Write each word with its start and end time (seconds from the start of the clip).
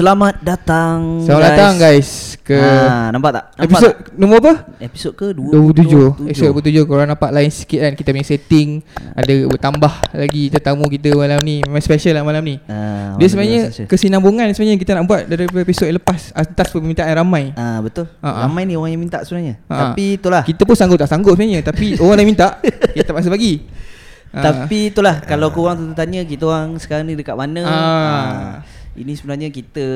Selamat 0.00 0.40
datang 0.40 1.20
Selamat 1.28 1.42
guys. 1.44 1.50
datang 1.52 1.72
guys 1.76 2.08
ke 2.40 2.56
ha, 2.56 3.12
Nampak 3.12 3.36
tak? 3.36 3.44
Nampak 3.52 3.64
episod 3.68 3.92
tak? 3.92 4.16
nombor 4.16 4.36
apa? 4.40 4.52
Episod 4.80 5.12
ke? 5.12 5.26
27 5.36 6.24
Episod 6.24 6.48
27 6.56 6.88
Korang 6.88 7.08
nampak 7.12 7.30
lain 7.36 7.52
sikit 7.52 7.84
kan 7.84 7.92
Kita 7.92 8.08
punya 8.16 8.24
setting 8.24 8.80
Ada 8.96 9.44
bertambah 9.44 9.92
lagi 10.16 10.48
Tetamu 10.48 10.88
kita 10.88 11.12
malam 11.12 11.44
ni 11.44 11.60
Memang 11.68 11.84
special 11.84 12.16
lah 12.16 12.24
malam 12.24 12.40
ni 12.40 12.56
ha, 12.64 13.12
Dia 13.20 13.28
sebenarnya 13.28 13.60
Kesinambungan 13.84 14.48
sebenarnya 14.56 14.80
Kita 14.80 14.96
nak 14.96 15.04
buat 15.04 15.28
Daripada 15.28 15.60
episod 15.68 15.84
yang 15.84 16.00
lepas 16.00 16.32
Atas 16.32 16.72
permintaan 16.72 17.12
ramai 17.20 17.52
Ah 17.52 17.84
betul. 17.84 18.08
Ha, 18.24 18.28
ha. 18.32 18.40
Ramai 18.48 18.64
ni 18.64 18.80
orang 18.80 18.96
yang 18.96 19.04
minta 19.04 19.20
sebenarnya. 19.20 19.60
Ha. 19.68 19.92
Tapi 19.92 20.16
itulah. 20.16 20.40
Kita 20.48 20.64
pun 20.64 20.80
sanggup 20.80 20.96
tak 20.96 21.12
sanggup 21.12 21.36
sebenarnya 21.36 21.60
Tapi 21.60 21.92
orang 22.00 22.16
dah 22.16 22.24
minta 22.24 22.48
Kita 22.96 23.12
paksa 23.12 23.28
bagi 23.28 23.68
Ha. 24.30 24.46
Tapi 24.46 24.94
itulah 24.94 25.18
kalau 25.26 25.50
korang 25.50 25.90
tu 25.90 25.90
tanya 25.90 26.22
kita 26.22 26.46
orang 26.46 26.78
sekarang 26.78 27.02
ni 27.10 27.18
dekat 27.18 27.34
mana? 27.34 27.66
Ah. 27.66 27.74
Ah, 27.74 28.50
ini 29.00 29.12
sebenarnya 29.12 29.48
kita 29.48 29.86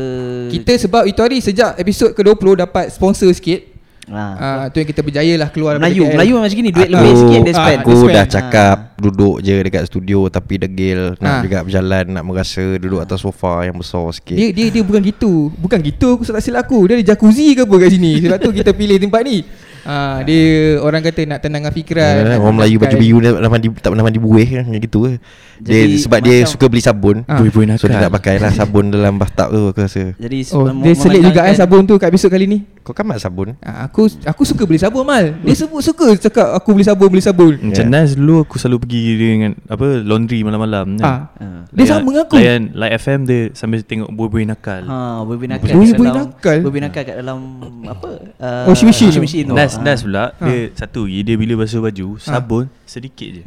Kita 0.49 0.73
sebab 0.79 1.05
itu 1.05 1.19
hari 1.19 1.39
Sejak 1.39 1.77
episod 1.77 2.11
ke-20 2.11 2.49
Dapat 2.59 2.89
sponsor 2.89 3.29
sikit 3.31 3.61
ah, 4.07 4.65
Ah, 4.65 4.67
Tu 4.67 4.81
yang 4.81 4.89
kita 4.89 5.01
berjaya 5.01 5.35
lah 5.37 5.49
Keluar 5.49 5.77
Melayu, 5.77 6.05
KL. 6.05 6.13
Melayu 6.15 6.33
memang 6.35 6.47
macam 6.47 6.59
ni 6.59 6.71
duit 6.71 6.87
Aku- 6.87 6.95
lebih 6.95 7.13
sikit 7.15 7.41
dia 7.41 7.51
ah, 7.51 7.59
spend. 7.59 7.79
Aku 7.81 7.93
spend. 7.95 8.15
dah 8.15 8.27
cakap 8.27 8.77
Ha. 8.85 8.91
Duduk 8.97 9.43
je 9.43 9.55
dekat 9.59 9.83
studio 9.85 10.21
Tapi 10.27 10.55
degil 10.57 11.19
Nak 11.19 11.29
Ha. 11.29 11.43
juga 11.43 11.59
berjalan 11.61 12.05
Nak 12.09 12.25
merasa 12.25 12.65
Duduk 12.75 13.01
atas 13.01 13.21
sofa 13.21 13.63
Yang 13.63 13.77
besar 13.81 14.07
sikit 14.15 14.35
Dia 14.35 14.49
dia 14.51 14.67
dia 14.71 14.83
bukan 14.83 15.03
gitu. 15.03 15.33
Bukan 15.55 15.79
gitu 15.81 16.09
aku 16.15 16.23
tak 16.25 16.41
silap 16.41 16.65
aku. 16.65 16.87
Dia 16.87 16.97
ada 16.97 17.05
jacuzzi 17.07 17.53
ke 17.53 17.63
apa 17.63 17.75
kat 17.77 17.91
sini. 17.91 18.13
Sebab 18.21 18.39
tu 18.39 18.51
kita 18.51 18.71
pilih 18.71 18.97
tempat 18.97 19.21
ni. 19.23 19.43
Ha, 19.85 20.25
dia 20.25 20.45
orang 20.79 21.01
kata 21.01 21.21
nak 21.25 21.39
tenangkan 21.39 21.69
fikiran. 21.71 22.15
Ya, 22.19 22.25
nak 22.27 22.41
Orang 22.41 22.57
Melayu 22.57 22.77
baju 22.77 22.97
biru 22.97 23.19
dia 23.21 23.31
tak 23.31 23.53
mandi, 23.53 23.69
tak 23.71 23.91
pernah 23.93 24.05
mandi 24.05 24.17
buih 24.17 24.49
kan 24.51 24.65
Macam 24.65 24.81
gitu 24.81 24.99
dia, 25.05 25.17
Jadi, 25.61 25.95
Sebab 26.01 26.19
dia 26.21 26.37
suka 26.45 26.65
beli 26.67 26.81
sabun 26.81 27.17
Ah. 27.25 27.37
Buih-buih 27.37 27.77
So 27.77 27.85
dia 27.85 28.01
nak 28.01 28.13
pakai 28.13 28.37
lah 28.37 28.49
sabun 28.51 28.89
dalam 28.89 29.15
bathtub 29.15 29.49
tu 29.51 29.63
aku 29.69 29.81
rasa 29.81 30.17
Jadi 30.17 30.39
Oh, 30.51 30.73
dia 30.73 30.93
selit 30.95 31.21
juga 31.21 31.45
eh 31.45 31.53
memandangkan- 31.53 31.57
sabun 31.57 31.83
tu 31.85 31.95
kat 31.95 32.09
episod 32.09 32.29
kali 32.29 32.45
ni. 32.45 32.59
Kau 32.81 32.93
kan 32.93 33.05
mak 33.05 33.17
sabun 33.17 33.57
Ha, 33.61 33.85
aku 33.85 34.09
aku 34.25 34.43
suka 34.43 34.65
beli 34.65 34.77
sabun 34.77 35.05
mal. 35.05 35.37
Dia 35.39 35.55
sebut 35.55 35.81
suka 35.81 36.17
cakap 36.17 36.53
aku 36.53 36.73
beli 36.73 36.85
sabun 36.85 37.09
beli 37.09 37.21
sabun. 37.21 37.55
Macam 37.55 37.85
Ya. 37.85 37.93
Nas 37.95 38.13
dulu 38.13 38.41
aku 38.41 38.57
selalu 38.57 38.83
pergi 38.83 39.03
dengan 39.15 39.53
apa 39.65 39.87
laundry 40.01 40.41
malam-malam 40.41 40.97
kan. 40.97 41.05
Ah. 41.05 41.21
Ah. 41.37 41.61
Dia 41.71 41.85
sama 41.87 42.09
dengan 42.09 42.25
aku. 42.25 42.35
Layan 42.37 42.63
Light 42.73 42.95
FM 42.97 43.21
dia 43.25 43.41
sambil 43.53 43.81
tengok 43.81 44.09
buih-buih 44.09 44.47
nakal. 44.47 44.83
Ha, 44.83 44.97
buih-buih 45.23 45.51
nakal. 45.51 45.73
Buih-buih 45.73 46.11
nakal? 46.11 46.59
Buih-buih 46.61 46.83
nakal 46.83 47.03
kat 47.05 47.17
dalam 47.19 47.39
apa? 47.85 48.11
Uh. 48.37 48.65
Washing 48.67 48.89
machine 48.89 49.45
tu. 49.45 49.55
Nas 49.55 49.74
Ah. 49.77 49.83
Nas 49.83 50.01
pula 50.01 50.25
dia 50.39 50.71
satu 50.75 51.05
lagi 51.05 51.21
dia 51.23 51.35
bila 51.35 51.65
basuh 51.65 51.81
baju 51.81 52.07
sabun 52.17 52.65
sedikit 52.85 53.29
je. 53.31 53.43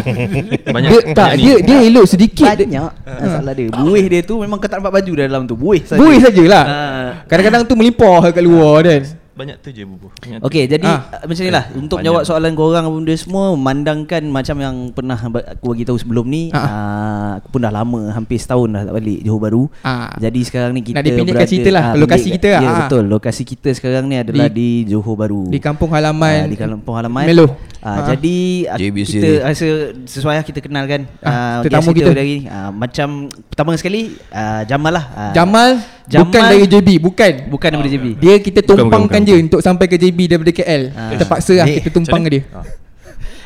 banyak 0.74 0.90
Dia 0.90 1.00
tak 1.12 1.28
banyak 1.32 1.36
ni. 1.36 1.42
dia 1.42 1.54
dia 1.60 1.78
elok 1.90 2.06
sedikit. 2.08 2.46
Banyak 2.48 2.90
Masalah 3.04 3.52
dia 3.52 3.66
Buih 3.68 4.06
dia 4.08 4.20
tu 4.22 4.40
Memang 4.40 4.56
kau 4.56 4.70
tak 4.70 4.80
nampak 4.80 5.02
baju 5.02 5.12
dalam 5.12 5.42
tu 5.44 5.54
Buih 5.54 5.82
saja 5.84 6.00
Buih 6.00 6.18
sajalah. 6.22 6.64
Ah. 6.64 7.10
Kadang-kadang 7.26 7.62
tu 7.68 7.74
melimpah 7.76 8.30
kat 8.30 8.40
luar 8.40 8.80
kan. 8.86 9.02
Banyak 9.40 9.56
tu 9.58 9.68
je 9.70 9.82
bubuh. 9.82 10.12
Okey, 10.40 10.64
jadi 10.66 10.84
Ah. 10.84 11.00
ah. 11.10 11.20
macam 11.22 11.40
ni 11.40 11.50
lah 11.50 11.64
Untuk 11.72 11.96
Panjang. 11.96 12.06
jawab 12.06 12.22
soalan 12.22 12.52
korang 12.52 12.82
apa 12.82 12.92
benda 12.94 13.14
semua 13.14 13.44
Memandangkan 13.50 14.22
macam 14.26 14.56
yang 14.56 14.76
pernah 14.90 15.16
aku 15.16 15.66
bagi 15.66 15.82
tahu 15.82 15.96
sebelum 15.96 16.26
ni 16.26 16.42
Ah. 16.50 16.60
ah. 16.60 17.30
Aku 17.36 17.48
pun 17.48 17.60
dah 17.60 17.70
lama 17.70 18.10
Hampir 18.10 18.36
setahun 18.36 18.68
dah 18.68 18.82
tak 18.84 18.94
balik 18.94 19.18
Johor 19.20 19.40
Baru 19.40 19.62
Ah. 19.80 20.12
Jadi 20.14 20.40
sekarang 20.42 20.70
ni 20.70 20.82
kita 20.82 20.96
Nak 20.96 21.06
dipendekkan 21.06 21.46
cerita 21.46 21.70
lah, 21.70 21.84
ah, 21.86 21.94
lokasi 21.96 22.20
pendek- 22.26 22.36
kita 22.36 22.48
Ya 22.50 22.60
ah. 22.60 22.76
betul 22.82 23.04
Lokasi 23.06 23.42
kita 23.44 23.68
sekarang 23.70 24.04
ni 24.04 24.16
adalah 24.16 24.46
Di- 24.46 24.84
di, 24.84 24.92
Johor 24.92 25.16
Baru 25.16 25.46
Di 25.46 25.58
kampung 25.58 25.88
Ah, 25.88 25.96
halaman 25.98 26.46
di 26.46 26.54
kampung 26.54 26.94
halaman 26.94 27.24
Melo. 27.24 27.46
Ah, 27.80 28.04
Ah. 28.04 28.12
Jadi 28.12 28.36
ah, 28.66 28.76
JBC 28.76 29.08
kita 29.14 29.30
dia. 29.30 29.40
rasa 29.42 29.66
sesuai 30.04 30.34
lah 30.34 30.44
kita 30.44 30.60
kenalkan 30.60 31.08
Ah, 31.18 31.56
ah, 31.56 31.56
tetamu 31.62 31.90
guest 31.90 31.98
kita. 31.98 32.12
dari 32.12 32.44
ah, 32.44 32.68
macam 32.68 33.08
pertama 33.46 33.72
sekali 33.72 34.12
ah, 34.28 34.62
Jamal 34.62 34.92
lah. 34.92 35.04
Ah, 35.10 35.32
Jamal, 35.32 35.80
Jamal- 36.10 36.26
bukan 36.26 36.40
dari 36.44 36.66
JB, 36.66 36.88
bukan. 36.98 37.32
bukan 37.46 37.68
daripada 37.70 37.88
JB. 37.88 38.06
Dia 38.16 38.34
kita 38.36 38.60
Bukan, 38.60 38.66
bukan, 38.66 38.78
tumpangkan 38.82 39.20
bukan, 39.22 39.30
je 39.30 39.34
untuk 39.40 39.60
sampai 39.60 39.86
ke 39.86 39.94
JB 39.94 40.18
daripada 40.26 40.50
KL. 40.52 40.82
Ah. 40.90 41.10
Kita 41.10 41.24
paksa 41.24 41.54
lah 41.54 41.66
kita 41.70 41.88
tumpang 41.88 42.20
ke 42.20 42.30
dia. 42.30 42.42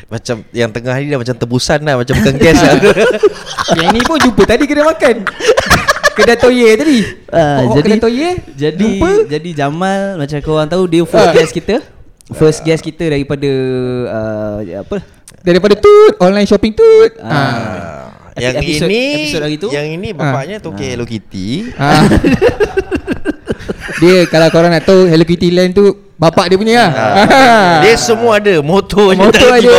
Macam 0.05 0.37
yang 0.51 0.69
tengah 0.69 0.95
ni 0.97 1.09
dah 1.09 1.17
macam 1.17 1.33
tebusan 1.35 1.81
lah 1.81 1.97
Macam 1.97 2.13
bukan 2.15 2.37
gas 2.37 2.61
lah 2.63 2.77
Yang 3.73 3.89
ni 3.91 4.01
pun 4.03 4.17
jumpa 4.19 4.43
tadi 4.45 4.65
kedai 4.65 4.85
makan. 4.85 5.15
kedai 6.17 6.37
Toye 6.37 6.69
tadi. 6.75 6.99
Ah, 7.27 7.65
Hok-hok 7.65 7.75
jadi 7.75 7.89
kedai 7.89 8.01
Toye. 8.01 8.29
jadi 8.55 8.89
jumpa. 8.95 9.11
jadi 9.27 9.51
Jamal 9.55 10.01
macam 10.17 10.39
korang 10.41 10.69
tahu 10.69 10.85
dia 10.87 11.03
first 11.05 11.25
Ah. 11.27 11.33
guest 11.33 11.53
kita. 11.53 11.77
First 12.31 12.61
guest 12.63 12.81
kita 12.81 13.05
daripada 13.07 13.51
uh, 14.07 14.59
apa? 14.79 15.05
Daripada 15.41 15.75
tut 15.75 16.15
online 16.19 16.47
shopping 16.47 16.73
tut. 16.73 17.13
Ah. 17.19 17.29
Ah. 17.29 17.49
Yang 18.35 18.55
episode, 18.67 18.91
ini 18.91 19.03
episode 19.15 19.45
hari 19.47 19.57
tu. 19.63 19.69
Yang 19.71 19.87
ini 19.95 20.09
ah. 20.11 20.15
bapaknya 20.19 20.57
ha. 20.59 20.65
tu 20.65 20.71
ha. 20.75 20.79
Hello 20.83 21.05
Kitty. 21.07 21.49
Ha. 21.79 21.91
dia 24.03 24.27
kalau 24.27 24.49
korang 24.51 24.75
nak 24.75 24.83
tahu 24.83 25.07
Hello 25.07 25.23
Kitty 25.23 25.55
Land 25.55 25.79
tu 25.79 25.87
bapak 26.19 26.51
dia 26.51 26.59
punya 26.59 26.75
lah. 26.83 26.91
Ha. 26.91 27.31
dia 27.87 27.95
semua 27.95 28.43
ada 28.43 28.59
motornya 28.59 29.31
motor 29.31 29.55
dia. 29.63 29.71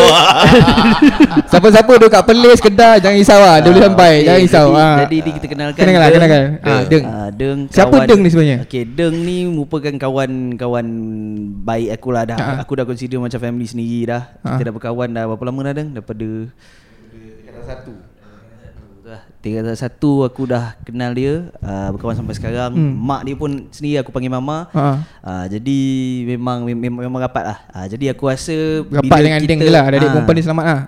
Siapa-siapa 1.51 1.91
duduk 1.99 2.07
kat 2.07 2.23
Perlis 2.23 2.63
Kedah 2.63 2.95
jangan 3.03 3.19
risau 3.19 3.43
ah, 3.43 3.59
dia 3.59 3.69
boleh 3.75 3.83
sampai. 3.91 4.11
Okay. 4.15 4.23
Jangan 4.23 4.39
risau. 4.47 4.67
Jadi 4.71 5.15
ha. 5.19 5.31
kita 5.35 5.47
kenalkan. 5.51 5.81
Kenalkan, 5.83 5.99
deng. 6.07 6.15
kenalkan. 6.15 6.43
Ha, 6.63 6.71
deng. 6.87 7.03
Ha, 7.03 7.15
deng. 7.35 7.59
Siapa. 7.67 7.95
Deng 8.07 8.19
ni 8.23 8.29
sebenarnya? 8.31 8.57
Okey, 8.63 8.83
Deng 8.87 9.15
ni 9.19 9.37
merupakan 9.51 9.93
kawan-kawan 9.99 10.87
baik 11.59 11.99
aku 11.99 12.07
lah 12.15 12.23
dah. 12.23 12.37
Ha. 12.39 12.51
Aku 12.63 12.79
dah 12.79 12.87
consider 12.87 13.19
macam 13.19 13.35
family 13.35 13.67
sendiri 13.67 14.15
dah. 14.15 14.31
Ha. 14.47 14.55
Kita 14.55 14.71
dah 14.71 14.73
berkawan 14.79 15.11
dah 15.11 15.27
berapa 15.27 15.43
lama 15.43 15.59
dah 15.67 15.73
Deng? 15.75 15.91
Daripada 15.91 16.27
satu 17.65 18.04
Tinggal 19.45 19.77
satu 19.77 20.25
aku 20.25 20.49
dah 20.49 20.73
kenal 20.81 21.13
dia 21.13 21.53
uh, 21.61 21.93
Berkawan 21.93 22.17
sampai 22.17 22.33
sekarang 22.33 22.73
hmm. 22.73 22.97
Mak 22.97 23.21
dia 23.29 23.35
pun 23.37 23.69
sendiri 23.69 24.01
aku 24.01 24.09
panggil 24.09 24.33
mama 24.33 24.65
ha. 24.73 25.05
uh, 25.21 25.45
Jadi 25.45 25.77
memang 26.25 26.65
memang, 26.65 27.05
memang 27.05 27.21
rapat 27.21 27.53
lah 27.53 27.57
uh, 27.69 27.85
Jadi 27.85 28.09
aku 28.09 28.25
rasa 28.25 28.81
Rapat 28.89 29.19
dengan 29.21 29.37
kita, 29.37 29.49
Deng 29.53 29.61
je 29.61 29.69
lah 29.69 29.85
Adik-adik 29.85 30.09
perempuan 30.17 30.33
ni 30.33 30.41
selamat 30.41 30.65
lah 30.65 30.81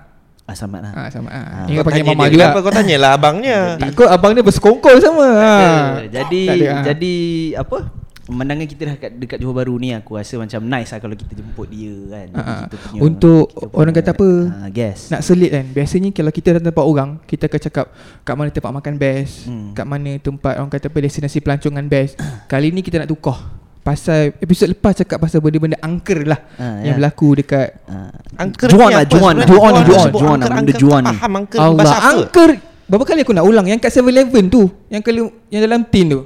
Ah, 0.48 0.56
selamat 0.56 0.80
lah. 0.80 0.92
Ah, 0.96 1.08
selamat 1.12 1.32
lah. 1.36 1.44
Ah. 1.44 1.66
Ingat 1.68 1.84
panggil 1.84 2.06
mama 2.08 2.26
juga. 2.32 2.46
Kenapa 2.48 2.60
kau 2.64 2.72
tanyalah 2.72 3.12
abangnya? 3.20 3.60
Takut 3.84 4.08
abang 4.08 4.32
dia 4.32 4.44
bersekongkol 4.48 4.96
sama. 5.04 5.28
Ha. 5.28 5.56
Jadi, 6.16 6.44
jadi, 6.48 6.68
jadi 6.88 7.16
apa? 7.60 7.97
Pemandangan 8.28 8.68
kita 8.68 8.82
dah 8.84 8.96
kat, 8.98 9.12
dekat 9.16 9.38
Johor 9.40 9.56
Baru 9.56 9.76
ni 9.76 9.90
aku 9.90 10.14
rasa 10.14 10.36
macam 10.36 10.60
nice 10.62 10.92
lah 10.92 11.00
kalau 11.00 11.16
kita 11.16 11.32
jemput 11.32 11.68
dia 11.68 11.96
kan. 12.06 12.28
Ah, 12.30 12.40
ah. 12.40 12.60
kita 12.62 12.76
punya, 12.78 13.00
Untuk 13.02 13.46
kita 13.48 13.72
orang 13.74 13.94
kata 13.94 14.12
apa? 14.12 14.30
Ah, 14.54 14.70
guest. 14.70 15.02
Nak 15.08 15.22
selit 15.22 15.50
kan 15.50 15.66
Biasanya 15.66 16.10
kalau 16.12 16.30
kita 16.30 16.48
datang 16.52 16.68
tempat 16.68 16.86
orang 16.86 17.10
Kita 17.24 17.44
akan 17.46 17.60
cakap 17.62 17.86
Kat 18.22 18.34
mana 18.34 18.50
tempat 18.50 18.72
makan 18.74 18.94
best 18.96 19.48
Hmm. 19.48 19.72
Kat 19.72 19.84
mana 19.84 20.12
tempat 20.18 20.54
Orang 20.56 20.68
kata 20.68 20.86
apa 20.86 20.98
Destinasi 21.00 21.40
pelancongan 21.40 21.86
best 21.86 22.20
Kali 22.52 22.68
ni 22.70 22.82
kita 22.82 23.00
nak 23.00 23.08
tukar 23.08 23.40
Pasal 23.80 24.36
Episod 24.36 24.68
lepas 24.68 24.92
cakap 24.94 25.18
Pasal 25.18 25.40
benda-benda 25.40 25.80
angker 25.80 26.20
lah 26.22 26.40
Ah, 26.56 26.84
Yang 26.84 26.94
ya. 26.94 26.98
berlaku 27.00 27.28
dekat 27.34 27.68
Ah. 27.86 28.12
Angker 28.36 28.68
Juan 28.68 28.90
ni 28.90 28.94
lah, 28.94 29.02
apa 29.02 29.14
Juan. 29.14 29.36
Juan, 29.40 29.48
Juan, 29.48 30.08
Juan, 30.12 30.38
angker, 30.38 30.52
benda 30.52 30.60
angker, 30.68 30.78
Juan 30.78 31.02
ni. 31.02 31.16
Angker 31.18 31.58
Allah 31.58 31.84
angker 32.12 32.52
Berapa 32.84 33.04
kali 33.04 33.20
aku 33.24 33.32
nak 33.32 33.44
ulang 33.44 33.66
Yang 33.66 33.80
kat 33.82 33.92
7-Eleven 33.96 34.44
tu 34.48 34.68
Yang 34.88 35.02
kalau 35.02 35.26
Yang 35.48 35.62
dalam 35.64 35.82
tin 35.88 36.06
tu 36.10 36.22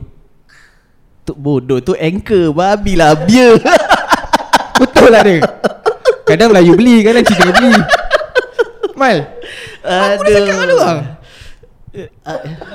Tu 1.31 1.39
bodoh 1.39 1.79
tu 1.79 1.95
anchor 1.95 2.51
babi 2.51 2.99
lah 2.99 3.15
beer. 3.15 3.55
Betul 4.81 5.15
lah 5.15 5.23
dia 5.23 5.39
Kadang 6.27 6.51
Melayu 6.51 6.75
beli 6.75 6.99
Kadang 6.99 7.23
Cina 7.23 7.53
beli 7.53 7.71
Mal 8.99 9.29
Aku 9.79 10.23
dah 10.25 10.31
cakap 10.33 10.43
dengan 10.49 10.67
orang 10.75 10.99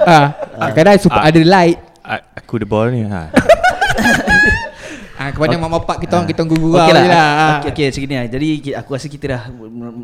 ah, 0.07 0.27
ah, 0.55 0.71
Kadang 0.73 0.97
super 0.97 1.21
Ah. 1.21 1.29
ada 1.29 1.41
light 1.43 1.77
A- 2.01 2.23
aku 2.39 2.57
the 2.57 2.65
ball 2.65 2.87
ni. 2.87 3.03
Ha. 3.05 3.29
ah, 5.17 5.29
Kepada 5.29 5.55
mak 5.57 5.71
bapak 5.75 5.97
kita 6.01 6.13
orang 6.15 6.27
Kita 6.27 6.41
orang 6.41 6.51
gurau 6.53 6.73
Okey 6.77 6.87
je 6.87 6.95
lah. 6.95 7.05
lah 7.07 7.27
ah. 7.27 7.55
Okey 7.59 7.71
okey 7.71 7.87
segini 7.91 8.15
lah. 8.15 8.27
Jadi 8.27 8.47
aku 8.73 8.91
rasa 8.91 9.07
kita 9.07 9.25
dah 9.29 9.43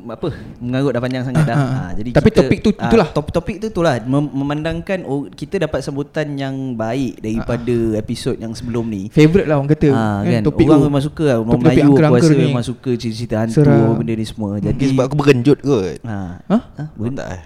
apa 0.09 0.29
mengarut 0.59 0.91
dah 0.91 1.01
panjang 1.01 1.23
sangat 1.23 1.45
dah. 1.45 1.55
Ah, 1.55 1.63
ah. 1.63 1.73
Ah, 1.79 1.91
jadi 1.93 2.11
Tapi 2.11 2.29
kita, 2.29 2.39
topik 2.43 2.59
tu- 2.61 2.75
ah, 2.75 2.87
itulah. 2.87 3.09
Topik 3.09 3.33
topik 3.33 3.57
tu 3.59 3.67
itulah 3.69 3.95
Mem- 3.99 4.33
memandangkan 4.33 4.99
oh, 5.03 5.27
kita 5.27 5.61
dapat 5.61 5.81
sambutan 5.81 6.27
yang 6.33 6.55
baik 6.73 7.19
daripada 7.19 7.77
episod 7.95 8.35
yang 8.35 8.53
sebelum 8.53 8.85
ni. 8.85 9.09
Favourite 9.09 9.45
lah 9.45 9.57
orang 9.57 9.69
kata 9.69 9.89
Ah, 9.91 10.21
kan, 10.23 10.43
Topik 10.43 10.65
orang 10.65 10.79
tu. 10.79 10.87
memang 10.87 11.03
suka 11.03 11.25
lah 11.25 11.37
Orang 11.39 11.51
Topik-topik 11.55 11.83
Melayu 11.85 11.93
aku 12.03 12.17
rasa 12.19 12.33
ni. 12.33 12.45
memang 12.45 12.65
suka 12.65 12.91
cerita-cerita 12.93 13.35
hantu 13.39 13.55
Seram. 13.59 13.95
benda 13.95 14.13
ni 14.13 14.25
semua. 14.25 14.49
Mungkin 14.55 14.67
Jadi 14.69 14.85
sebab 14.89 15.05
aku 15.05 15.17
berenjut 15.17 15.59
kot 15.59 15.97
ha, 16.03 16.19
Ha? 16.43 16.59
ha, 16.73 16.85
Aku 16.91 17.11
tak 17.13 17.29
eh 17.31 17.43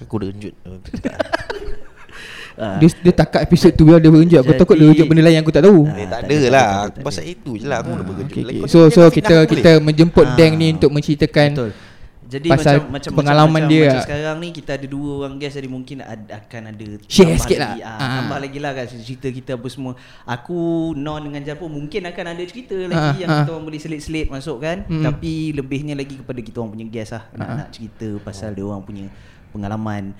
Aku 0.00 0.14
berenjut 0.14 0.54
ha. 2.58 2.76
Dia, 2.76 2.88
dia 2.92 3.12
takat 3.14 3.40
episod 3.40 3.70
tu 3.70 3.86
dia 3.88 3.98
berenjak 4.04 4.40
Aku 4.40 4.52
takut 4.52 4.74
dia 4.74 4.84
berenjak 4.84 5.06
benda 5.06 5.22
lain 5.22 5.34
yang 5.34 5.44
aku 5.44 5.54
tak 5.54 5.64
tahu 5.64 5.80
Ah, 5.84 5.94
Eh 5.94 6.04
tak 6.04 6.18
tak 6.20 6.28
ada 6.28 6.48
lah 6.50 6.68
Aku 6.84 6.98
pasal 7.00 7.24
itu 7.24 7.50
je 7.54 7.64
lah 7.64 7.78
Aku 7.80 7.90
dah 7.92 8.04
berenjut 8.04 8.28
okay, 8.28 8.42
lagi. 8.42 8.60
okay. 8.60 8.70
So 8.70 8.78
so 8.88 9.06
kita 9.08 9.46
kita 9.46 9.70
menjemput 9.78 10.26
Ah. 10.26 10.34
Deng 10.34 10.54
ni 10.54 10.74
Untuk 10.74 10.90
menceritakan 10.90 11.50
Betul. 11.54 11.72
Jadi 12.28 12.44
pasal 12.44 12.76
macam 12.76 12.92
macam 12.92 13.10
pengalaman 13.16 13.56
macam, 13.56 13.72
dia 13.72 13.80
macam 13.80 13.88
lah. 13.88 14.04
sekarang 14.04 14.36
ni 14.36 14.48
kita 14.52 14.70
ada 14.76 14.84
dua 14.84 15.10
orang 15.16 15.40
guest 15.40 15.54
jadi 15.56 15.64
mungkin 15.64 15.96
ad, 16.04 16.28
akan 16.28 16.62
ada 16.68 16.86
Share 17.08 17.32
sikit 17.40 17.56
lagi, 17.56 17.80
lah. 17.80 17.88
Ah, 17.88 17.96
Ah. 17.96 18.12
tambah 18.20 18.38
lagi 18.38 18.58
lah 18.60 18.72
kan 18.76 18.84
cerita 18.84 19.28
kita 19.30 19.50
apa 19.56 19.64
semua. 19.66 19.96
Aku 20.28 20.58
non 20.92 21.24
dengan 21.24 21.40
Jar 21.40 21.56
pun 21.56 21.72
mungkin 21.72 22.04
akan 22.04 22.24
ada 22.28 22.42
cerita 22.44 22.76
Ah, 22.76 22.84
lagi 22.84 23.24
yang 23.24 23.32
ah. 23.32 23.36
kita 23.40 23.50
orang 23.50 23.64
boleh 23.64 23.80
selit-selit 23.80 24.28
masuk 24.28 24.60
kan. 24.60 24.84
Mm. 24.84 25.08
Tapi 25.08 25.32
lebihnya 25.56 25.96
lagi 25.96 26.20
kepada 26.20 26.36
kita 26.38 26.60
orang 26.60 26.76
punya 26.76 26.86
guest 26.86 27.16
lah 27.16 27.24
nak, 27.32 27.48
Ah. 27.48 27.56
nak 27.64 27.68
cerita 27.72 28.08
pasal 28.20 28.52
dia 28.52 28.60
orang 28.62 28.84
punya 28.84 29.08
pengalaman 29.48 30.12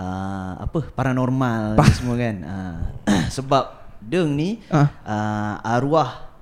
uh, 0.00 0.52
apa 0.58 0.88
paranormal 0.90 1.76
Pa- 1.76 1.84
ni 1.84 1.92
semua 1.92 2.14
kan. 2.16 2.36
Uh, 2.40 2.76
sebab 3.36 3.64
Deng 4.00 4.32
ni 4.32 4.56
Ah. 4.66 4.88
uh, 5.04 5.76
arwah 5.76 6.32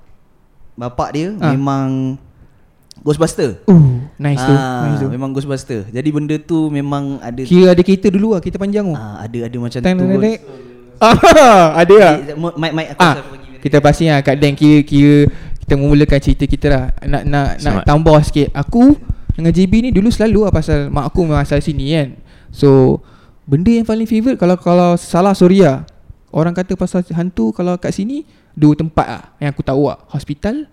bapak 0.72 1.08
dia 1.12 1.34
Ah. 1.36 1.50
memang 1.50 2.14
Ghostbuster. 2.98 3.62
Uh, 3.64 4.02
nice 4.16 4.38
tu. 4.40 4.50
Ah, 4.52 4.82
Nice 4.84 4.98
tu. 5.00 5.06
memang 5.08 5.30
Ghostbuster. 5.30 5.86
Jadi 5.86 6.08
benda 6.08 6.34
tu 6.36 6.66
memang 6.68 7.18
ada 7.18 7.38
Kira 7.40 7.70
ada 7.70 7.78
kereta 7.78 8.10
dulu 8.10 8.34
lah, 8.34 8.40
kereta 8.40 8.58
panjang 8.58 8.84
tu. 8.84 8.94
ah, 8.94 9.18
ada 9.18 9.38
ada 9.40 9.56
macam 9.56 9.78
Tang 9.80 9.94
tu. 9.94 10.02
tang. 10.02 10.38
Ah, 10.98 11.14
ada 11.82 11.94
lah. 11.94 12.14
Eh, 12.20 12.34
Mic 12.34 12.72
mic 12.72 12.86
aku 12.90 13.00
Ah, 13.00 13.14
kita 13.58 13.78
pasti 13.78 14.06
lah 14.06 14.18
Kak 14.18 14.34
Dan 14.34 14.54
kira, 14.54 14.82
kira 14.82 15.30
kita 15.58 15.74
memulakan 15.74 16.18
cerita 16.18 16.42
kita 16.42 16.66
lah 16.68 16.84
Nak 17.02 17.22
nak 17.22 17.48
nak 17.58 17.74
tambah 17.82 18.18
sikit 18.20 18.50
Aku 18.52 18.98
dengan 19.30 19.50
JB 19.50 19.72
ni 19.80 19.90
dulu 19.90 20.10
selalu 20.10 20.42
lah 20.42 20.52
pasal 20.52 20.90
mak 20.90 21.06
aku 21.06 21.22
memang 21.22 21.38
asal 21.38 21.58
sini 21.58 21.90
kan 21.92 22.08
So 22.50 22.98
benda 23.48 23.72
yang 23.72 23.88
paling 23.88 24.04
favourite 24.04 24.36
kalau 24.36 24.56
kalau 24.60 24.94
salah 24.94 25.32
sorry 25.32 25.64
lah 25.64 25.88
Orang 26.28 26.52
kata 26.52 26.76
pasal 26.76 27.00
hantu 27.16 27.56
kalau 27.56 27.80
kat 27.80 27.88
sini 27.88 28.28
Dua 28.52 28.76
tempat 28.76 29.06
lah 29.08 29.22
yang 29.40 29.48
aku 29.48 29.64
tahu 29.64 29.88
lah 29.88 29.96
Hospital 30.12 30.68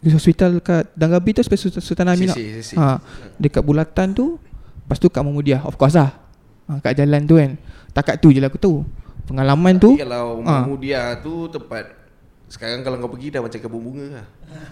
Hospital 0.00 0.64
kat 0.64 0.88
Danggabi 0.96 1.36
tu 1.36 1.44
Space 1.44 1.68
Sultan- 1.78 2.08
Aminah 2.08 2.34
ha, 2.80 2.96
Dekat 3.36 3.60
bulatan 3.60 4.16
tu 4.16 4.40
Lepas 4.82 4.96
tu 4.96 5.12
kat 5.12 5.20
Mahmudiah 5.20 5.60
Of 5.62 5.76
course 5.76 5.94
lah 5.94 6.16
ha, 6.66 6.80
Kat 6.80 6.96
jalan 6.96 7.28
tu 7.28 7.36
kan 7.36 7.60
Takat 7.92 8.16
tu 8.16 8.32
je 8.32 8.40
lah 8.40 8.48
aku 8.48 8.56
tahu 8.56 8.80
Pengalaman 9.28 9.76
tu 9.76 9.92
Tapi 9.92 10.08
kalau 10.08 10.40
ah. 10.42 10.64
Mahmudia 10.64 11.20
tu 11.20 11.52
tempat 11.52 12.00
sekarang 12.52 12.84
kalau 12.84 13.00
kau 13.00 13.16
pergi 13.16 13.32
dah 13.32 13.40
macam 13.40 13.56
kebun 13.56 13.80
bunga 13.80 14.06
lah. 14.12 14.26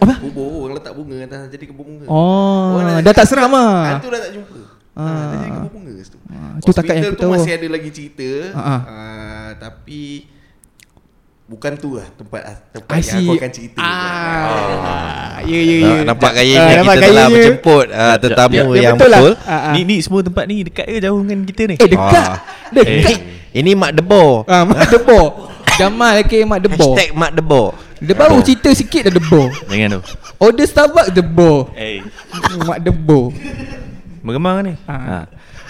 Apa? 0.05 0.20
Kubur 0.20 0.69
orang 0.69 0.76
letak 0.76 0.93
bunga 0.93 1.16
dah 1.25 1.49
jadi 1.49 1.64
kebun 1.64 1.84
bunga. 1.88 2.06
Oh, 2.12 2.76
Orang 2.76 3.00
dah 3.00 3.14
tak 3.16 3.25
seram 3.25 3.49
ah. 3.56 3.96
Hantu 3.96 4.12
dah 4.12 4.20
tak 4.20 4.37
jumpa. 4.37 4.61
Ah. 5.00 5.08
Ah. 5.08 5.25
Dah 5.25 5.38
jadi 5.38 5.49
kebun 5.50 5.70
bunga 5.73 5.93
situ. 5.99 6.19
Ah, 6.26 6.52
tu 6.58 6.70
takat 6.70 6.93
yang 6.93 7.05
aku 7.06 7.11
tu 7.11 7.23
tahu. 7.23 7.32
masih 7.32 7.52
ada 7.52 7.67
lagi 7.67 7.91
cerita. 7.91 8.29
Ah, 8.52 8.61
ah. 8.61 8.81
Ah, 8.82 9.49
tapi 9.56 10.02
bukan 11.47 11.73
tu 11.75 11.91
lah 11.93 12.06
tempat 12.12 12.41
tempat 12.70 12.94
I 12.94 13.00
yang 13.00 13.11
see. 13.11 13.25
aku 13.25 13.32
akan 13.35 13.50
cerita. 13.50 13.79
Ah, 13.81 15.43
ya 15.43 15.58
ya 15.58 15.76
ya. 15.76 15.91
Ah, 15.91 16.00
Nampak 16.06 16.31
Ah, 16.31 16.35
gayanya 16.37 16.75
nampak 16.76 16.94
kita 16.94 17.00
telah 17.00 17.11
gayanya. 17.11 17.35
menjemput 17.35 17.87
ah, 17.91 18.17
tetamu 18.17 18.55
Ya, 18.55 18.62
yang 18.81 18.94
betul 18.94 19.08
lah. 19.08 19.20
betul. 19.20 19.35
Ah, 19.43 19.52
ah. 19.52 19.73
Ni 19.73 19.81
ni 19.82 19.97
semua 19.99 20.20
tempat 20.20 20.44
ni 20.44 20.56
dekat 20.62 20.87
ke 20.87 20.99
jauh 21.00 21.20
dengan 21.20 21.38
kita 21.44 21.62
ni? 21.64 21.75
Eh 21.76 21.88
dekat. 21.88 22.25
Ah. 22.25 22.37
Dekat. 22.70 23.19
Ini 23.50 23.70
Mak 23.75 23.93
Debo. 23.93 24.47
Ah, 24.47 24.62
mak 24.62 24.87
debo. 24.87 25.20
Jamal 25.75 26.23
ke 26.23 26.38
mak 26.44 26.61
debo. 26.61 26.93
Hashtag 26.93 27.11
Mak 27.12 27.32
Debo. 27.32 27.62
Dia 27.99 28.14
baru 28.14 28.38
cerita 28.41 28.70
sikit 28.70 29.08
dah 29.08 29.12
debo. 29.12 29.49
Jangan 29.67 29.88
tu. 29.91 30.00
Order 30.38 30.64
Starbucks 30.64 31.11
debo. 31.11 31.67
Eh, 31.75 31.99
Mak 32.62 32.79
debo. 32.79 33.35
Meremang 34.20 34.56
ni. 34.62 34.72
Ah. 34.84 34.93
Ha. 34.93 35.19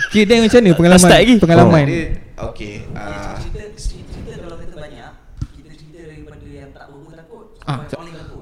Kira 0.09 0.25
dia 0.25 0.37
macam 0.39 0.59
mana 0.59 0.71
pengalaman? 0.75 1.03
start 1.03 1.21
lagi? 1.21 1.35
Pengalaman. 1.39 1.85
Dia 1.85 2.03
okey. 2.41 2.75
ah, 2.93 3.37
cerita 3.77 4.33
kalau 4.37 4.57
kata 4.57 4.75
banyak 4.75 5.11
kita 5.55 5.71
cerita 5.73 5.99
daripada 6.03 6.47
yang 6.47 6.71
tak 6.71 6.85
berapa 6.87 7.13
takut 7.17 7.45
Ah, 7.63 7.79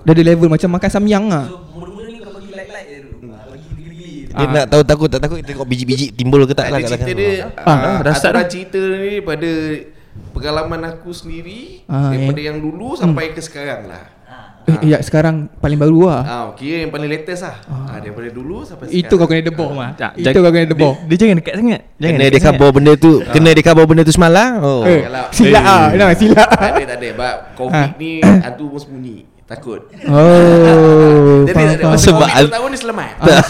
dah 0.01 0.11
ada 0.11 0.23
level 0.25 0.49
macam 0.49 0.69
makan 0.71 0.91
samyang 0.91 1.25
ah. 1.29 1.47
mula-mula 1.69 2.07
ni 2.07 2.19
kau 2.19 2.33
bagi 2.33 2.51
light-light 2.51 2.87
dia 2.87 2.99
dulu 3.03 3.17
bagi 3.29 3.69
gili-gili 3.75 4.13
Dia 4.29 4.39
Ah. 4.39 4.49
nak 4.49 4.65
tahu 4.67 4.83
takut 4.83 5.09
tak 5.09 5.21
takut 5.21 5.37
kita 5.39 5.49
tengok 5.51 5.67
biji-biji 5.67 6.07
timbul 6.11 6.43
ke 6.43 6.53
tak 6.53 6.69
Tak 6.69 6.71
lah 6.71 6.79
ada 6.79 6.87
kat 6.87 6.99
cerita 6.99 7.13
dia 7.15 7.31
Ah, 7.59 7.71
ah, 7.71 7.99
dah 8.01 8.15
start 8.15 8.33
dah. 8.35 8.45
cerita 8.47 8.81
ni 8.81 9.21
pada 9.21 9.51
Pengalaman 10.29 10.81
aku 10.85 11.11
sendiri 11.11 11.83
Daripada 11.85 12.41
eh. 12.41 12.47
yang 12.47 12.59
dulu 12.59 12.95
Sampai 12.95 13.31
ke 13.31 13.39
sekarang 13.39 13.87
lah 13.87 14.18
Eh, 14.69 14.85
ya 14.87 15.01
sekarang 15.01 15.49
paling 15.57 15.81
baru 15.81 16.13
lah. 16.13 16.21
Ah, 16.23 16.47
kira 16.53 16.85
yang 16.85 16.93
paling 16.93 17.09
latest 17.09 17.41
lah. 17.41 17.57
Ah. 17.65 17.97
Daripada 17.97 18.29
dulu 18.29 18.61
sampai 18.63 18.85
Itu 18.87 19.09
sekarang. 19.09 19.17
kau 19.17 19.27
kena 19.27 19.43
debor 19.43 19.71
mah. 19.73 19.91
Tak, 19.97 20.13
Itu 20.15 20.39
kau 20.39 20.53
kena 20.53 20.67
debor. 20.69 20.93
Dia, 20.95 21.07
dia 21.09 21.17
jangan 21.19 21.37
dekat 21.41 21.55
sangat. 21.57 21.81
Jangan 21.97 22.13
Kena 22.13 22.25
dia 22.29 22.41
cover 22.43 22.69
benda 22.71 22.93
tu 22.95 23.13
Kena 23.25 23.51
dia 23.51 23.65
cover 23.65 23.85
benda 23.89 24.03
tu 24.03 24.13
semalam? 24.13 24.51
Oh. 24.61 24.85
Eh, 24.85 25.09
silap 25.33 25.65
ah, 25.65 25.85
nah, 25.91 26.13
silap. 26.13 26.49
Tak 26.53 26.69
ada 26.71 26.83
tak 26.85 26.97
ada. 27.01 27.09
Sebab 27.11 27.35
covid 27.57 27.81
Ah. 27.81 27.89
ni 27.97 28.11
Hantu 28.21 28.65
pun 28.69 28.79
sembunyi. 28.79 29.17
Takut. 29.49 29.81
Oh, 30.05 31.49
Jadi 31.49 31.57
tak 31.57 31.81
ada 31.81 31.97
Sebab 31.97 32.21
covid 32.21 32.37
an- 32.37 32.45
tu 32.45 32.53
tahun 32.53 32.69
ni 32.69 32.79
selamat. 32.79 33.11
Ah, 33.19 33.45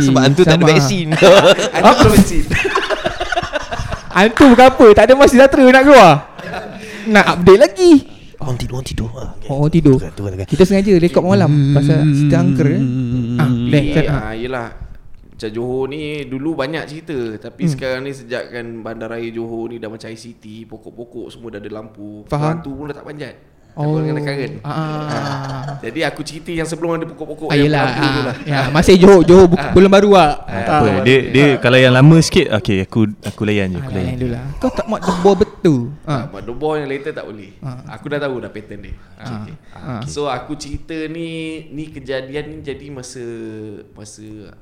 Sebab 0.00 0.20
hantu 0.24 0.42
tak 0.42 0.56
ada 0.56 0.64
vaksin. 0.72 1.06
Hantu 1.12 1.92
belum 2.00 2.12
vaksin. 2.16 2.44
Hantu 4.12 4.44
bukan 4.46 4.66
apa 4.66 4.86
Tak 4.92 5.04
ada 5.04 5.12
masih 5.12 5.36
sejahtera 5.36 5.64
nak 5.68 5.82
keluar. 5.82 6.12
Nak 7.04 7.24
update 7.28 7.60
lagi 7.60 7.92
Orang 8.42 8.56
tidur 8.56 8.74
Orang 8.74 8.86
tidur 8.86 9.08
Ah, 9.12 9.28
okay. 9.32 9.48
Oh 9.48 9.66
tidur 9.66 9.94
Tu 9.94 10.00
kan, 10.00 10.12
tu 10.12 10.22
kan, 10.22 10.30
tu 10.30 10.38
kan. 10.38 10.46
Kita 10.46 10.62
sengaja 10.62 10.92
rekod 10.96 11.22
malam 11.22 11.50
Pasal 11.72 12.02
cerita 12.08 12.36
angker 12.36 12.68
eh. 12.68 12.82
Ah, 13.36 13.48
Dan 13.48 13.82
kan 13.90 14.04
ah. 14.06 14.20
ah, 14.24 14.34
Yelah 14.34 14.68
Macam 15.32 15.48
Johor 15.48 15.84
ni 15.86 16.02
Dulu 16.24 16.50
banyak 16.54 16.84
cerita 16.84 17.18
Tapi 17.40 17.62
Hmm. 17.62 17.72
sekarang 17.72 18.00
ni 18.02 18.12
Sejak 18.12 18.50
kan 18.50 18.66
Bandaraya 18.80 19.28
Johor 19.28 19.68
ni 19.68 19.76
Dah 19.76 19.86
macam 19.86 20.06
ICT 20.06 20.66
Pokok-pokok 20.66 21.26
semua 21.28 21.48
dah 21.48 21.58
ada 21.58 21.70
lampu 21.70 22.26
Faham. 22.26 22.58
Hantu 22.58 22.70
pun 22.72 22.84
dah 22.86 22.96
tak 22.96 23.06
panjat 23.06 23.34
Oh. 23.72 23.96
Takut 23.96 24.04
kena 24.04 24.20
current 24.20 24.54
Ah. 24.62 25.80
Jadi 25.80 26.00
aku 26.04 26.20
cerita 26.20 26.50
yang 26.50 26.68
sebelum 26.68 26.94
ada 26.94 27.08
pokok-pokok 27.08 27.48
Ah, 27.48 27.56
yang 27.56 27.72
lampu 27.72 27.98
tu 27.98 28.20
ah, 28.20 28.24
lah 28.28 28.36
ya, 28.44 28.58
Masih 28.68 28.94
Johor 28.96 29.24
Johor 29.24 29.46
Ah. 29.56 29.72
belum 29.72 29.88
baru 29.88 30.10
lah 30.12 30.30
Ah, 30.44 30.78
Apa, 30.78 30.86
dia 31.02 31.18
dia 31.28 31.46
kalau 31.56 31.76
yang 31.76 31.90
lama 31.90 32.16
sikit 32.20 32.52
okey 32.60 32.84
aku 32.84 33.08
aku 33.18 33.42
layan 33.42 33.72
je, 33.72 33.80
aku 33.80 33.90
layan. 33.90 34.04
Layan 34.06 34.18
dulu 34.20 34.32
lah 34.32 34.44
Kau 34.60 34.68
tak 34.68 34.86
mak 34.86 35.00
debor 35.00 35.34
betul 35.36 35.80
Ah. 36.04 36.28
ah. 36.28 36.40
Debor 36.42 36.76
yang 36.76 36.88
later 36.88 37.10
tak 37.10 37.24
boleh. 37.24 37.50
Ah. 37.60 37.96
Aku 37.96 38.06
dah 38.06 38.18
tahu 38.18 38.34
dah 38.38 38.50
pattern 38.50 38.80
dia. 38.82 38.94
Ah. 39.16 39.40
Okay. 39.40 39.54
Ah. 39.72 40.02
So 40.04 40.26
aku 40.26 40.52
cerita 40.54 40.94
ni 41.08 41.28
ni 41.68 41.88
kejadian 41.88 42.44
ni 42.48 42.56
jadi 42.60 42.86
masa 42.88 43.24
masa 43.92 44.52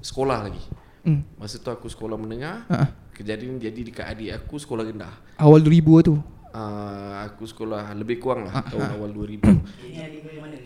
sekolah 0.00 0.42
lagi. 0.42 0.64
Hmm. 1.06 1.22
Masa 1.38 1.56
tu 1.56 1.70
aku 1.70 1.86
sekolah 1.86 2.18
menengah. 2.18 2.66
Ah. 2.66 2.90
Kejadian 3.14 3.56
ni 3.56 3.60
jadi 3.62 3.80
dekat 3.80 4.06
adik 4.06 4.30
aku 4.36 4.58
sekolah 4.58 4.82
rendah. 4.82 5.14
Awal 5.36 5.62
2000 5.62 5.80
tu 6.02 6.16
Uh, 6.56 7.28
aku 7.28 7.44
sekolah 7.44 7.92
lebih 7.92 8.16
kurang 8.16 8.48
lah 8.48 8.54
Ah, 8.54 8.64
tahun 8.64 8.80
ah. 8.82 8.96
awal 8.96 9.12
2000. 9.12 9.44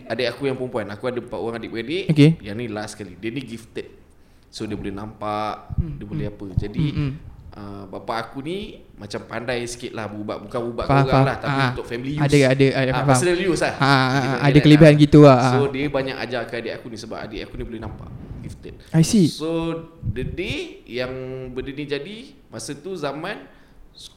adik 0.07 0.27
aku 0.29 0.47
yang 0.47 0.55
perempuan. 0.55 0.87
Aku 0.87 1.03
ada 1.05 1.19
empat 1.19 1.35
orang 1.35 1.59
adik-beradik. 1.59 2.07
Okey. 2.07 2.39
Yang 2.39 2.55
ni 2.55 2.65
last 2.67 2.91
sekali. 2.95 3.13
Dia 3.13 3.27
ni 3.27 3.41
gifted. 3.41 3.91
So 4.47 4.63
dia 4.63 4.73
boleh 4.73 4.91
nampak, 4.91 5.75
dia 5.75 6.05
boleh 6.05 6.25
apa. 6.27 6.43
Hmm, 6.45 6.55
Jadi 6.55 6.85
hmm. 6.89 7.11
uh, 7.51 7.83
bapa 7.87 8.13
aku 8.21 8.39
ni 8.39 8.57
macam 8.93 9.19
pandai 9.25 9.63
sikit 9.63 9.91
lah 9.91 10.07
bubat. 10.07 10.39
Bukan 10.41 10.59
bubat 10.65 10.85
Faham, 10.85 10.99
orang 11.01 11.11
faham. 11.13 11.27
lah. 11.27 11.37
Tapi 11.37 11.51
Ah. 11.57 11.69
untuk 11.71 11.85
family 11.85 12.11
use. 12.13 12.21
Ada 12.21 12.37
ada 12.47 12.67
ada 12.69 12.79
Ah, 12.81 12.95
faham. 12.97 13.07
personal 13.07 13.35
use 13.37 13.61
lah. 13.61 13.73
Ah, 13.73 13.83
ah, 13.83 13.91
ah, 13.91 14.07
Kita 14.15 14.47
ada 14.47 14.59
kelebihan 14.61 14.93
that. 14.93 15.03
gitu 15.03 15.19
lah, 15.21 15.37
ah. 15.37 15.53
So 15.53 15.67
dia 15.67 15.85
banyak 15.87 16.15
ajar 16.17 16.41
ke 16.45 16.53
adik 16.57 16.73
aku 16.73 16.85
ni 16.87 16.95
sebab 16.95 17.17
adik 17.17 17.39
aku 17.43 17.53
ni 17.55 17.63
boleh 17.67 17.81
nampak. 17.81 18.07
Gifted. 18.41 18.79
I 18.89 19.03
see. 19.03 19.27
So 19.27 19.47
the 20.01 20.23
day 20.23 20.57
yang 20.85 21.11
benda 21.51 21.69
ni 21.69 21.83
jadi 21.83 22.15
masa 22.47 22.71
tu 22.73 22.95
zaman 22.95 23.43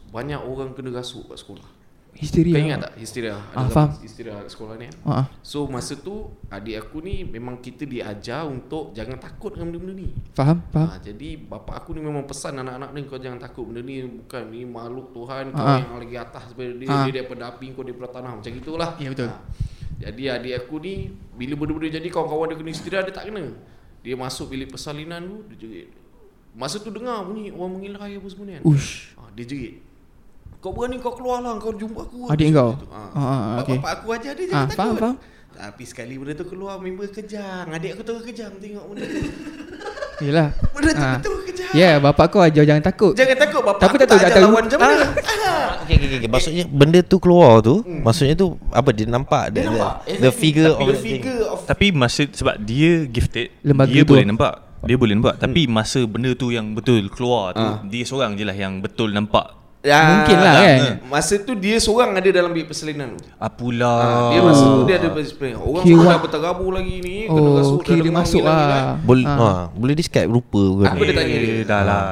banyak 0.09 0.39
orang 0.39 0.73
kena 0.73 0.91
rasuk 0.93 1.27
kat 1.27 1.39
sekolah. 1.39 1.67
Histeria 2.15 2.55
Kau 2.55 2.63
ingat 2.63 2.79
tak 2.79 2.95
histeria? 2.95 3.35
Ah, 3.51 3.67
Ada 3.67 3.75
faham. 3.75 3.91
zaman 3.91 4.07
histeria 4.07 4.33
kat 4.39 4.47
sekolah 4.47 4.75
ni. 4.79 4.87
Ah, 5.03 5.11
ah. 5.11 5.27
So 5.43 5.67
masa 5.67 5.99
tu 5.99 6.15
adik 6.47 6.79
aku 6.79 7.03
ni 7.03 7.27
memang 7.27 7.59
kita 7.59 7.83
diajar 7.83 8.47
untuk 8.47 8.95
jangan 8.95 9.19
takut 9.19 9.51
dengan 9.51 9.75
benda-benda 9.75 9.95
ni. 9.99 10.09
Faham 10.31 10.63
faham 10.71 10.95
Ha, 10.95 11.03
jadi 11.03 11.29
bapa 11.37 11.75
aku 11.75 11.91
ni 11.91 12.01
memang 12.01 12.23
pesan 12.23 12.55
anak-anak 12.55 12.95
ni 12.95 13.03
kau 13.03 13.19
jangan 13.19 13.43
takut 13.43 13.67
benda 13.67 13.83
ni 13.83 13.99
bukan 14.07 14.43
ni 14.47 14.63
makhluk 14.63 15.11
Tuhan 15.11 15.51
kau 15.51 15.59
Ah. 15.59 15.83
yang 15.83 15.99
lagi 15.99 16.15
atas 16.15 16.43
daripada 16.49 16.71
dia 16.73 16.87
Ah. 16.87 17.03
dia 17.03 17.13
daripada 17.19 17.43
api 17.51 17.67
kau 17.75 17.83
daripada 17.83 18.09
tanah 18.13 18.33
macam 18.39 18.51
gitulah. 18.55 18.91
Ya, 18.95 19.09
betul. 19.11 19.27
Ha. 19.27 19.37
Jadi 19.95 20.23
adik 20.29 20.55
aku 20.61 20.75
ni 20.79 20.95
bila 21.35 21.55
benda-benda 21.57 21.89
jadi 21.93 22.09
kawan-kawan 22.09 22.47
dia 22.47 22.57
kena 22.57 22.71
istirahat 22.71 23.05
dia 23.11 23.15
tak 23.17 23.27
kena. 23.27 23.45
Dia 24.07 24.15
masuk 24.15 24.55
bilik 24.55 24.71
persalinan 24.71 25.19
tu 25.25 25.37
dia 25.51 25.59
jerit. 25.59 25.91
Masa 26.55 26.79
tu 26.79 26.89
dengar 26.89 27.23
bunyi 27.23 27.51
orang 27.51 27.73
mengirai 27.73 28.15
apa 28.15 28.27
semua 28.27 28.45
ni 28.45 28.53
kan. 28.55 28.63
Ush 28.65 29.15
Ha, 29.15 29.27
dia 29.31 29.45
jerit. 29.45 29.75
Kau 30.57 30.71
berani 30.71 30.97
kau 30.97 31.13
keluar 31.13 31.39
lah 31.39 31.59
kau 31.59 31.73
jumpa 31.73 32.01
aku. 32.01 32.25
Adik 32.27 32.51
kau? 32.51 32.73
Ha. 32.89 33.01
Ah, 33.05 33.11
ah, 33.13 33.21
ah, 33.21 33.55
okey. 33.61 33.77
Bapak 33.77 33.93
aku 33.97 34.07
ajar 34.13 34.33
dia 34.33 34.47
jangan 34.47 34.69
faham, 34.71 34.95
takut. 34.95 35.01
faham. 35.01 35.17
Tapi 35.55 35.83
sekali 35.85 36.15
benda 36.15 36.33
tu 36.33 36.45
keluar 36.45 36.79
member 36.79 37.07
kejang. 37.09 37.67
Adik 37.69 37.95
aku 37.95 38.03
terus 38.03 38.23
kejang 38.23 38.55
tengok 38.57 38.85
benda 38.87 39.05
tu. 39.05 39.19
Yelah 40.17 40.55
Benda 40.71 40.91
tu 40.91 41.03
Ah. 41.03 41.15
betul 41.19 41.35
kejang. 41.45 41.73
Ya 41.73 41.81
yeah, 41.81 41.95
bapak 41.99 42.27
kau 42.29 42.39
ajar 42.39 42.63
jangan 42.63 42.81
takut 42.81 43.13
Jangan 43.13 43.35
takut 43.37 43.61
bapak 43.61 43.83
Tapi 43.83 43.89
aku 43.89 43.97
tak 43.99 44.07
tahu, 44.07 44.15
tak 44.15 44.23
ajar 44.25 44.33
tahu. 44.33 44.45
lawan 44.47 44.63
macam 44.63 44.79
mana. 44.81 44.95
Ah. 44.95 45.69
Okay, 45.83 45.95
okay, 45.97 46.17
okay. 46.17 46.31
Maksudnya 46.31 46.65
benda 46.65 47.01
tu 47.03 47.17
keluar 47.19 47.59
tu 47.59 47.75
Maksudnya 47.83 48.35
tu 48.35 48.47
Apa 48.71 48.89
dia 48.89 49.05
nampak 49.05 49.51
Dia 49.51 49.59
the, 49.59 49.63
nampak. 49.69 49.93
the, 50.07 50.15
the 50.17 50.31
figure 50.33 50.71
Tapi 50.71 50.79
of 50.79 50.79
the 50.81 50.87
the 50.87 50.95
thing. 50.97 51.15
figure 51.19 51.43
of 51.45 51.59
Tapi 51.67 51.87
masa 51.93 52.23
sebab 52.25 52.55
dia 52.59 52.93
gifted, 53.05 53.51
Lembaga 53.61 53.91
dia 53.91 54.01
tu. 54.01 54.15
boleh 54.15 54.23
nampak. 54.25 54.55
Dia 54.85 54.97
boleh 54.97 55.15
nampak. 55.15 55.35
Tapi 55.37 55.67
masa 55.67 56.01
benda 56.05 56.31
tu 56.33 56.49
yang 56.49 56.73
betul 56.73 57.09
keluar 57.09 57.53
tu 57.53 57.61
Ah. 57.61 57.81
Dia 57.83 58.03
seorang 58.03 58.35
je 58.35 58.45
lah 58.45 58.55
yang 58.55 58.79
betul 58.79 59.11
nampak. 59.11 59.61
Ya, 59.85 60.01
Mungkin 60.17 60.39
lah 60.39 60.55
kan? 60.57 60.79
Masa 61.05 61.37
tu 61.37 61.53
dia 61.53 61.77
seorang 61.77 62.17
ada 62.17 62.25
dalam 62.27 62.49
bilik 62.49 62.73
persalinan 62.73 63.13
tu. 63.13 63.29
Apalah. 63.37 64.01
Ah, 64.01 64.29
dia 64.33 64.41
masa 64.41 64.65
tu 64.65 64.83
dia 64.83 64.97
ada 64.97 65.09
persalinan. 65.11 65.61
Orang 65.61 65.85
Kira 65.85 65.93
semua 65.95 66.09
dah 66.09 66.21
berterabur 66.25 66.71
lagi 66.73 66.97
ni, 67.05 67.17
kena 67.27 67.37
Oh 67.39 67.53
rasuk 67.55 67.79
kira 67.83 67.93
dalam 67.93 68.01
dia 68.01 68.13
masuk 68.15 68.43
lah. 68.43 68.97
Boleh 68.99 69.27
Ah. 69.27 69.37
ha. 69.37 69.51
Boleh 69.77 69.93
describe 69.93 70.25
rupa 70.27 70.57
ke 70.57 70.83
Aku 70.87 71.03
dah 71.05 71.15
tanya. 71.15 71.37
Dia. 71.37 71.53
Eh, 71.53 71.65
dah 71.67 71.81
lah 71.85 72.05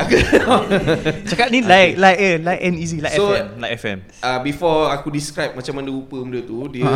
Cakap 1.28 1.46
ni 1.48 1.60
like 1.60 1.96
like 1.96 2.18
eh 2.18 2.34
like 2.38 2.60
and 2.62 2.76
easy 2.76 2.98
like 2.98 3.12
So- 3.12 3.32
FM 3.32 3.46
like 3.58 3.72
FM 3.76 3.98
uh, 4.20 4.38
before 4.40 4.88
aku 4.88 5.08
describe 5.10 5.52
macam 5.52 5.72
mana 5.74 5.88
rupa 5.90 6.16
benda 6.18 6.40
tu, 6.40 6.72
dia 6.72 6.88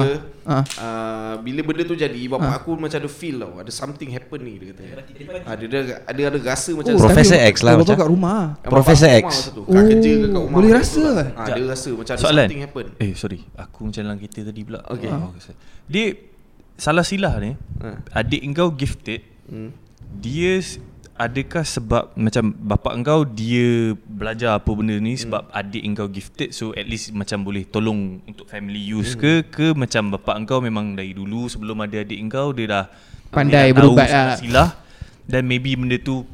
Ha. 0.45 0.55
Ah. 0.55 0.65
uh, 0.77 1.35
bila 1.41 1.61
benda 1.61 1.83
tu 1.83 1.97
jadi 1.97 2.21
bapak 2.29 2.61
aku 2.61 2.77
macam 2.77 2.95
ada 2.95 3.09
feel 3.09 3.41
tau 3.41 3.57
ada 3.57 3.73
something 3.73 4.13
happen 4.13 4.41
ni 4.41 4.61
dia 4.61 4.67
kata 4.71 4.83
ah, 5.43 5.55
dia, 5.57 5.67
dia 5.67 5.81
ada 6.05 6.21
ada 6.29 6.39
rasa 6.45 6.71
macam 6.73 6.93
Oh, 6.93 7.01
Professor 7.01 7.35
tapi 7.35 7.49
X 7.49 7.57
lah 7.61 7.73
Bapak 7.75 7.83
macam. 7.83 7.97
kat 7.97 8.09
rumah 8.09 8.41
Ah, 8.55 8.69
Professor 8.69 9.09
bapak 9.09 9.21
X. 9.21 9.25
rumah 9.25 9.49
tu, 9.51 9.63
kat 9.65 9.83
kerja 9.89 10.11
ke 10.13 10.21
kat 10.21 10.29
Oh, 10.29 10.37
rumah 10.37 10.53
boleh 10.53 10.69
macam 10.69 10.83
rasa 10.85 11.03
lah. 11.03 11.27
ah, 11.35 11.47
dia 11.49 11.65
rasa 11.65 11.91
macam 11.91 12.13
ada 12.13 12.21
Soalan 12.21 12.45
something 12.45 12.63
happen 12.63 12.87
Eh 12.99 13.13
sorry 13.15 13.41
Aku 13.57 13.79
macam 13.83 14.01
dalam 14.01 14.17
kereta 14.17 14.41
tadi 14.45 14.61
pula 14.63 14.81
Okay. 14.85 15.09
Oh. 15.09 15.33
Dia 15.89 16.07
Salah 16.75 17.03
silah 17.03 17.35
ni 17.39 17.53
Ha. 17.81 17.89
Adik 18.15 18.43
engkau 18.43 18.69
gifted 18.71 19.25
hmm. 19.49 19.71
Dia 20.21 20.61
Adakah 21.15 21.63
sebab 21.63 22.05
Macam 22.19 22.51
bapak 22.51 22.93
engkau 22.99 23.23
Dia 23.23 23.95
belajar 23.95 24.59
apa 24.59 24.71
benda 24.75 24.99
ni 24.99 25.15
Sebab 25.15 25.47
adik 25.55 25.83
engkau 25.87 26.11
gifted 26.11 26.51
So 26.51 26.75
at 26.75 26.91
least 26.91 27.15
macam 27.15 27.47
boleh 27.47 27.63
Tolong 27.67 28.19
untuk 28.27 28.51
family 28.51 28.83
use 28.83 29.15
ke 29.15 29.47
Ke 29.47 29.67
macam 29.73 30.11
bapak 30.11 30.43
engkau 30.43 30.59
Memang 30.59 30.99
dari 30.99 31.15
dulu 31.15 31.47
Sebelum 31.47 31.79
ada 31.87 32.03
adik 32.03 32.19
engkau 32.19 32.51
Dia 32.51 32.67
dah 32.67 32.85
Pandai 33.31 33.71
dia 33.71 33.75
dah 33.75 33.79
tahu 33.79 33.79
berubat 33.79 34.09
lah. 34.11 34.37
silah 34.39 34.69
Dan 35.23 35.47
maybe 35.47 35.79
benda 35.79 35.97
tu 36.03 36.27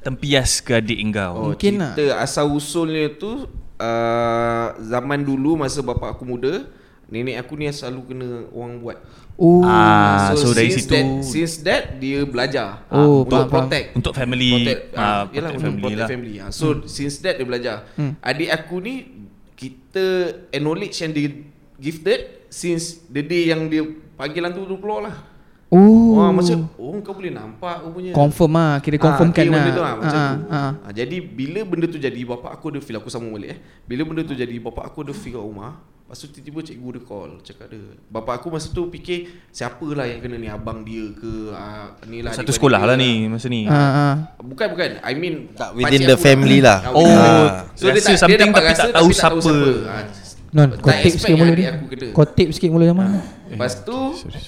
Tempias 0.00 0.64
ke 0.64 0.80
adik 0.80 0.98
engkau 0.98 1.32
Oh, 1.36 1.44
Mungkin 1.52 1.76
lah. 1.76 1.92
cerita 1.92 2.16
asal 2.22 2.48
usulnya 2.48 3.12
tu 3.12 3.44
uh, 3.78 4.66
zaman 4.82 5.22
dulu 5.22 5.54
masa 5.58 5.80
bapak 5.80 6.18
aku 6.18 6.26
muda, 6.26 6.66
nenek 7.08 7.40
aku 7.40 7.56
ni 7.56 7.70
selalu 7.70 8.00
kena 8.12 8.28
orang 8.52 8.82
buat. 8.82 8.98
Oh 9.38 9.62
Ah, 9.62 10.34
so, 10.34 10.50
dari 10.50 10.66
since 10.68 10.82
situ 10.82 10.92
that, 10.92 11.06
since 11.22 11.52
that 11.62 11.82
dia 11.96 12.26
belajar 12.26 12.82
Oh, 12.90 13.22
untuk 13.22 13.38
faham, 13.38 13.46
faham. 13.46 13.64
protect 13.70 13.86
Untuk 13.94 14.12
family 14.12 14.50
protect, 14.50 14.82
ah, 14.90 14.98
ah, 14.98 15.06
protect 15.22 15.30
yelah, 15.32 15.48
untuk 15.48 15.62
family 15.62 15.78
protect 15.80 15.94
lah. 15.96 16.08
family. 16.10 16.34
Ah, 16.36 16.50
so 16.50 16.66
since 16.84 17.14
that 17.22 17.34
dia 17.38 17.46
belajar. 17.46 17.76
Adik 18.18 18.50
aku 18.50 18.76
ni 18.78 18.94
kita 19.54 20.04
acknowledge 20.50 20.98
yang 20.98 21.12
dia 21.12 21.28
gifted 21.76 22.20
since 22.48 22.98
the 23.06 23.22
day 23.22 23.46
yang 23.46 23.66
dia 23.66 23.86
panggilan 24.14 24.50
tu 24.50 24.66
tu 24.66 24.74
keluar 24.76 25.06
lah. 25.06 25.16
Oh 25.68 26.16
Wah, 26.16 26.32
macam 26.32 26.64
oh 26.74 26.96
kau 26.98 27.12
boleh 27.12 27.28
nampak 27.28 27.84
rupanya. 27.84 28.10
Confirm 28.10 28.56
lah 28.56 28.80
Kira 28.80 28.96
confirm 28.96 29.28
kan 29.28 29.36
kira 29.38 29.50
lah 29.50 29.60
benda 29.60 29.70
tu 29.70 29.82
lah, 29.82 29.92
macam 29.94 30.16
Ah, 30.16 30.32
tu. 30.32 30.40
ah. 30.48 30.72
Ah, 30.80 30.92
jadi 30.96 31.16
bila 31.20 31.60
benda 31.62 31.84
tu 31.86 32.00
jadi 32.00 32.20
bapak 32.24 32.50
aku 32.50 32.72
ada 32.72 32.80
feel 32.80 32.96
aku 32.96 33.08
sambung 33.08 33.36
balik 33.36 33.52
eh. 33.52 33.58
Bila 33.84 34.02
benda 34.02 34.24
tu 34.24 34.32
jadi 34.32 34.56
bapak 34.58 34.84
aku 34.86 35.04
ada 35.04 35.12
feel 35.12 35.36
kat 35.36 35.44
rumah. 35.44 35.76
Lepas 36.08 36.24
tu 36.24 36.32
tiba-tiba 36.32 36.60
cikgu 36.64 36.88
dia 36.88 37.02
call 37.04 37.30
Cakap 37.44 37.68
dia 37.68 37.84
Bapak 38.08 38.40
aku 38.40 38.48
masa 38.48 38.72
tu 38.72 38.88
fikir 38.88 39.28
Siapa 39.52 39.84
lah 39.92 40.08
yang 40.08 40.24
kena 40.24 40.40
ni 40.40 40.48
Abang 40.48 40.80
dia 40.80 41.04
ke 41.12 41.52
uh, 41.52 41.92
ni 42.08 42.24
lah 42.24 42.32
Satu 42.32 42.48
sekolah 42.48 42.80
dia 42.80 42.88
lah 42.88 42.96
ni 42.96 43.28
Masa 43.28 43.44
ni 43.46 43.68
Ah, 43.68 43.76
ah. 43.76 44.12
Bukan 44.40 44.72
bukan 44.72 45.04
I 45.04 45.12
mean 45.12 45.52
Tak, 45.52 45.76
within 45.76 46.08
the 46.08 46.16
aku 46.16 46.24
family 46.24 46.64
lah. 46.64 46.80
Ah, 46.80 46.96
Oh, 46.96 47.04
within 47.04 47.92
the- 47.92 48.08
rasa 48.08 48.16
something 48.16 48.48
tapi 48.48 48.72
tak 48.72 48.88
tahu 48.88 49.08
siapa. 49.12 49.52
Ah, 49.84 50.02
Non 50.48 50.72
kau 50.80 50.88
tak 50.88 51.04
tip 51.04 51.14
sikit 51.20 51.36
mula 51.36 51.52
ni 51.52 51.64
Kau 52.16 52.24
tip 52.24 52.48
sikit 52.56 52.70
mula 52.72 52.88
zaman 52.88 53.20
Lepas 53.52 53.84
tu 53.84 53.92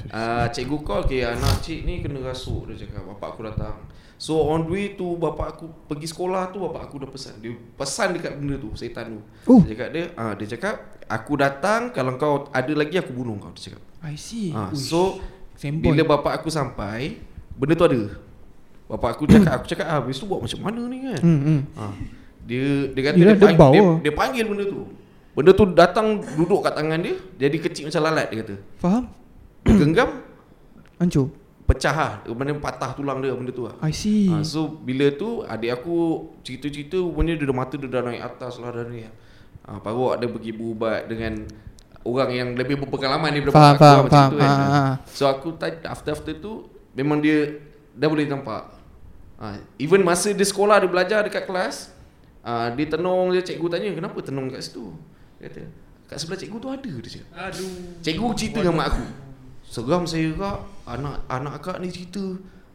uh, 0.09 0.47
Cikgu 0.49 0.79
call 0.81 1.05
okay, 1.05 1.29
Anak 1.29 1.61
cik 1.61 1.85
ni 1.85 2.01
kena 2.01 2.25
rasuk 2.25 2.73
Dia 2.73 2.89
cakap. 2.89 3.05
Bapak 3.05 3.37
aku 3.37 3.41
datang. 3.45 3.77
So 4.17 4.49
on 4.49 4.65
the 4.65 4.73
way 4.73 4.87
tu 4.97 5.21
Bapak 5.21 5.57
aku 5.57 5.69
pergi 5.89 6.09
sekolah 6.09 6.49
tu 6.53 6.65
Bapak 6.65 6.89
aku 6.89 7.05
dah 7.05 7.11
pesan. 7.13 7.37
Dia 7.45 7.53
pesan 7.53 8.17
dekat 8.17 8.33
benda 8.41 8.57
tu 8.57 8.73
Setan 8.73 9.13
tu. 9.13 9.21
Oh. 9.45 9.61
Dia 9.61 9.77
cakap 9.77 9.89
dia 9.93 10.05
uh, 10.17 10.33
Dia 10.37 10.47
cakap 10.57 10.75
Aku 11.05 11.33
datang 11.37 11.93
Kalau 11.93 12.17
kau 12.17 12.49
ada 12.49 12.73
lagi 12.73 12.97
Aku 12.97 13.13
bunuh 13.13 13.37
kau 13.37 13.53
Dia 13.53 13.73
cakap. 13.73 13.83
I 14.01 14.17
see. 14.17 14.57
Uh, 14.57 14.73
Uish. 14.73 14.89
So 14.89 15.21
Sembon. 15.61 15.93
Bila 15.93 16.17
bapak 16.17 16.41
aku 16.41 16.49
sampai 16.49 17.21
Benda 17.61 17.77
tu 17.77 17.85
ada. 17.85 18.03
Bapak 18.89 19.21
aku 19.21 19.29
cakap 19.29 19.53
Aku 19.61 19.67
cakap 19.69 19.85
ah, 19.85 20.01
Habis 20.01 20.17
tu 20.17 20.25
buat 20.25 20.41
macam 20.41 20.61
mana 20.65 20.81
ni 20.89 20.99
kan? 21.05 21.21
Hmm, 21.21 21.41
hmm. 21.45 21.61
Ha. 21.77 21.85
Dia 22.49 22.89
dia 22.89 23.03
kata 23.05 23.17
Yelah, 23.21 23.37
dia, 23.37 23.47
dia 23.47 23.53
panggil, 23.53 23.85
dia, 23.85 24.01
dia 24.01 24.13
panggil 24.17 24.45
benda 24.49 24.65
tu. 24.65 24.83
Benda 25.41 25.57
tu 25.57 25.65
datang 25.73 26.21
duduk 26.37 26.61
kat 26.61 26.77
tangan 26.77 27.01
dia, 27.01 27.17
jadi 27.41 27.57
kecil 27.57 27.89
macam 27.89 28.03
lalat 28.13 28.29
dia 28.29 28.45
kata. 28.45 28.55
Faham? 28.77 29.09
Dia 29.65 29.73
genggam 29.73 30.21
Hancur 31.01 31.33
pecah 31.71 31.95
lah. 31.95 32.13
Benda 32.27 32.51
patah 32.59 32.91
tulang 32.99 33.23
dia 33.23 33.31
benda 33.31 33.55
tu 33.55 33.63
lah. 33.71 33.79
I 33.79 33.95
see 33.95 34.27
Ha, 34.27 34.43
so 34.43 34.67
bila 34.67 35.07
tu 35.15 35.47
adik 35.47 35.71
aku 35.71 36.27
cerita-cerita 36.43 36.99
rupanya 36.99 37.39
dia 37.39 37.47
dah 37.47 37.55
mata 37.55 37.75
dia 37.79 37.87
dah 37.87 38.03
naik 38.03 38.23
atas 38.27 38.59
lah 38.59 38.75
dah 38.75 38.85
ni. 38.91 39.07
Ha, 39.07 39.79
baru 39.79 40.19
ada 40.19 40.27
pergi 40.27 40.51
berubat 40.51 41.07
dengan 41.07 41.47
orang 42.03 42.31
yang 42.35 42.49
lebih 42.59 42.75
berpengalaman 42.83 43.31
daripada 43.31 43.55
Faham, 43.55 43.71
aku 43.71 43.79
faham, 43.79 43.95
lah, 43.95 44.03
macam 44.03 44.19
faham. 44.19 44.31
tu 44.31 44.37
kan. 44.43 44.51
Ha, 44.51 44.67
ha. 44.67 44.93
So 45.07 45.23
aku 45.31 45.49
tadi 45.55 45.79
after 45.87 46.11
after 46.19 46.35
tu 46.35 46.67
memang 46.99 47.23
dia 47.23 47.63
dah 47.95 48.09
boleh 48.11 48.27
nampak. 48.27 48.67
Ha, 49.39 49.63
even 49.79 50.03
masa 50.03 50.35
dia 50.35 50.45
sekolah 50.45 50.83
dia 50.83 50.91
belajar 50.91 51.23
dekat 51.23 51.47
kelas, 51.47 51.95
ha, 52.43 52.75
dia 52.75 52.87
tenung 52.91 53.31
dia 53.31 53.47
cikgu 53.47 53.67
tanya 53.71 53.95
kenapa 53.95 54.19
tenung 54.27 54.51
kat 54.51 54.67
situ. 54.67 54.91
Dia 55.41 55.49
kata 55.49 55.63
kat 56.05 56.17
sebelah 56.17 56.39
cikgu 56.39 56.57
tu 56.59 56.69
ada 56.69 56.91
dia 56.93 57.11
cakap. 57.11 57.29
Aduh. 57.33 57.73
Cikgu 58.01 58.27
cerita 58.35 58.59
dengan 58.61 58.77
mak 58.77 58.87
aku. 58.91 59.05
Seram 59.65 60.03
saya 60.05 60.29
kak 60.33 60.57
anak 60.85 61.15
anak 61.27 61.53
akak 61.57 61.77
ni 61.79 61.89
cerita 61.89 62.25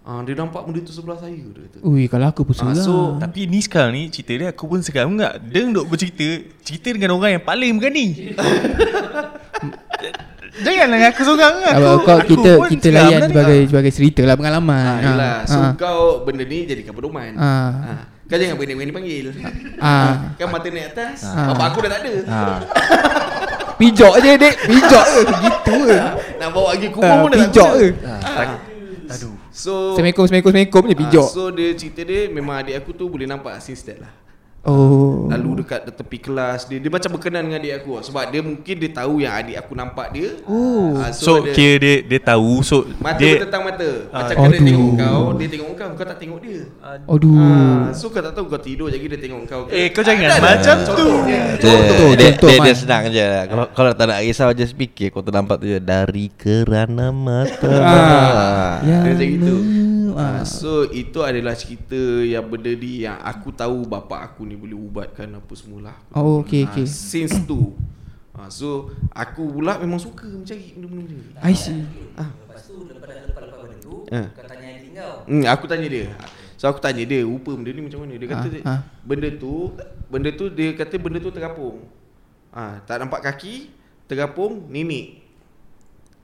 ha, 0.02 0.24
dia 0.24 0.34
nampak 0.34 0.64
benda 0.64 0.80
tu 0.80 0.90
sebelah 0.90 1.14
saya 1.16 1.36
dia 1.36 1.62
kata. 1.62 1.78
Ui 1.82 2.08
kalau 2.08 2.26
aku 2.26 2.42
pun 2.42 2.56
Ah, 2.56 2.72
seram 2.72 2.80
so- 2.80 3.16
Tapi 3.18 3.46
ni 3.46 3.60
sekarang 3.60 3.92
ni 3.92 4.08
cerita 4.08 4.34
dia 4.34 4.48
aku 4.50 4.66
pun 4.66 4.80
sekarang 4.80 5.14
enggak. 5.14 5.36
Dia 5.44 5.62
duk 5.68 5.86
bercerita, 5.86 6.26
cerita 6.60 6.90
dengan 6.90 7.14
orang 7.14 7.32
yang 7.34 7.44
paling 7.44 7.72
berani. 7.76 8.08
Janganlah 10.56 11.12
aku 11.12 11.22
seorang 11.22 11.56
lah. 11.60 11.74
Abang, 11.76 11.92
Aku, 11.92 12.06
kau 12.06 12.16
aku 12.16 12.28
kita 12.32 12.52
pun 12.56 12.68
kita 12.72 12.88
sekarang 12.88 12.96
layan 13.04 13.20
berani. 13.20 13.28
sebagai 13.30 13.60
sebagai 13.68 13.92
cerita 13.92 14.22
lah 14.24 14.36
pengalaman. 14.36 14.88
Ha, 14.88 15.04
yelah. 15.04 15.36
So 15.44 15.60
Ah. 15.60 15.72
kau 15.76 16.00
benda 16.24 16.44
ni 16.44 16.64
jadikan 16.64 16.96
pedoman. 16.96 17.36
Ah. 17.36 17.72
Ha. 17.76 17.94
Kau 18.26 18.38
jangan 18.42 18.58
berani-berani 18.58 18.90
panggil. 18.90 19.26
Ah. 19.78 20.34
Kan 20.34 20.50
mata 20.50 20.66
naik 20.66 20.98
atas. 20.98 21.22
Ah. 21.22 21.54
Bapak 21.54 21.66
aku 21.70 21.78
dah 21.86 21.92
tak 21.94 22.02
ada. 22.02 22.14
Ha. 22.26 22.42
Pijak 23.76 24.14
je 24.24 24.32
dek, 24.40 24.56
pijak 24.66 25.06
je 25.06 25.22
gitu 25.46 25.76
je. 25.86 26.00
Nak 26.42 26.50
bawa 26.50 26.74
pergi 26.74 26.88
kubur 26.90 27.06
Ah, 27.06 27.22
pun 27.22 27.30
dah 27.30 27.40
pijak 27.46 27.70
guna. 27.70 27.78
je. 27.78 27.88
Ah. 28.02 28.58
Aduh. 29.14 29.34
So 29.54 29.94
Assalamualaikum, 29.94 30.24
assalamualaikum, 30.26 30.50
assalamualaikum 30.50 30.82
je 30.82 30.96
ah, 30.96 31.02
pijak. 31.06 31.28
So 31.30 31.42
dia 31.54 31.70
cerita 31.78 32.02
dia 32.02 32.22
memang 32.34 32.56
adik 32.60 32.76
aku 32.82 32.90
tu 32.92 33.06
boleh 33.06 33.30
nampak 33.30 33.62
since 33.62 33.86
that 33.86 34.02
lah. 34.02 34.10
Oh. 34.66 35.30
Lalu 35.30 35.62
dekat 35.62 35.86
tepi 35.88 36.18
kelas 36.20 36.66
dia 36.66 36.78
dia 36.78 36.90
macam 36.90 37.10
berkenan 37.12 37.46
dengan 37.46 37.60
adik 37.60 37.74
aku 37.78 37.90
lah. 37.92 38.04
sebab 38.04 38.24
dia 38.28 38.42
mungkin 38.42 38.76
dia 38.76 38.92
tahu 38.92 39.22
yang 39.22 39.34
adik 39.36 39.56
aku 39.56 39.74
nampak 39.74 40.10
dia. 40.10 40.42
Oh. 40.44 40.98
Ah, 40.98 41.14
So, 41.14 41.40
ada- 41.40 41.54
kira 41.54 41.78
dia 41.78 41.96
dia 42.04 42.20
tahu 42.20 42.60
so 42.60 42.82
Mata 42.98 43.18
dia 43.18 43.38
bertentang 43.38 43.64
mata 43.64 43.90
Ah. 44.10 44.26
Macam 44.26 44.36
kena 44.36 44.50
Aduh. 44.52 44.66
tengok 44.66 44.92
kau 44.98 45.24
Dia 45.36 45.48
tengok 45.48 45.72
kau 45.72 45.90
Kau 45.92 46.06
tak 46.06 46.18
tengok 46.18 46.40
dia 46.42 46.60
Aduh. 47.06 47.38
ah, 47.38 47.86
So 47.92 48.10
kau 48.10 48.20
tak 48.20 48.34
tahu 48.34 48.46
kau 48.48 48.58
tidur 48.58 48.88
Jadi 48.88 49.06
dia 49.06 49.20
tengok 49.20 49.42
kau 49.46 49.62
Eh, 49.68 49.88
kau 49.90 50.02
jangan 50.02 50.28
Ada- 50.28 50.42
macam 50.42 50.76
ada 50.76 50.90
tu. 50.90 51.08
Dia, 51.24 51.42
Contoh, 51.56 52.10
dia, 52.12 52.26
contoh, 52.32 52.50
dia, 52.50 52.58
dia 52.60 52.74
senang 52.74 53.04
je 53.08 53.28
Kalau 53.46 53.66
kalau 53.70 53.92
tak 53.92 54.06
nak 54.08 54.20
risau 54.20 54.50
Just 54.52 54.74
fikir 54.74 55.08
Kau 55.10 55.22
ternampak 55.22 55.56
tu 55.58 55.68
je 55.68 55.78
Dari 55.78 56.26
kerana 56.32 57.12
mata 57.12 57.70
Ah. 57.76 58.74
ya. 58.82 59.04
Dia 59.04 59.14
macam 59.14 59.28
gitu 59.30 59.56
Ah. 60.16 60.40
ah, 60.40 60.44
So 60.44 60.72
itu 60.88 61.20
adalah 61.20 61.54
cerita 61.54 62.00
Yang 62.24 62.46
benda 62.48 62.72
ni 62.72 63.04
Yang 63.04 63.20
aku 63.22 63.50
tahu 63.52 63.84
Bapak 63.86 64.20
aku 64.26 64.42
ni 64.44 64.55
boleh 64.56 64.74
ubatkan 64.74 65.28
Apa 65.32 65.54
semulah 65.54 65.96
Oh, 66.12 66.40
okay, 66.40 66.64
Ah, 66.64 66.72
okay. 66.72 66.86
Since 66.88 67.44
tu 67.44 67.76
ah, 68.32 68.48
So 68.48 68.90
Aku 69.12 69.52
pula 69.52 69.78
memang 69.78 70.00
suka 70.00 70.26
Mencari 70.26 70.74
benda-benda 70.74 71.12
ni 71.12 71.22
I 71.40 71.54
see. 71.54 71.84
Lepas 72.16 72.66
tu 72.66 72.76
lepas 72.88 73.08
lepas 73.12 73.42
lepas 73.44 73.60
benda 73.62 73.78
tu 73.80 73.94
Ah. 74.10 74.28
Kau 74.32 74.44
tanya 74.44 74.68
adik 74.72 74.92
kau 74.94 75.14
Hmm, 75.26 75.44
aku 75.46 75.66
tanya 75.66 75.88
dia. 75.88 76.08
So 76.56 76.72
aku 76.72 76.80
tanya 76.80 77.04
dia, 77.04 77.20
rupa 77.22 77.52
benda 77.52 77.68
ni 77.68 77.82
macam 77.84 78.00
mana? 78.02 78.16
Dia 78.16 78.28
kata 78.32 78.48
Ah, 78.64 78.70
ah. 78.70 78.80
benda 79.04 79.28
tu 79.30 79.76
benda 80.08 80.30
tu 80.32 80.48
dia 80.48 80.72
kata 80.72 80.96
benda 80.96 81.20
tu 81.20 81.28
terapung. 81.30 81.84
Ah, 82.56 82.80
tak 82.88 83.04
nampak 83.04 83.20
kaki, 83.22 83.74
terapung 84.08 84.72
nenek. 84.72 85.20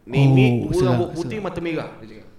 Nenek 0.02 0.66
Oh, 0.66 0.74
dua 0.74 0.82
rambut 0.88 1.10
putih 1.14 1.38
mata 1.38 1.60
merah 1.60 1.92
dia 2.00 2.18
cakap. 2.18 2.30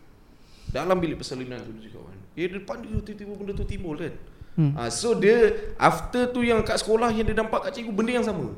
Dalam 0.72 0.96
bilik 0.98 1.20
persalinan 1.20 1.60
tu 1.60 1.70
dia 1.76 1.86
cakap 1.86 2.02
kan. 2.06 2.18
Dia 2.32 2.44
depan 2.48 2.76
dia 2.80 2.90
tiba-tiba 2.98 3.32
benda 3.36 3.52
tu 3.52 3.64
timbul 3.64 3.94
kan. 3.94 4.14
Hmm. 4.52 4.76
Ah, 4.76 4.88
so 4.88 5.16
dia 5.16 5.48
after 5.76 6.28
tu 6.28 6.44
yang 6.44 6.60
kat 6.60 6.76
sekolah 6.76 7.08
yang 7.08 7.24
dia 7.24 7.32
nampak 7.32 7.64
kat 7.64 7.72
cikgu 7.72 7.92
benda 7.92 8.12
yang 8.12 8.26
sama. 8.26 8.52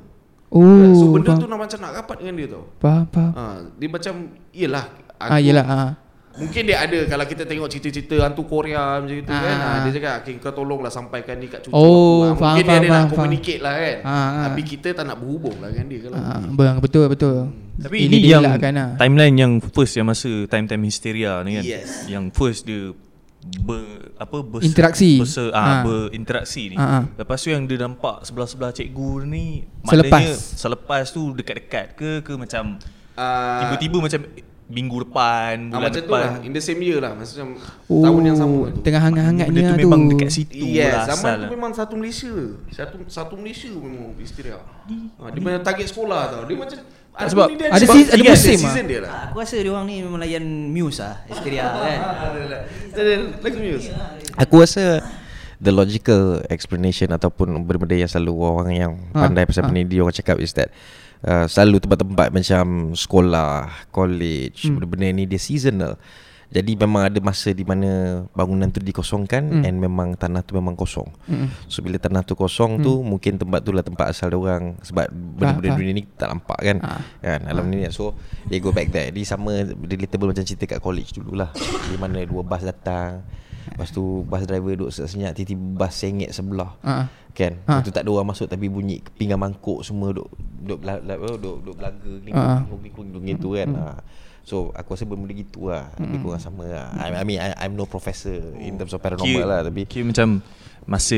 Oh. 0.51 0.91
so 0.95 1.11
benda 1.11 1.35
faham. 1.35 1.43
tu 1.43 1.47
nak 1.47 1.59
macam 1.59 1.79
nak 1.79 1.93
rapat 1.95 2.17
dengan 2.19 2.35
dia 2.35 2.47
tau. 2.51 2.65
Faham, 2.79 3.05
faham. 3.11 3.33
Ah, 3.35 3.57
dia 3.75 3.89
macam 3.89 4.15
iyalah 4.51 4.87
Ah, 5.15 5.39
yelah. 5.39 5.65
Ah. 5.65 5.91
Mungkin 6.35 6.67
dia 6.67 6.83
ada 6.83 6.99
kalau 7.07 7.23
kita 7.23 7.47
tengok 7.47 7.71
cerita-cerita 7.71 8.27
hantu 8.27 8.43
Korea 8.43 8.99
macam 8.99 9.15
itu 9.15 9.31
Ah. 9.31 9.39
kan. 9.39 9.55
Ha, 9.57 9.69
dia 9.87 9.91
cakap 9.95 10.15
okay, 10.19 10.35
kau 10.43 10.51
tolonglah 10.51 10.91
sampaikan 10.91 11.39
ni 11.39 11.47
kat 11.47 11.63
cucu 11.63 11.71
Oh, 11.71 11.79
aku. 11.79 11.87
Ha, 11.87 12.27
faham, 12.27 12.35
mungkin 12.35 12.59
dia 12.59 12.67
faham, 12.67 12.75
ada 12.75 12.89
nak 12.91 12.99
faham, 12.99 13.15
communicate 13.15 13.61
lah 13.63 13.75
kan. 13.79 13.97
Ah, 14.03 14.11
ah. 14.11 14.45
Tapi 14.51 14.61
kita 14.67 14.89
tak 14.91 15.05
nak 15.07 15.17
berhubung 15.23 15.57
lah 15.63 15.71
dengan 15.71 15.87
dia 15.87 15.99
kalau. 16.03 16.17
Ah, 16.19 16.43
bang, 16.43 16.77
betul 16.83 17.07
betul. 17.07 17.37
Tapi 17.75 17.97
Ini 18.03 18.17
ini, 18.19 18.27
yang 18.27 18.43
lah. 18.43 18.59
timeline 18.99 19.35
yang 19.39 19.53
first 19.63 19.95
yang 19.95 20.11
masa 20.11 20.31
time-time 20.51 20.83
hysteria 20.83 21.39
ni 21.47 21.63
kan. 21.63 21.65
Yes. 21.65 22.11
Yang 22.11 22.25
first 22.35 22.67
dia 22.67 22.91
ber, 23.63 23.94
apa 24.15 24.37
ber, 24.41 24.61
Interaksi. 24.61 25.19
berse, 25.19 25.51
Ah. 25.51 25.59
ah, 25.59 25.79
berinteraksi 25.83 26.63
ni. 26.71 26.77
Ah, 26.77 26.99
ah. 26.99 27.03
Lepas 27.17 27.39
tu 27.39 27.49
yang 27.49 27.65
dia 27.65 27.79
nampak 27.79 28.23
sebelah-sebelah 28.23 28.71
cikgu 28.71 29.11
ni 29.25 29.67
Selepas. 29.83 30.11
maknanya 30.15 30.35
selepas 30.37 31.05
tu 31.09 31.33
dekat-dekat 31.33 31.87
ke 31.95 32.11
ke 32.21 32.33
macam 32.35 32.79
Uh, 33.15 33.63
tiba-tiba 33.63 33.99
macam 34.01 34.27
minggu 34.67 34.97
depan, 35.01 35.71
Ah, 35.71 35.79
bulan 35.79 35.87
macam 35.87 35.95
tu 35.97 36.09
depan. 36.09 36.19
lah 36.21 36.35
In 36.41 36.51
the 36.51 36.59
same 36.59 36.81
year 36.81 36.99
lah 36.99 37.15
Maksudnya 37.15 37.47
Oh, 37.87 38.03
Tahun 38.03 38.23
yang 38.25 38.35
sama 38.35 38.59
tu 38.69 38.81
Tengah 38.81 39.03
hangat-hangatnya 39.03 39.55
Benda 39.55 39.71
tu 39.71 39.75
tu 39.77 39.87
memang 39.87 40.01
dekat 40.09 40.31
situ 40.33 40.67
Yes, 40.67 40.91
lah 40.91 41.05
zaman 41.07 41.15
asal 41.15 41.35
tu 41.37 41.39
lah. 41.39 41.51
memang 41.53 41.71
satu 41.73 41.95
Malaysia. 41.95 42.35
Satu 42.73 42.97
satu 43.07 43.35
Malaysia 43.37 43.71
memang 43.71 44.19
histeria. 44.19 44.59
Ha, 44.59 45.31
dia 45.31 45.41
macam 45.41 45.63
target 45.63 45.87
sekolah 45.87 46.23
tau. 46.29 46.43
Dia 46.43 46.57
macam 46.57 46.79
Tak, 47.15 47.31
sebab- 47.31 47.49
dia 47.49 47.69
ada 47.69 47.79
sebab 47.79 47.95
season- 47.95 48.13
ada 48.13 48.23
musim 48.27 48.59
season 48.59 48.75
ah. 48.77 48.85
dia 48.85 49.01
lah. 49.01 49.13
Aku 49.25 49.37
rasa 49.39 49.55
dia 49.57 49.71
orang 49.71 49.87
ni 49.87 49.97
memang 49.99 50.19
layan 50.19 50.43
Muse 50.69 50.99
lah 50.99 51.15
Hysteria 51.25 51.65
kan 51.73 51.99
Lagu 53.39 53.59
news. 53.59 53.85
Aku 54.37 54.55
rasa 54.59 54.99
the 55.57 55.71
logical 55.71 56.23
explanation 56.49 57.09
ataupun 57.09 57.55
benda-benda 57.61 57.97
yang 57.97 58.11
selalu 58.11 58.33
orang 58.37 58.69
yang 58.71 58.93
Ha, 59.13 59.25
pandai 59.25 59.47
pasal 59.47 59.63
ha. 59.63 59.67
benda 59.69 59.81
ni 59.81 59.89
dia 59.89 60.03
orang 60.03 60.13
cakap 60.13 60.37
is 60.37 60.51
that 60.53 60.69
uh, 61.23 61.47
selalu 61.47 61.79
tempat-tempat 61.79 62.29
macam 62.31 62.65
sekolah, 62.93 63.53
college, 63.89 64.67
Hmm. 64.67 64.77
benda-benda 64.77 65.07
ni 65.13 65.25
dia 65.25 65.39
seasonal. 65.39 65.95
Jadi 66.53 66.77
memang 66.77 67.09
ada 67.09 67.19
masa 67.19 67.51
di 67.51 67.63
mana 67.63 68.23
bangunan 68.31 68.69
tu 68.69 68.79
dikosongkan 68.79 69.43
Hmm. 69.45 69.67
and 69.67 69.77
memang 69.79 70.09
tanah 70.15 70.45
tu 70.45 70.55
memang 70.55 70.75
kosong. 70.75 71.09
Mm-mm. 71.27 71.49
So 71.67 71.81
bila 71.81 71.97
tanah 71.97 72.23
tu 72.23 72.35
kosong 72.35 72.79
tu 72.81 73.01
mungkin 73.01 73.37
tempat 73.37 73.65
tu 73.65 73.73
lah 73.73 73.81
tempat 73.81 74.13
asal 74.13 74.29
dia 74.29 74.39
orang 74.39 74.77
sebab 74.81 75.09
benda-benda 75.11 75.69
faham. 75.71 75.81
dunia 75.81 75.93
ni 75.95 76.03
tak 76.15 76.29
nampak 76.31 76.59
kan. 76.61 76.77
Ah. 76.83 77.01
Kan 77.21 77.41
dalam 77.45 77.65
ni 77.69 77.87
so 77.89 78.13
they 78.47 78.59
go 78.59 78.71
back 78.71 78.91
there. 78.91 79.09
Dia 79.09 79.25
sama 79.25 79.65
relatable 79.65 80.31
macam 80.31 80.45
cerita 80.45 80.67
kat 80.67 80.81
college 80.81 81.17
dululah. 81.17 81.51
Di 81.89 81.97
mana 81.97 82.21
dua 82.23 82.43
bas 82.43 82.61
datang. 82.61 83.25
Lepas 83.65 83.91
tu 83.91 84.23
bus 84.23 84.45
driver 84.45 84.77
duduk 84.77 84.93
senyap 84.93 85.33
tiba-tiba 85.33 85.81
bas 85.81 85.91
sengit 85.91 86.31
sebelah. 86.31 86.77
Ah. 86.85 87.09
Kan 87.35 87.59
Ha. 87.67 87.83
Lepas 87.83 87.91
tu 87.91 87.91
tak 87.91 88.07
ada 88.07 88.15
orang 88.15 88.31
masuk 88.31 88.47
Tapi 88.47 88.71
bunyi 88.71 89.03
pinggan 89.19 89.35
mangkuk 89.35 89.83
Semua 89.83 90.15
duk 90.15 90.31
Duk, 90.63 90.79
bela, 90.79 91.03
duk, 91.03 91.43
duk, 91.43 91.57
duk 91.67 91.75
belaga 91.75 92.13
Ha. 92.31 92.63
Gitu 93.27 93.49
kan 93.59 93.69
ha. 93.75 93.99
So 94.45 94.69
aku 94.77 94.93
rasa 94.93 95.09
benda-benda 95.09 95.35
gitu 95.35 95.73
lah. 95.73 95.89
Lebih 95.97 96.21
kurang 96.21 96.37
sama 96.39 96.69
lah. 96.69 96.93
I, 97.01 97.17
I 97.17 97.25
mean 97.25 97.41
I, 97.41 97.57
I'm 97.65 97.73
no 97.73 97.89
professor 97.89 98.37
In 98.61 98.77
terms 98.77 98.93
of 98.93 99.01
paranormal 99.01 99.41
lah 99.43 99.61
Tapi 99.65 99.89
kira 99.89 100.05
macam 100.05 100.45
masa 100.85 101.17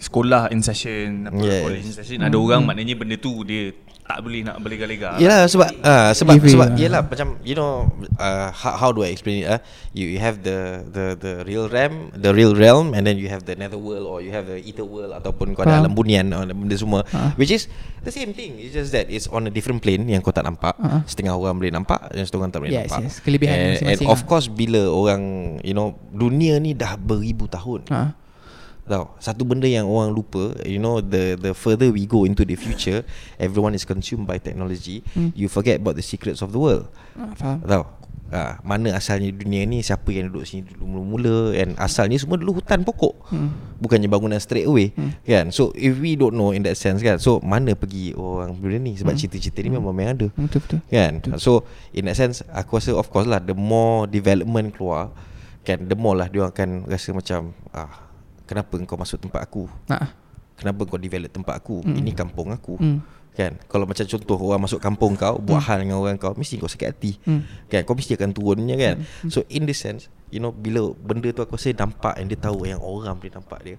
sekolah 0.00 0.48
in 0.48 0.64
session 0.64 1.28
apa 1.28 1.36
Yes. 1.36 1.60
college 1.60 1.84
in 1.84 1.92
session 1.92 2.18
ada 2.24 2.32
orang 2.32 2.64
maknanya 2.64 2.96
benda 2.96 3.20
tu 3.20 3.44
dia 3.44 3.76
tak 4.10 4.18
boleh 4.26 4.42
nak 4.42 4.58
berlega-lega. 4.58 5.14
Yelah 5.22 5.46
sebab 5.46 5.70
uh, 5.86 6.10
sebab 6.10 6.34
Give 6.42 6.50
sebab 6.50 6.68
ah. 6.74 6.74
yelah 6.74 7.00
macam 7.06 7.38
you 7.46 7.54
know 7.54 7.86
uh, 8.18 8.50
how, 8.50 8.74
how 8.74 8.90
do 8.90 9.06
I 9.06 9.14
explain 9.14 9.46
it 9.46 9.48
uh? 9.48 9.62
you 9.94 10.10
you 10.10 10.18
have 10.18 10.42
the 10.42 10.82
the 10.90 11.04
the 11.14 11.32
real 11.46 11.70
realm 11.70 12.10
the 12.18 12.34
real 12.34 12.58
realm 12.58 12.90
and 12.90 13.06
then 13.06 13.14
you 13.14 13.30
have 13.30 13.46
the 13.46 13.54
nether 13.54 13.78
world 13.78 14.10
or 14.10 14.18
you 14.18 14.34
have 14.34 14.50
the 14.50 14.58
ether 14.66 14.82
world 14.82 15.14
ataupun 15.14 15.54
kau 15.54 15.62
ada 15.62 15.86
alam 15.86 15.94
bunian 15.94 16.26
benda 16.34 16.74
semua 16.74 17.06
Ah. 17.14 17.30
which 17.38 17.54
is 17.54 17.70
the 18.02 18.10
same 18.10 18.34
thing 18.34 18.58
it's 18.58 18.74
just 18.74 18.90
that 18.90 19.06
it's 19.06 19.30
on 19.30 19.46
a 19.46 19.52
different 19.52 19.78
plane 19.78 20.10
yang 20.10 20.18
kau 20.18 20.34
tak 20.34 20.42
nampak 20.42 20.74
Ah. 20.82 21.06
setengah 21.06 21.38
orang 21.38 21.54
boleh 21.62 21.70
nampak 21.70 22.10
dan 22.10 22.26
setengah 22.26 22.50
orang 22.50 22.52
tak 22.52 22.60
boleh 22.66 22.72
Yes, 22.74 22.90
nampak 22.90 23.00
yes. 23.06 23.14
Kelebihan 23.22 23.54
and, 23.54 23.94
and 23.94 23.98
of 24.10 24.26
course 24.26 24.50
bila 24.50 24.90
orang 24.90 25.22
you 25.62 25.74
know 25.76 25.94
dunia 26.10 26.58
ni 26.58 26.74
dah 26.74 26.98
beribu 26.98 27.46
tahun 27.46 27.86
Ha. 27.90 28.02
Tahu 28.90 29.06
Satu 29.22 29.46
benda 29.46 29.70
yang 29.70 29.86
orang 29.86 30.10
lupa 30.10 30.50
You 30.66 30.82
know 30.82 30.98
The 30.98 31.38
the 31.38 31.54
further 31.54 31.94
we 31.94 32.10
go 32.10 32.26
into 32.26 32.42
the 32.42 32.58
future 32.58 33.06
Everyone 33.38 33.78
is 33.78 33.86
consumed 33.86 34.26
by 34.26 34.42
technology. 34.42 35.06
Hmm. 35.14 35.30
You 35.38 35.46
forget 35.46 35.78
about 35.78 35.94
the 35.94 36.02
secrets 36.02 36.42
of 36.42 36.50
the 36.50 36.58
world. 36.58 36.90
Ah, 37.14 37.30
Faham. 37.38 37.62
Tahu 37.62 37.84
ha, 38.34 38.58
Mana 38.66 38.98
asalnya 38.98 39.30
dunia 39.30 39.62
ni 39.62 39.78
Siapa 39.86 40.10
yang 40.10 40.34
duduk 40.34 40.42
sini 40.42 40.66
dulu 40.66 40.90
mula-mula 40.90 41.54
And 41.54 41.78
asalnya 41.78 42.18
semua 42.18 42.34
dulu 42.34 42.58
hutan 42.58 42.82
pokok. 42.82 43.30
Hmm. 43.30 43.54
Bukannya 43.78 44.10
bangunan 44.10 44.42
straight 44.42 44.66
away 44.66 44.90
Kan? 45.22 45.54
So 45.54 45.70
if 45.78 45.94
we 46.02 46.18
don't 46.18 46.34
know 46.34 46.50
in 46.50 46.66
that 46.66 46.74
sense 46.74 46.98
kan? 46.98 47.22
So 47.22 47.38
mana 47.46 47.78
pergi 47.78 48.18
orang 48.18 48.58
benda 48.58 48.82
ni? 48.82 48.98
Sebab 48.98 49.14
cerita-cerita 49.14 49.62
ni 49.62 49.70
memang 49.70 49.94
memang 49.94 50.18
ada 50.18 50.26
Betul-betul 50.34 50.82
Kan? 50.90 51.22
So 51.38 51.62
in 51.94 52.10
that 52.10 52.18
sense 52.18 52.42
Aku 52.50 52.82
rasa 52.82 52.98
of 52.98 53.06
course 53.06 53.30
lah 53.30 53.38
The 53.38 53.54
more 53.54 54.10
development 54.10 54.74
keluar 54.74 55.14
Kan? 55.62 55.86
The 55.86 55.94
more 55.94 56.18
lah 56.18 56.26
Dia 56.26 56.50
akan 56.50 56.90
rasa 56.90 57.14
macam 57.14 57.54
ah, 57.70 58.09
Kenapa 58.50 58.74
kau 58.82 58.98
masuk 58.98 59.22
tempat 59.22 59.46
aku? 59.46 59.70
Nah. 59.86 60.10
Kenapa 60.58 60.82
kau 60.82 60.98
develop 60.98 61.30
tempat 61.30 61.54
aku? 61.62 61.86
Mm. 61.86 61.94
Ini 62.02 62.10
kampung 62.18 62.50
aku. 62.50 62.74
Hmm. 62.82 62.98
Kan? 63.30 63.62
Kalau 63.70 63.86
macam 63.86 64.02
contoh 64.02 64.38
Orang 64.42 64.66
masuk 64.66 64.82
kampung 64.82 65.14
kau 65.14 65.38
Buat 65.38 65.62
hal 65.70 65.86
dengan 65.86 66.02
orang 66.02 66.18
kau 66.18 66.34
Mesti 66.34 66.58
kau 66.58 66.66
sakit 66.66 66.88
hati. 66.90 67.14
Mm. 67.22 67.42
Kan? 67.70 67.80
Kau 67.86 67.94
mesti 67.94 68.18
akan 68.18 68.34
turunnya 68.34 68.74
kan? 68.74 69.06
So 69.30 69.46
in 69.46 69.70
this 69.70 69.78
sense 69.78 70.10
You 70.34 70.42
know 70.42 70.50
Bila 70.50 70.90
benda 70.98 71.30
tu 71.30 71.38
aku 71.38 71.54
rasa 71.54 71.70
nampak 71.70 72.18
And 72.18 72.26
dia 72.26 72.34
tahu 72.34 72.66
yang 72.66 72.82
orang 72.82 73.22
boleh 73.22 73.30
nampak 73.30 73.60
dia 73.62 73.76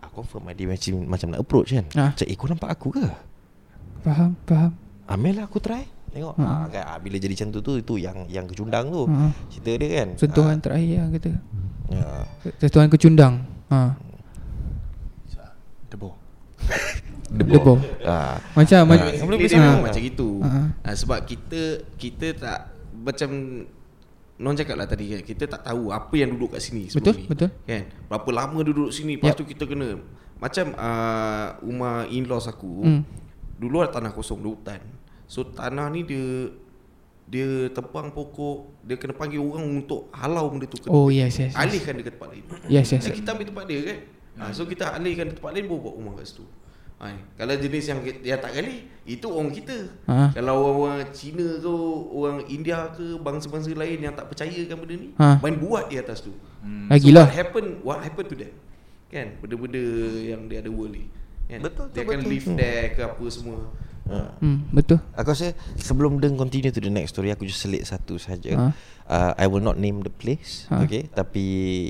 ah, 0.00 0.08
Confirm 0.08 0.48
dia 0.56 0.64
macam, 0.64 1.04
macam 1.04 1.26
nak 1.36 1.40
approach 1.44 1.76
kan? 1.76 1.86
Ah. 2.00 2.16
Macam 2.16 2.26
eh 2.32 2.36
kau 2.40 2.48
nampak 2.48 2.70
aku 2.72 2.88
ke? 2.96 3.06
Faham 4.08 4.32
Faham. 4.48 4.72
Ambil 5.04 5.32
lah 5.36 5.44
aku 5.44 5.60
try. 5.60 5.84
Tengok. 6.08 6.34
Ha. 6.40 6.44
ha. 6.48 6.64
kan, 6.72 6.82
ah, 6.88 6.98
Bila 6.98 7.20
jadi 7.20 7.36
macam 7.36 7.48
tu 7.52 7.60
tu 7.60 7.72
Itu 7.76 7.94
yang 8.00 8.24
yang 8.32 8.48
kecundang 8.48 8.88
tu. 8.88 9.04
Ha. 9.04 9.28
Cerita 9.52 9.70
dia 9.76 9.88
kan? 10.00 10.08
Sentuhan 10.16 10.56
terakhir 10.64 10.96
lah 10.96 11.08
kata. 11.12 11.30
Ah, 11.92 12.24
ya. 12.40 12.50
Sentuhan 12.56 12.88
kecundang. 12.88 13.34
Ha. 13.68 14.07
Debo. 15.92 16.14
Debo 17.28 17.76
ah. 18.02 18.40
Macam 18.52 18.78
Ah. 18.82 18.86
macam 18.88 19.06
Basically 19.06 19.46
dia 19.46 19.56
Ah. 19.56 19.62
memang 19.62 19.82
macam 19.84 20.02
itu. 20.02 20.28
Ah. 20.40 20.68
Ah, 20.82 20.94
sebab 20.94 21.18
kita 21.22 21.60
kita 21.94 22.26
tak 22.34 22.58
macam 22.94 23.30
Non 24.38 24.54
cakap 24.54 24.74
lah 24.74 24.86
tadi 24.86 25.10
kan 25.10 25.20
Kita 25.20 25.50
tak 25.50 25.66
tahu 25.66 25.90
Apa 25.90 26.14
yang 26.14 26.30
duduk 26.30 26.54
kat 26.54 26.62
sini 26.62 26.86
Betul, 26.86 27.14
ni 27.16 27.26
betul. 27.26 27.50
kan? 27.60 27.90
Berapa 28.06 28.30
lama 28.32 28.62
dia 28.62 28.70
duduk 28.70 28.90
sini 28.90 29.18
Lepas 29.18 29.34
Yep. 29.34 29.36
tu 29.36 29.44
kita 29.44 29.64
kena 29.66 29.98
Macam 30.38 30.66
uh, 30.72 31.58
Rumah 31.58 32.06
in-laws 32.06 32.46
aku 32.46 32.70
Hmm. 32.80 33.02
Dulu 33.58 33.82
ada 33.82 33.90
tanah 33.92 34.14
kosong 34.14 34.38
Dia 34.38 34.46
hutan 34.48 34.80
So 35.26 35.42
tanah 35.42 35.90
ni 35.90 36.06
dia 36.06 36.54
Dia 37.26 37.66
tebang 37.68 38.14
pokok 38.14 38.86
Dia 38.86 38.94
kena 38.94 39.10
panggil 39.12 39.42
orang 39.42 39.66
Untuk 39.76 40.06
halau 40.14 40.46
benda 40.48 40.64
tu 40.64 40.78
ke 40.78 40.86
Oh 40.86 41.10
yes 41.10 41.34
yes 41.34 41.50
yes 41.50 41.58
Alihkan 41.58 41.98
dia 41.98 42.06
ke 42.06 42.12
tempat 42.14 42.28
lain 42.30 42.44
Yes 42.68 42.94
yes 42.94 43.02
So 43.02 43.10
kita 43.10 43.34
ambil 43.34 43.46
tempat 43.48 43.64
dia 43.66 43.80
kan 43.84 43.98
ha, 44.38 44.54
So 44.54 44.64
kita 44.64 44.94
alihkan 44.94 45.34
tempat 45.34 45.52
lain 45.52 45.66
Baru 45.66 45.82
buat 45.82 45.94
rumah 45.98 46.14
kat 46.16 46.30
situ 46.30 46.44
ha, 46.98 47.12
Kalau 47.34 47.54
jenis 47.54 47.84
yang 47.86 48.00
dia 48.02 48.38
tak 48.38 48.54
gali 48.54 48.86
Itu 49.04 49.28
orang 49.28 49.50
kita 49.50 49.76
Ha. 50.06 50.32
Kalau 50.32 50.54
orang-orang 50.64 51.10
Cina 51.12 51.60
ke 51.60 51.72
Orang 52.08 52.38
India 52.48 52.88
ke 52.94 53.18
Bangsa-bangsa 53.18 53.74
lain 53.74 53.98
Yang 54.00 54.14
tak 54.16 54.26
percayakan 54.30 54.76
benda 54.80 54.94
ni 54.96 55.08
Ha. 55.18 55.36
Main 55.38 55.56
buat 55.58 55.90
di 55.90 55.98
atas 55.98 56.22
tu 56.22 56.32
Hmm. 56.58 56.90
Lagilah 56.90 57.22
so, 57.22 57.30
What 57.30 57.38
happen 57.38 57.64
What 57.86 57.98
happen 58.02 58.24
to 58.26 58.34
them 58.34 58.50
Kan 59.06 59.38
Benda-benda 59.38 59.82
Yang 60.26 60.40
dia 60.50 60.58
ada 60.58 60.70
world 60.74 60.90
ni 60.90 61.06
kan? 61.46 61.62
Betul, 61.62 61.86
Dia 61.94 62.02
betul, 62.02 62.02
akan 62.02 62.18
betul. 62.18 62.32
live 62.34 62.48
there 62.58 62.86
ke 62.92 63.00
apa 63.06 63.24
semua 63.30 63.58
Ah. 64.08 64.32
hmm, 64.38 64.72
Betul 64.72 65.04
Aku 65.12 65.30
rasa 65.30 65.52
sebelum 65.76 66.16
Deng 66.16 66.34
continue 66.34 66.68
to 66.68 66.80
the 66.80 66.88
next 66.88 67.12
story 67.12 67.28
Aku 67.28 67.44
just 67.44 67.60
selit 67.60 67.84
satu 67.84 68.16
saja. 68.16 68.56
Ha. 68.56 68.66
Uh, 69.04 69.32
I 69.36 69.44
will 69.44 69.60
not 69.60 69.76
name 69.76 70.00
the 70.00 70.08
place 70.08 70.64
Ha. 70.68 70.80
Okay 70.82 71.08
Tapi 71.08 71.44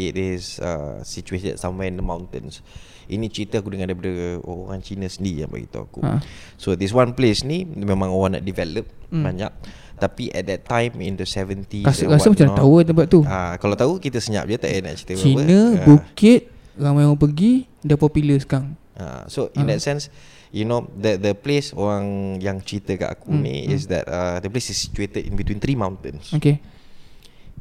it 0.05 0.15
is 0.15 0.59
uh, 0.59 0.99
situated 1.01 1.57
somewhere 1.57 1.87
in 1.87 1.95
the 1.95 2.03
mountains 2.03 2.59
Ini 3.07 3.27
cerita 3.27 3.59
aku 3.59 3.71
dengar 3.71 3.87
daripada 3.87 4.11
orang 4.43 4.79
Cina 4.81 5.07
sendiri 5.07 5.43
yang 5.43 5.51
beritahu 5.51 5.87
aku 5.87 6.01
Ha. 6.03 6.19
So 6.55 6.75
this 6.75 6.91
one 6.91 7.13
place 7.13 7.43
ni 7.43 7.63
Memang 7.65 8.11
orang 8.11 8.35
nak 8.35 8.45
develop 8.45 8.87
Hmm. 9.09 9.25
banyak 9.25 9.49
Tapi 9.97 10.29
at 10.31 10.45
that 10.45 10.63
time 10.63 11.01
in 11.01 11.17
the 11.17 11.25
70s 11.25 11.81
Rasa, 11.81 12.05
rasa 12.05 12.29
macam 12.29 12.45
whatnot, 12.45 12.61
tahu 12.61 12.73
tempat 12.85 13.07
tu 13.09 13.21
Ah, 13.25 13.57
Kalau 13.57 13.73
tahu 13.73 13.97
kita 13.97 14.21
senyap 14.21 14.45
je 14.45 14.55
tak 14.55 14.69
payah 14.69 14.83
nak 14.85 14.95
cerita 14.95 15.13
Cina 15.17 15.41
apa-apa. 15.41 15.57
Ah. 15.73 15.85
Bukit 15.87 16.41
Ramai 16.77 17.03
orang 17.03 17.17
pergi 17.17 17.65
Dah 17.81 17.97
popular 17.97 18.37
sekarang 18.37 18.77
Uh, 18.93 19.23
so 19.27 19.47
in 19.55 19.63
that 19.65 19.79
sense, 19.79 20.11
you 20.51 20.65
know 20.65 20.89
the 20.97 21.17
the 21.17 21.33
place 21.33 21.71
orang 21.73 22.37
yang 22.41 22.65
cerita 22.65 22.97
kat 22.97 23.11
aku 23.15 23.33
Hmm, 23.33 23.45
ni 23.45 23.69
is 23.69 23.87
that 23.87 24.09
uh, 24.09 24.41
the 24.41 24.49
place 24.49 24.69
is 24.69 24.79
situated 24.81 25.29
in 25.29 25.37
between 25.37 25.61
three 25.61 25.77
mountains. 25.77 26.33
Okay 26.33 26.61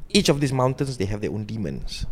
Each 0.08 0.32
of 0.32 0.40
these 0.40 0.56
mountains 0.56 0.96
they 0.96 1.04
have 1.06 1.20
their 1.20 1.36
own 1.36 1.44
demons. 1.44 2.08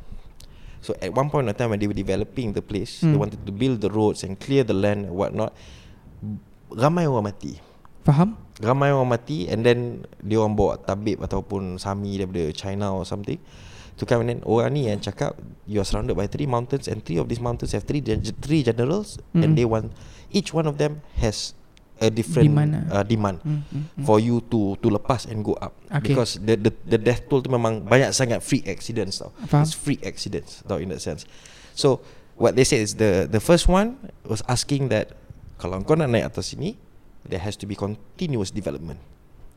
So 0.83 0.93
at 0.99 1.15
one 1.15 1.31
point 1.31 1.47
in 1.47 1.55
time 1.55 1.71
when 1.71 1.79
they 1.79 1.87
were 1.87 1.95
developing 1.95 2.51
the 2.51 2.61
place, 2.61 2.99
they 3.01 3.09
Hmm. 3.09 3.23
wanted 3.23 3.41
to 3.47 3.51
build 3.55 3.79
the 3.79 3.87
roads 3.89 4.21
and 4.21 4.35
clear 4.35 4.61
the 4.61 4.75
land 4.75 5.07
and 5.07 5.15
whatnot. 5.15 5.55
Ramai 6.69 7.07
orang 7.07 7.31
mati. 7.31 7.55
Faham? 8.03 8.35
Ramai 8.59 8.91
orang 8.91 9.09
mati 9.09 9.47
and 9.47 9.63
then 9.63 10.03
dia 10.19 10.43
orang 10.43 10.53
bawa 10.53 10.75
tabib 10.77 11.23
ataupun 11.23 11.79
sami 11.79 12.19
daripada 12.19 12.51
China 12.51 12.91
or 12.93 13.07
something. 13.07 13.39
To 13.95 14.03
come 14.03 14.27
and 14.27 14.29
then 14.29 14.39
orang 14.43 14.75
ni 14.75 14.91
yang 14.91 14.99
cakap 14.99 15.39
you 15.63 15.79
are 15.79 15.87
surrounded 15.87 16.19
by 16.19 16.27
three 16.27 16.43
mountains 16.45 16.91
and 16.91 16.99
three 16.99 17.15
of 17.15 17.31
these 17.31 17.39
mountains 17.39 17.71
have 17.71 17.87
three 17.87 18.03
three 18.43 18.59
generals 18.59 19.15
mm. 19.31 19.39
and 19.39 19.55
Mm. 19.55 19.57
they 19.57 19.63
want 19.63 19.95
each 20.35 20.51
one 20.51 20.67
of 20.67 20.75
them 20.75 20.99
has 21.15 21.55
a 22.03 22.11
different 22.11 22.51
Demand 22.51 22.91
lah. 22.91 22.99
uh, 22.99 23.03
demand 23.07 23.39
Hmm, 23.39 23.63
hmm, 23.71 23.83
hmm. 23.95 24.03
for 24.03 24.19
you 24.19 24.43
to 24.51 24.75
to 24.83 24.87
lepas 24.91 25.23
and 25.31 25.47
go 25.47 25.55
up 25.63 25.71
Okay. 25.87 26.11
because 26.11 26.35
the 26.43 26.59
the 26.59 26.75
the 26.83 26.99
death 26.99 27.23
toll 27.31 27.39
tu 27.39 27.47
memang 27.47 27.87
banyak 27.87 28.11
sangat 28.11 28.43
freak 28.43 28.67
accidents 28.67 29.23
tau. 29.23 29.31
Faham. 29.47 29.63
It's 29.63 29.71
freak 29.71 30.03
accidents 30.03 30.59
tau 30.67 30.75
in 30.75 30.91
that 30.91 30.99
sense. 30.99 31.23
So 31.71 32.03
what 32.35 32.59
they 32.59 32.67
said 32.67 32.83
is 32.83 32.99
the 32.99 33.31
the 33.31 33.39
first 33.39 33.71
one 33.71 33.95
was 34.27 34.43
asking 34.51 34.91
that 34.91 35.15
kalau 35.55 35.79
kau 35.87 35.95
nak 35.95 36.11
naik 36.11 36.27
atas 36.27 36.51
sini 36.51 36.75
there 37.23 37.39
has 37.39 37.55
to 37.55 37.63
be 37.63 37.79
continuous 37.79 38.51
development. 38.51 38.99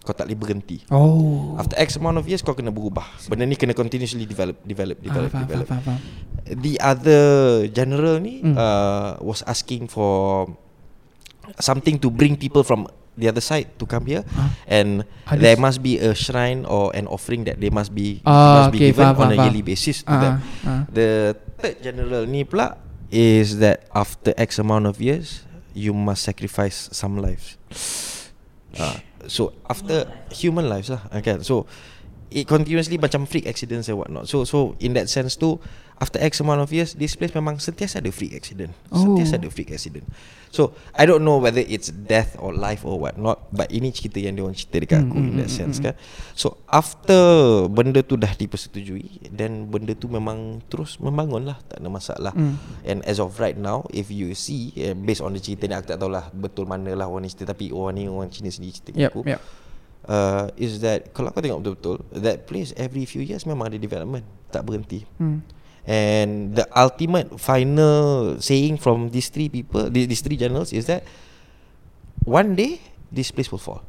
Kau 0.01 0.13
tak 0.13 0.27
boleh 0.27 0.39
berhenti. 0.39 0.81
Oh 0.89 1.57
After 1.57 1.77
X 1.77 1.97
amount 1.97 2.17
of 2.17 2.25
years 2.25 2.41
kau 2.41 2.53
kena 2.53 2.71
berubah. 2.71 3.05
Benda 3.29 3.45
ni 3.45 3.55
kena 3.55 3.73
continuously 3.73 4.25
develop 4.25 4.57
develop 4.63 4.97
develop 4.99 5.29
ah, 5.29 5.35
faham, 5.35 5.45
develop. 5.45 5.67
faham, 5.67 5.83
faham, 5.85 6.01
faham. 6.01 6.59
The 6.59 6.75
other 6.81 7.25
general 7.69 8.17
ni 8.19 8.41
Hmm. 8.41 8.57
uh, 8.57 9.21
was 9.21 9.45
asking 9.45 9.87
for 9.87 10.49
something 11.59 11.97
to 11.99 12.09
bring 12.09 12.37
people 12.37 12.63
from 12.63 12.89
the 13.19 13.27
other 13.27 13.43
side 13.43 13.67
to 13.77 13.85
come 13.85 14.07
here 14.07 14.23
and 14.65 15.03
Hadis. 15.27 15.43
there 15.43 15.59
must 15.59 15.83
be 15.83 15.99
a 15.99 16.15
shrine 16.15 16.63
or 16.65 16.95
an 16.95 17.05
offering 17.05 17.43
that 17.45 17.59
they 17.59 17.69
must 17.69 17.91
be 17.91 18.23
Ah, 18.23 18.65
must 18.65 18.73
be 18.73 18.79
okay, 18.79 18.89
given 18.95 19.05
faham, 19.05 19.13
on 19.13 19.19
faham, 19.19 19.29
a 19.29 19.35
faham. 19.35 19.45
yearly 19.45 19.65
basis 19.67 20.07
to 20.07 20.13
Ah, 20.13 20.21
them. 20.23 20.35
ah. 20.65 20.83
The 20.89 21.09
third 21.59 21.77
general 21.83 22.25
ni 22.25 22.45
pula 22.45 22.79
is 23.11 23.59
that 23.59 23.85
after 23.93 24.33
X 24.39 24.57
amount 24.57 24.87
of 24.87 25.03
years 25.03 25.43
you 25.75 25.91
must 25.93 26.23
sacrifice 26.23 26.89
some 26.93 27.19
lives. 27.19 27.59
Uh, 28.73 29.01
so 29.29 29.53
after 29.69 30.09
human 30.33 30.69
lives 30.69 30.89
lah 30.91 31.05
okay 31.13 31.39
so 31.45 31.69
it 32.31 32.45
continuously 32.45 32.97
macam 32.97 33.25
freak 33.25 33.45
accidents 33.45 33.87
and 33.87 33.97
whatnot. 33.97 34.27
So 34.27 34.43
so 34.43 34.77
in 34.79 34.93
that 34.95 35.07
sense 35.07 35.35
tu 35.35 35.57
after 35.99 36.23
X 36.23 36.39
amount 36.39 36.63
of 36.63 36.71
years 36.71 36.95
this 36.95 37.13
place 37.13 37.33
memang 37.33 37.59
sentiasa 37.59 37.99
ada 37.99 38.09
freak 38.09 38.33
accident. 38.33 38.71
Sentiasa 38.89 39.35
Oh. 39.35 39.41
ada 39.41 39.49
freak 39.49 39.71
accident. 39.71 40.07
So 40.49 40.73
I 40.93 41.05
don't 41.05 41.21
know 41.21 41.37
whether 41.37 41.61
it's 41.61 41.91
death 41.91 42.33
or 42.39 42.53
life 42.53 42.81
or 42.83 42.97
whatnot 42.97 43.49
but 43.51 43.69
ini 43.69 43.91
cerita 43.91 44.17
yang 44.17 44.33
dia 44.33 44.43
orang 44.43 44.57
cerita 44.57 44.77
dekat 44.79 45.01
aku 45.05 45.17
in 45.19 45.37
that 45.37 45.51
sense 45.51 45.77
kan. 45.77 45.93
so 46.33 46.57
after 46.69 47.19
benda 47.67 48.01
tu 48.01 48.15
dah 48.15 48.33
dipersetujui 48.33 49.29
then 49.29 49.67
benda 49.67 49.93
tu 49.93 50.07
memang 50.07 50.63
terus 50.69 50.97
membangun 50.99 51.49
lah. 51.49 51.59
Tak 51.67 51.81
ada 51.81 51.89
masalah. 51.89 52.33
And 52.83 53.05
as 53.05 53.19
of 53.19 53.37
right 53.37 53.57
now 53.57 53.85
if 53.91 54.09
you 54.09 54.33
see 54.33 54.73
eh, 54.75 54.93
based 54.93 55.21
on 55.21 55.33
the 55.33 55.41
cerita 55.41 55.67
ni 55.67 55.75
aku 55.75 55.91
tak 55.91 55.99
tahulah 55.99 56.31
betul 56.31 56.65
mana 56.65 56.93
lah 56.93 57.05
orang 57.05 57.25
ni 57.25 57.31
cerita 57.31 57.53
tapi 57.53 57.69
orang 57.69 57.95
ni 57.95 58.05
orang 58.07 58.29
Cina 58.29 58.49
sendiri 58.49 58.73
cerita 58.73 58.91
Yep, 58.95 59.11
aku. 59.11 59.21
yep. 59.27 59.41
Uh, 60.09 60.49
is 60.57 60.81
that 60.81 61.13
kalau 61.13 61.29
kau 61.29 61.39
tengok 61.39 61.61
betul-betul 61.61 61.97
that 62.13 62.45
place 62.45 62.73
every 62.75 63.05
few 63.05 63.21
years 63.21 63.45
memang 63.45 63.69
ada 63.69 63.79
development 63.79 64.25
tak 64.49 64.65
berhenti 64.65 65.05
Hmm. 65.17 65.45
and 65.85 66.53
the 66.55 66.65
ultimate 66.75 67.29
final 67.37 68.37
saying 68.39 68.77
from 68.77 69.09
these 69.09 69.29
three 69.29 69.49
people 69.49 69.87
the- 69.87 70.05
these 70.05 70.21
three 70.21 70.37
generals 70.37 70.69
is 70.71 70.85
that 70.85 71.05
one 72.25 72.53
day 72.53 72.81
this 73.09 73.29
place 73.29 73.49
will 73.49 73.61
fall 73.61 73.81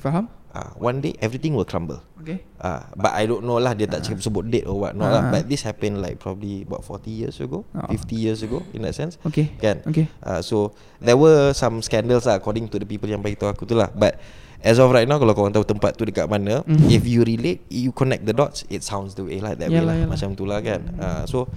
Faham? 0.00 0.26
uh, 0.50 0.72
one 0.80 0.98
day 0.98 1.12
everything 1.20 1.52
will 1.52 1.66
crumble 1.66 2.00
Okay. 2.20 2.44
Uh, 2.60 2.84
but 2.94 3.16
I 3.16 3.24
don't 3.24 3.48
know 3.48 3.56
lah 3.56 3.72
Dia 3.72 3.88
tak 3.88 4.04
cakap 4.04 4.20
sebut 4.20 4.44
date 4.44 4.68
or 4.68 4.76
what 4.76 4.92
not 4.92 5.08
lah 5.08 5.22
Ah. 5.24 5.30
But 5.32 5.48
this 5.48 5.64
happened 5.64 6.04
like 6.04 6.20
Probably 6.20 6.68
about 6.68 6.84
40 6.84 7.08
years 7.08 7.40
ago 7.40 7.64
Oh. 7.72 7.88
50 7.88 8.12
years 8.12 8.44
ago 8.44 8.60
In 8.76 8.84
that 8.84 8.92
sense 8.92 9.16
Okay. 9.24 9.48
Kan 9.56 9.80
Okay. 9.88 10.04
uh, 10.20 10.44
So 10.44 10.76
There 11.00 11.16
were 11.16 11.56
some 11.56 11.80
scandals 11.80 12.28
lah 12.28 12.36
According 12.36 12.68
to 12.68 12.76
the 12.76 12.84
people 12.84 13.08
yang 13.08 13.24
beritahu 13.24 13.48
aku 13.48 13.64
tu 13.64 13.72
lah 13.72 13.88
But 13.88 14.20
As 14.60 14.76
of 14.76 14.88
right 14.88 15.04
now 15.04 15.16
Kalau 15.16 15.32
korang 15.32 15.50
tahu 15.50 15.64
tempat 15.64 15.94
tu 15.94 16.04
dekat 16.04 16.24
mana 16.24 16.60
Mhm. 16.62 16.86
If 16.86 17.02
you 17.04 17.22
relate 17.22 17.64
You 17.66 17.90
connect 17.90 18.22
the 18.22 18.32
dots 18.32 18.64
It 18.66 18.80
sounds 18.80 19.14
the 19.14 19.24
way 19.24 19.38
lah 19.38 19.52
That 19.52 19.68
way 19.68 19.78
Yalah, 19.78 19.86
lah 19.86 19.94
yalah. 19.98 20.10
Macam 20.12 20.28
tu 20.32 20.44
lah 20.44 20.60
kan 20.60 20.80
uh, 20.94 21.22
So 21.24 21.48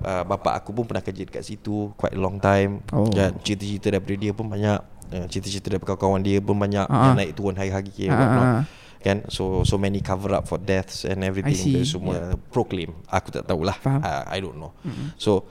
uh, 0.00 0.22
Bapak 0.22 0.52
aku 0.56 0.72
pun 0.72 0.84
pernah 0.84 1.00
kerja 1.00 1.22
dekat 1.22 1.42
situ 1.42 1.92
Quite 1.94 2.12
a 2.12 2.20
long 2.20 2.36
time 2.36 2.84
Oh. 2.90 3.08
Dan 3.08 3.40
cerita-cerita 3.40 3.88
daripada 3.90 4.14
dia 4.14 4.32
pun 4.32 4.46
banyak 4.46 4.78
uh, 5.10 5.26
Cerita-cerita 5.26 5.68
daripada 5.68 5.94
kawan-kawan 5.94 6.20
dia 6.20 6.38
pun 6.38 6.54
banyak 6.54 6.84
ah. 6.84 7.02
Yang 7.06 7.16
naik 7.16 7.32
turun 7.34 7.54
hari-hari 7.54 7.90
Ah, 8.08 8.60
kan 9.06 9.22
so 9.30 9.62
so 9.62 9.78
many 9.78 10.02
cover 10.02 10.34
up 10.34 10.50
for 10.50 10.58
deaths 10.58 11.06
and 11.06 11.22
everything. 11.22 11.54
Dia 11.54 11.86
semua 11.86 12.34
proclaim 12.50 12.90
aku 13.06 13.30
tak 13.30 13.46
tahulah 13.46 13.78
Faham. 13.78 14.02
uh, 14.02 14.26
I 14.26 14.42
don't 14.42 14.58
know 14.58 14.74
mm-hmm. 14.82 15.14
so 15.14 15.46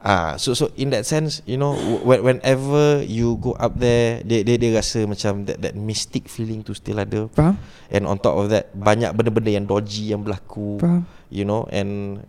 ah 0.00 0.40
so 0.40 0.56
so 0.56 0.72
in 0.80 0.88
that 0.94 1.04
sense 1.04 1.44
you 1.44 1.60
know 1.60 1.76
w- 1.76 2.00
when, 2.00 2.20
whenever 2.24 3.04
you 3.04 3.36
go 3.36 3.52
up 3.60 3.76
there 3.76 4.24
dia 4.24 4.40
dia 4.40 4.56
dia 4.56 4.72
rasa 4.80 5.04
macam 5.04 5.44
that 5.44 5.60
that 5.60 5.76
mystic 5.76 6.24
feeling 6.30 6.64
tu 6.64 6.72
still 6.72 6.96
ada 6.96 7.28
Faham? 7.36 7.60
and 7.92 8.08
on 8.08 8.16
top 8.16 8.38
of 8.40 8.48
that 8.48 8.72
banyak 8.72 9.12
benda-benda 9.12 9.52
yang 9.52 9.66
dodgy 9.68 10.14
yang 10.16 10.24
berlaku 10.24 10.80
Faham. 10.80 11.04
you 11.28 11.44
know 11.44 11.68
and 11.68 12.22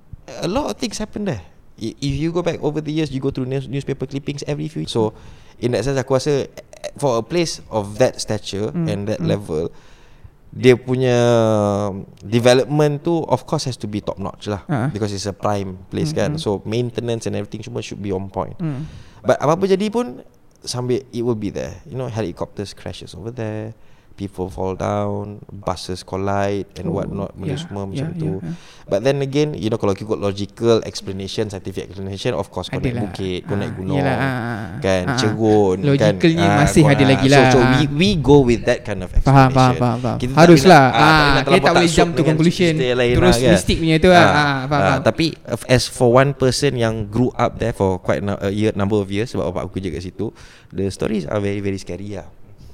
a 0.44 0.50
lot 0.52 0.68
of 0.68 0.76
things 0.76 1.00
happen 1.00 1.24
there 1.24 1.40
if 1.80 2.14
you 2.14 2.30
go 2.30 2.44
back 2.44 2.60
over 2.60 2.84
the 2.84 2.92
years 2.92 3.10
you 3.10 3.24
go 3.24 3.32
through 3.32 3.48
news, 3.48 3.72
newspaper 3.72 4.04
clippings 4.04 4.44
every 4.52 4.68
few 4.68 4.84
so 4.84 5.16
in 5.64 5.72
that 5.72 5.88
sense 5.88 5.96
aku 5.96 6.20
rasa 6.20 6.52
eh, 6.52 6.92
for 7.00 7.16
a 7.18 7.24
place 7.24 7.64
of 7.72 7.96
that 8.04 8.20
stature 8.20 8.68
Hmm, 8.76 8.90
and 8.92 9.08
that 9.08 9.24
level 9.24 9.72
dia 10.52 10.76
punya 10.76 11.16
development 12.20 13.00
tu 13.08 13.24
of 13.24 13.48
course 13.48 13.72
has 13.72 13.80
to 13.80 13.88
be 13.88 14.04
top 14.04 14.20
notch 14.20 14.52
lah. 14.52 14.68
Ah. 14.68 14.92
because 14.92 15.16
it's 15.16 15.28
a 15.28 15.36
prime 15.36 15.80
place 15.88 16.12
kan? 16.12 16.36
So 16.36 16.60
maintenance 16.68 17.26
and 17.26 17.40
everything 17.40 17.64
semua 17.64 17.80
should 17.80 18.04
be 18.04 18.12
on 18.12 18.28
point. 18.28 18.60
Hmm. 18.60 18.84
But 19.24 19.40
apa-apa 19.40 19.66
jadi 19.72 19.88
pun 19.88 20.22
Sambil 20.62 21.02
it 21.10 21.26
will 21.26 21.34
be 21.34 21.50
there. 21.50 21.82
You 21.90 21.98
know 21.98 22.06
helicopters 22.06 22.78
crashes 22.78 23.18
over 23.18 23.34
there 23.34 23.74
People 24.14 24.48
fall 24.48 24.74
down 24.74 25.40
Buses 25.48 26.02
collide 26.02 26.68
And 26.74 26.88
Oh, 26.88 26.96
what 26.96 27.08
not 27.08 27.32
Benda 27.34 27.54
yeah, 27.54 27.58
semua 27.58 27.84
macam 27.84 28.08
yeah, 28.08 28.18
tu 28.18 28.32
yeah, 28.38 28.46
yeah. 28.46 28.56
But 28.86 29.02
then 29.02 29.20
again 29.20 29.54
You 29.54 29.68
know 29.68 29.76
kalau 29.76 29.92
ikut 29.92 30.16
logical 30.16 30.84
explanation 30.84 31.48
Scientific 31.48 31.88
explanation 31.88 32.34
Of 32.34 32.48
course 32.48 32.68
kau 32.68 32.78
naik 32.78 33.00
bukit 33.00 33.46
Kau 33.46 33.56
naik 33.56 33.72
Ah, 33.72 33.78
gunung 33.78 33.98
yelah, 33.98 34.14
ah, 34.14 34.28
ah, 34.28 34.66
Kan 34.78 35.04
ah, 35.04 35.14
ah. 35.14 35.18
Cerun 35.18 35.78
Logicalnya 35.82 36.20
kan, 36.44 36.60
masih 36.60 36.82
kau- 36.82 36.92
ada 36.92 37.04
lagi 37.04 37.28
so, 37.28 37.34
lah. 37.34 37.46
So 37.48 37.60
we, 37.62 37.82
we 37.90 38.10
go 38.16 38.38
with 38.42 38.62
that 38.64 38.84
kind 38.84 39.02
of 39.02 39.10
Faham, 39.10 39.18
explanation 39.18 39.56
faham, 39.56 39.74
faham, 39.76 39.98
faham. 40.00 40.18
Kita 40.18 40.32
tak 40.32 40.42
Haruslah. 40.44 40.84
nak- 40.84 40.94
Ah, 40.94 41.02
tak 41.02 41.16
boleh 41.16 41.32
nak 41.32 41.46
kita 41.48 41.62
tak 41.62 41.74
boleh 41.74 41.92
jump 41.92 42.10
to 42.12 42.22
conclusion. 42.22 42.72
Terus 42.76 42.96
lah, 43.18 43.36
kan. 43.40 43.52
mistik 43.54 43.78
punya 43.78 43.96
tu 43.98 44.10
lah. 44.10 44.22
Ah, 44.22 44.32
faham, 44.68 44.68
faham. 44.70 45.00
Tapi 45.02 45.26
uh, 45.46 45.60
as 45.68 45.84
for 45.86 46.10
one 46.12 46.32
person 46.34 46.76
yang 46.76 47.08
grew 47.08 47.32
up 47.34 47.58
there 47.58 47.72
for 47.72 47.98
quite 47.98 48.20
a 48.22 48.52
year, 48.52 48.72
number 48.74 48.98
of 48.98 49.08
years 49.08 49.32
sebab 49.32 49.50
bapak 49.50 49.62
aku 49.66 49.80
kerja 49.80 49.90
kat 49.90 50.04
situ, 50.04 50.30
the 50.70 50.88
stories 50.88 51.24
are 51.26 51.40
very 51.40 51.60
very 51.60 51.78
scary 51.78 52.14
lah. 52.14 52.28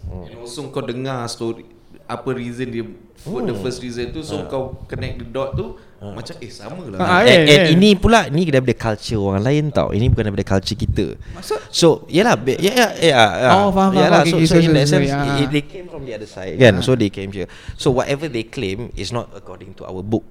And 0.07 0.39
also 0.39 0.67
kau 0.71 0.83
dengar 0.83 1.27
story 1.27 1.67
apa 2.07 2.29
reason 2.31 2.71
dia 2.71 2.87
for 3.19 3.43
the 3.43 3.51
first 3.59 3.83
reason 3.83 4.15
tu 4.15 4.23
so 4.23 4.47
kau 4.47 4.79
connect 4.87 5.19
the 5.19 5.27
dot 5.27 5.59
tu 5.59 5.75
macam 5.97 6.37
eh 6.37 6.51
sama 6.53 6.85
lah. 6.93 6.99
Ah, 7.01 7.25
and, 7.25 7.49
eh, 7.49 7.57
and 7.57 7.63
eh. 7.65 7.73
ini 7.73 7.97
pula 7.97 8.29
ni 8.29 8.45
daripada 8.45 8.77
culture 8.77 9.17
orang 9.17 9.41
lain 9.41 9.73
tau. 9.73 9.89
Ini 9.89 10.13
bukan 10.13 10.29
daripada 10.29 10.45
culture 10.45 10.77
kita. 10.77 11.17
Maksud? 11.33 11.57
So, 11.73 12.05
yalah, 12.05 12.37
be- 12.37 12.61
ya 12.61 12.69
ya 12.69 12.87
ya. 13.01 13.23
ya. 13.33 13.49
Oh, 13.57 13.73
faham, 13.73 13.97
faham. 13.97 14.05
Yalah, 14.05 14.21
Okay, 14.21 14.29
so, 14.29 14.37
okay, 14.37 14.45
so, 14.45 14.53
sorry, 14.53 14.65
in 14.69 14.77
that 14.77 14.85
sense, 14.85 15.09
sorry, 15.09 15.09
it, 15.09 15.49
ah. 15.49 15.49
they 15.49 15.65
came 15.65 15.89
from 15.89 16.05
the 16.05 16.13
other 16.13 16.29
side, 16.29 16.53
kan? 16.61 16.85
So 16.85 16.93
they 16.93 17.09
came 17.09 17.33
here. 17.33 17.49
So 17.81 17.89
whatever 17.89 18.29
they 18.29 18.45
claim 18.45 18.93
is 18.93 19.09
not 19.09 19.33
according 19.33 19.73
to 19.81 19.89
our 19.89 20.05
book. 20.05 20.21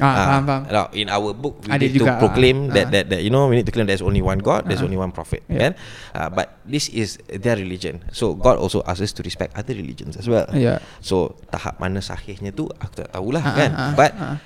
Ah, 0.00 0.14
faham, 0.16 0.42
faham. 0.48 0.62
Now, 0.72 0.86
in 0.96 1.12
our 1.12 1.36
book 1.36 1.60
we 1.62 1.68
Ada 1.68 1.84
need 1.84 1.92
juga, 1.92 2.16
to 2.16 2.22
proclaim 2.24 2.72
ah. 2.72 2.74
that, 2.74 2.86
Ah. 2.88 2.92
that 2.96 3.04
that 3.12 3.20
you 3.20 3.28
know 3.28 3.44
we 3.46 3.60
need 3.60 3.68
to 3.68 3.74
claim 3.74 3.84
there's 3.84 4.00
only 4.00 4.24
one 4.24 4.40
God, 4.40 4.64
there's 4.64 4.80
Ah. 4.80 4.88
only 4.88 4.96
one 4.96 5.12
prophet, 5.12 5.44
Yeah. 5.46 5.68
kan? 5.68 5.72
Uh, 6.16 6.28
but 6.32 6.56
this 6.64 6.88
is 6.88 7.20
their 7.28 7.60
religion. 7.60 8.00
So 8.08 8.32
God 8.32 8.56
also 8.56 8.80
asks 8.88 9.04
us 9.04 9.12
to 9.18 9.22
respect 9.22 9.52
other 9.52 9.76
religions 9.76 10.16
as 10.16 10.24
well. 10.24 10.48
Yeah. 10.56 10.80
So 11.04 11.36
tahap 11.52 11.76
mana 11.76 12.00
sahihnya 12.00 12.50
tu 12.50 12.72
aku 12.72 13.04
tak 13.04 13.12
tahulah 13.12 13.44
Ah, 13.44 13.52
kan. 13.52 13.70
ah, 13.76 13.82
ah, 13.82 13.92
But 13.92 14.12
ah. 14.16 14.36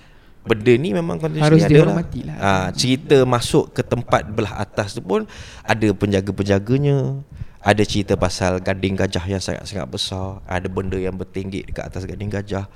benda 0.43 0.73
ni 0.75 0.91
memang 0.91 1.23
Harus 1.23 1.63
dihormati 1.67 2.27
lah. 2.27 2.37
Ah, 2.39 2.69
cerita 2.75 3.23
masuk 3.23 3.71
ke 3.71 3.87
tempat 3.87 4.27
belah 4.27 4.59
atas 4.59 4.95
tu 4.95 5.03
pun 5.03 5.31
ada 5.63 5.89
penjaga-penjaganya. 5.91 7.23
Ada 7.67 7.83
cerita 7.83 8.15
pasal 8.15 8.63
gading 8.63 8.95
gajah 8.95 9.27
yang 9.27 9.43
sangat-sangat 9.43 9.91
besar. 9.91 10.39
Ada 10.47 10.71
benda 10.71 10.95
yang 10.95 11.19
bertinggik 11.19 11.67
dekat 11.71 11.91
atas 11.91 12.07
gading 12.07 12.31
gajah 12.31 12.71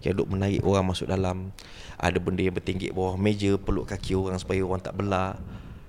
yang 0.00 0.14
duk 0.14 0.28
menarik 0.28 0.60
orang 0.60 0.84
masuk 0.84 1.06
dalam. 1.06 1.50
Ada 1.96 2.16
benda 2.16 2.40
yang 2.40 2.52
bertinggik 2.52 2.90
bawah 2.90 3.16
meja 3.16 3.56
peluk 3.56 3.86
kaki 3.86 4.12
orang 4.12 4.36
supaya 4.36 4.60
orang 4.60 4.80
tak 4.80 4.92
belah. 4.92 5.36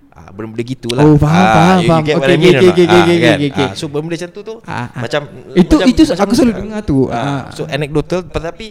Ah, 0.09 0.33
benda-benda 0.33 0.65
gitulah. 0.65 1.03
Oh, 1.03 1.13
faham, 1.13 1.37
Ah, 1.37 1.53
faham, 1.53 1.77
you 1.77 1.87
faham. 1.87 2.01
what 2.01 2.17
Okay, 2.17 2.33
I 2.33 2.37
mean 2.37 2.49
okay, 2.49 2.57
not? 2.57 2.73
okay, 2.73 2.85
Ah, 2.87 2.97
okay, 2.97 3.17
kan? 3.19 3.37
okay, 3.37 3.49
okay. 3.49 3.67
Ah, 3.67 3.73
So 3.73 3.85
benda 3.85 4.07
macam 4.09 4.29
tu 4.31 4.41
tu 4.41 4.55
Ah, 4.59 4.73
ah. 4.73 4.87
macam 4.97 5.21
Itu- 5.53 5.77
macam- 5.77 5.87
itu 5.87 6.01
macam- 6.03 6.17
aku 6.19 6.33
selalu 6.33 6.53
dengar 6.57 6.81
tu. 6.81 6.97
Ah, 7.07 7.13
Ah. 7.13 7.41
So 7.51 7.61
anecdotal 7.65 8.19
tetapi 8.25 8.65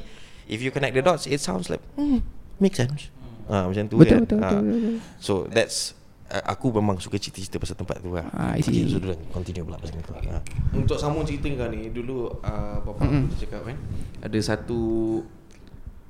if 0.45 0.59
you 0.59 0.71
connect 0.71 0.93
the 0.93 1.03
dots 1.03 1.25
it 1.25 1.39
sounds 1.39 1.69
like 1.69 1.79
hmm, 1.95 2.19
make 2.59 2.75
sense. 2.75 3.15
Ah 3.47 3.63
macam 3.63 3.87
tu 3.87 3.95
Betul, 3.95 4.11
kan. 4.11 4.21
betul, 4.27 4.39
Ah, 4.39 4.51
betul, 4.51 4.65
betul. 4.67 4.95
So 5.19 5.33
that's 5.47 5.95
aku 6.27 6.75
memang 6.75 6.99
suka 6.99 7.17
cerita-cerita 7.17 7.57
pasal 7.57 7.79
tempat 7.79 8.03
tu 8.03 8.11
lah. 8.11 8.27
Ah. 8.35 8.59
Okay, 8.59 8.87
so 8.87 8.99
dulu 8.99 9.15
continue 9.31 9.63
pula 9.63 9.79
pasal 9.79 10.03
tu. 10.03 10.11
Ah. 10.11 10.43
Untuk 10.75 10.99
sambung 10.99 11.23
cerita 11.23 11.47
kau 11.55 11.71
ni 11.71 11.89
Dulu 11.89 12.43
uh, 12.43 12.83
Bapak 12.83 13.07
mm-hmm. 13.07 13.25
aku 13.31 13.37
cakap 13.39 13.61
kan 13.63 13.77
Ada 14.21 14.39
satu 14.43 14.81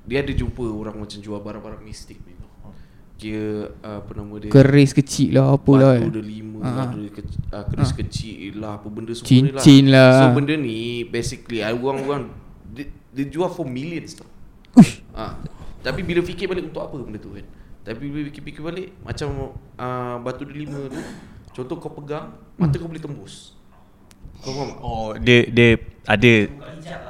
Dia 0.02 0.24
ada 0.24 0.32
jumpa 0.32 0.64
orang 0.64 0.96
macam 0.96 1.18
jual 1.20 1.36
barang-barang 1.36 1.82
mistik 1.84 2.18
ni. 2.24 2.32
Kira 3.16 3.72
uh, 3.80 3.98
apa 4.04 4.10
nama 4.12 4.34
dia 4.36 4.50
Keris 4.52 4.92
kecil 4.92 5.36
lah 5.36 5.56
apa 5.56 5.72
lah. 5.76 5.96
Batu 6.00 6.12
delima 6.16 6.44
Ah. 6.64 6.72
lah 6.72 6.86
Ada 6.88 7.00
ke, 7.12 7.20
uh, 7.52 7.64
keris 7.68 7.92
kecil 7.92 8.56
lah 8.56 8.80
Apa 8.80 8.88
benda 8.88 9.12
semua 9.12 9.28
Cincin 9.28 9.84
ni 9.84 9.92
lah. 9.92 10.12
So 10.20 10.26
benda 10.32 10.54
ni 10.56 11.04
Basically 11.04 11.60
uh, 11.60 11.72
Orang-orang 11.72 12.32
dia, 12.72 12.88
dia 13.12 13.24
jual 13.28 13.52
for 13.52 13.68
millions 13.68 14.16
tau 14.16 14.24
Uish. 14.76 15.00
ha. 15.12 15.36
Tapi 15.80 16.00
bila 16.00 16.20
fikir 16.20 16.48
balik 16.48 16.68
Untuk 16.68 16.80
apa 16.80 16.96
benda 16.96 17.16
tu 17.16 17.36
kan 17.36 17.44
Tapi 17.86 18.02
bila 18.02 18.26
fikir-fikir 18.26 18.62
balik 18.66 18.88
Macam 19.00 19.54
uh, 19.78 20.16
Batu 20.18 20.42
delima 20.42 20.90
tu 20.90 20.98
Contoh 21.54 21.78
kau 21.78 21.94
pegang 21.94 22.34
Mata 22.58 22.74
kau 22.74 22.90
boleh 22.90 22.98
tembus 22.98 23.54
Kau 24.42 24.50
faham 24.50 24.68
tak? 24.68 24.78
Oh, 24.82 25.10
dia 25.16 25.46
dia 25.46 25.68
ada 26.06 26.34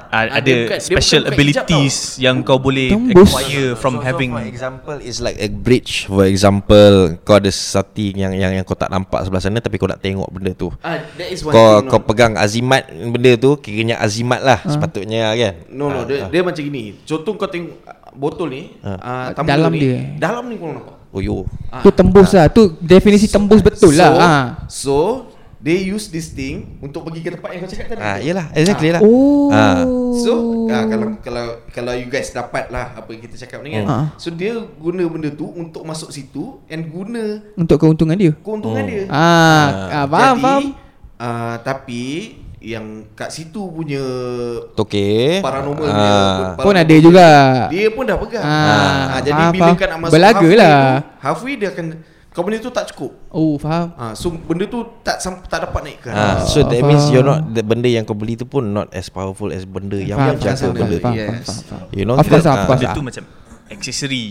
Ah, 0.07 0.39
ada, 0.39 0.41
dia 0.41 0.55
bukan- 0.65 0.79
dia 0.79 0.87
special 0.89 1.21
bukan 1.21 1.35
hijab 1.37 1.67
abilities 1.67 1.97
yang 2.17 2.39
kau 2.41 2.57
boleh 2.57 2.89
Tembus. 2.89 3.27
acquire 3.29 3.75
from 3.75 3.99
so, 3.99 4.01
having 4.01 4.31
so 4.31 4.39
for 4.39 4.47
example 4.47 4.97
is 5.03 5.17
like 5.19 5.37
a 5.37 5.51
bridge 5.51 6.07
for 6.07 6.23
example 6.23 6.95
kau 7.21 7.37
ada 7.37 7.51
something 7.51 8.15
yang 8.15 8.31
yang 8.31 8.55
yang 8.55 8.63
kau 8.63 8.73
tak 8.73 8.87
nampak 8.87 9.21
sebelah 9.21 9.43
sana 9.43 9.59
tapi 9.59 9.75
kau 9.75 9.85
nak 9.85 9.99
tengok 9.99 10.25
benda 10.31 10.55
tu. 10.55 10.71
Ah, 10.79 10.97
that 11.13 11.27
is 11.27 11.43
one 11.43 11.51
Kau 11.51 11.77
thing 11.77 11.91
kau 11.91 11.99
no. 11.99 12.07
pegang 12.07 12.33
azimat 12.33 12.87
benda 12.87 13.35
tu 13.35 13.53
kiranya 13.59 13.99
azimat 13.99 14.39
lah 14.39 14.63
sepatutnya 14.63 15.29
kan. 15.29 15.53
No 15.69 15.91
no 15.91 16.01
Ah, 16.01 16.03
dia, 16.07 16.15
ah. 16.23 16.29
dia 16.31 16.41
macam 16.41 16.63
gini 16.63 16.97
Contoh 17.03 17.35
kau 17.35 17.45
tengok 17.45 17.75
Botol 18.17 18.47
ni 18.49 18.63
ah, 18.81 19.31
tumbler 19.37 19.53
Dalam 19.55 19.71
ni, 19.71 19.79
dia. 19.79 19.97
Dalam 20.17 20.43
ni 20.49 20.55
kau 20.57 20.73
nampak 20.73 20.97
Oh 21.07 21.23
yo. 21.23 21.47
Ah. 21.71 21.81
Tu 21.81 21.89
tembus 21.95 22.35
lah. 22.35 22.51
Tu 22.51 22.67
definisi 22.83 23.31
tembus 23.31 23.63
betul 23.63 23.95
lah. 23.95 24.11
so, 24.11 24.19
Ah. 24.19 24.45
So 24.67 24.97
They 25.57 25.89
use 25.89 26.13
this 26.13 26.29
thing 26.37 26.77
Untuk 26.85 27.01
pergi 27.09 27.25
ke 27.25 27.33
tempat 27.33 27.49
yang 27.49 27.65
kau 27.65 27.69
cakap 27.73 27.85
tadi 27.89 27.99
Ah, 27.99 28.21
tu. 28.21 28.29
yelah, 28.29 28.45
exactly 28.53 28.89
lah. 28.93 29.01
Oh. 29.01 29.49
Ah. 29.49 29.81
So 30.21 30.33
ah, 30.69 30.85
kalau 30.85 31.07
kalau 31.17 31.45
kalau 31.73 31.93
you 31.97 32.07
guys 32.13 32.29
dapat 32.29 32.69
lah 32.69 32.93
apa 32.93 33.09
yang 33.09 33.25
kita 33.25 33.35
cakap 33.41 33.65
ni 33.65 33.73
kan. 33.73 33.85
Hmm. 33.89 34.05
So 34.21 34.29
dia 34.29 34.53
guna 34.77 35.01
benda 35.09 35.33
tu 35.33 35.49
untuk 35.49 35.81
masuk 35.81 36.13
situ 36.13 36.61
and 36.69 36.93
guna 36.93 37.41
Untuk 37.57 37.81
keuntungan 37.81 38.13
dia. 38.13 38.37
keuntungan 38.37 38.85
dia. 38.85 39.09
Ah, 39.09 40.05
ah 40.05 40.05
faham, 40.05 40.35
Jadi, 40.37 40.43
faham. 40.45 40.63
ah, 41.17 41.55
tapi 41.65 42.03
yang 42.59 42.85
kat 43.13 43.29
situ 43.29 43.61
punya 43.63 44.01
Okay. 44.75 45.39
paranormal 45.39 45.83
Ah. 45.83 45.87
punya 45.87 46.09
Pun 46.57 46.73
paranormal 46.73 46.83
ada 46.83 46.95
juga. 46.97 47.27
Dia 47.69 47.87
pun 47.89 48.03
dah 48.03 48.17
pegang. 48.17 48.43
Ah, 48.43 49.13
Ah, 49.13 49.19
jadi 49.19 49.37
faham, 49.39 49.53
bila 49.53 49.63
faham. 49.63 49.75
kau 49.75 49.87
nak 49.87 49.99
masuk 49.99 50.13
Belaga 50.13 50.33
halfway 50.35 50.57
lah. 50.57 50.73
tu, 50.73 51.05
halfway 51.19 51.53
dia 51.55 51.69
akan 51.69 51.85
kau 52.29 52.41
benda 52.41 52.57
tu 52.59 52.69
tak 52.69 52.85
cukup. 52.87 53.11
Oh, 53.29 53.53
faham. 53.55 53.87
Ah, 53.95 54.13
so 54.13 54.29
benda 54.29 54.65
tu 54.65 54.79
tak 55.01 55.17
tak 55.43 55.59
dapat 55.63 55.81
naikkan. 55.83 56.11
Ah, 56.11 56.41
so 56.43 56.61
that 56.61 56.73
faham. 56.75 56.85
means 56.87 57.03
you're 57.09 57.21
not 57.23 57.45
the 57.47 57.61
benda 57.61 57.87
yang 57.87 58.03
kau 58.03 58.13
beli 58.13 58.33
tu 58.33 58.43
pun 58.43 58.61
not 58.63 58.89
as 58.91 59.05
powerful 59.07 59.49
as 59.49 59.61
benda 59.61 59.97
yang 59.97 60.17
Faham, 60.17 60.37
faham, 60.37 60.71
benda 60.71 60.97
faham, 60.97 61.13
tu. 61.13 61.19
yes. 61.19 61.45
faham, 61.45 61.61
faham. 61.67 61.87
You 61.91 62.03
know, 62.03 62.15
Of 62.15 62.25
course, 62.25 62.41
of 62.43 62.57
course. 62.63 62.77
Benda 62.79 62.93
tu 62.93 63.03
macam 63.03 63.23
aksesori 63.67 64.23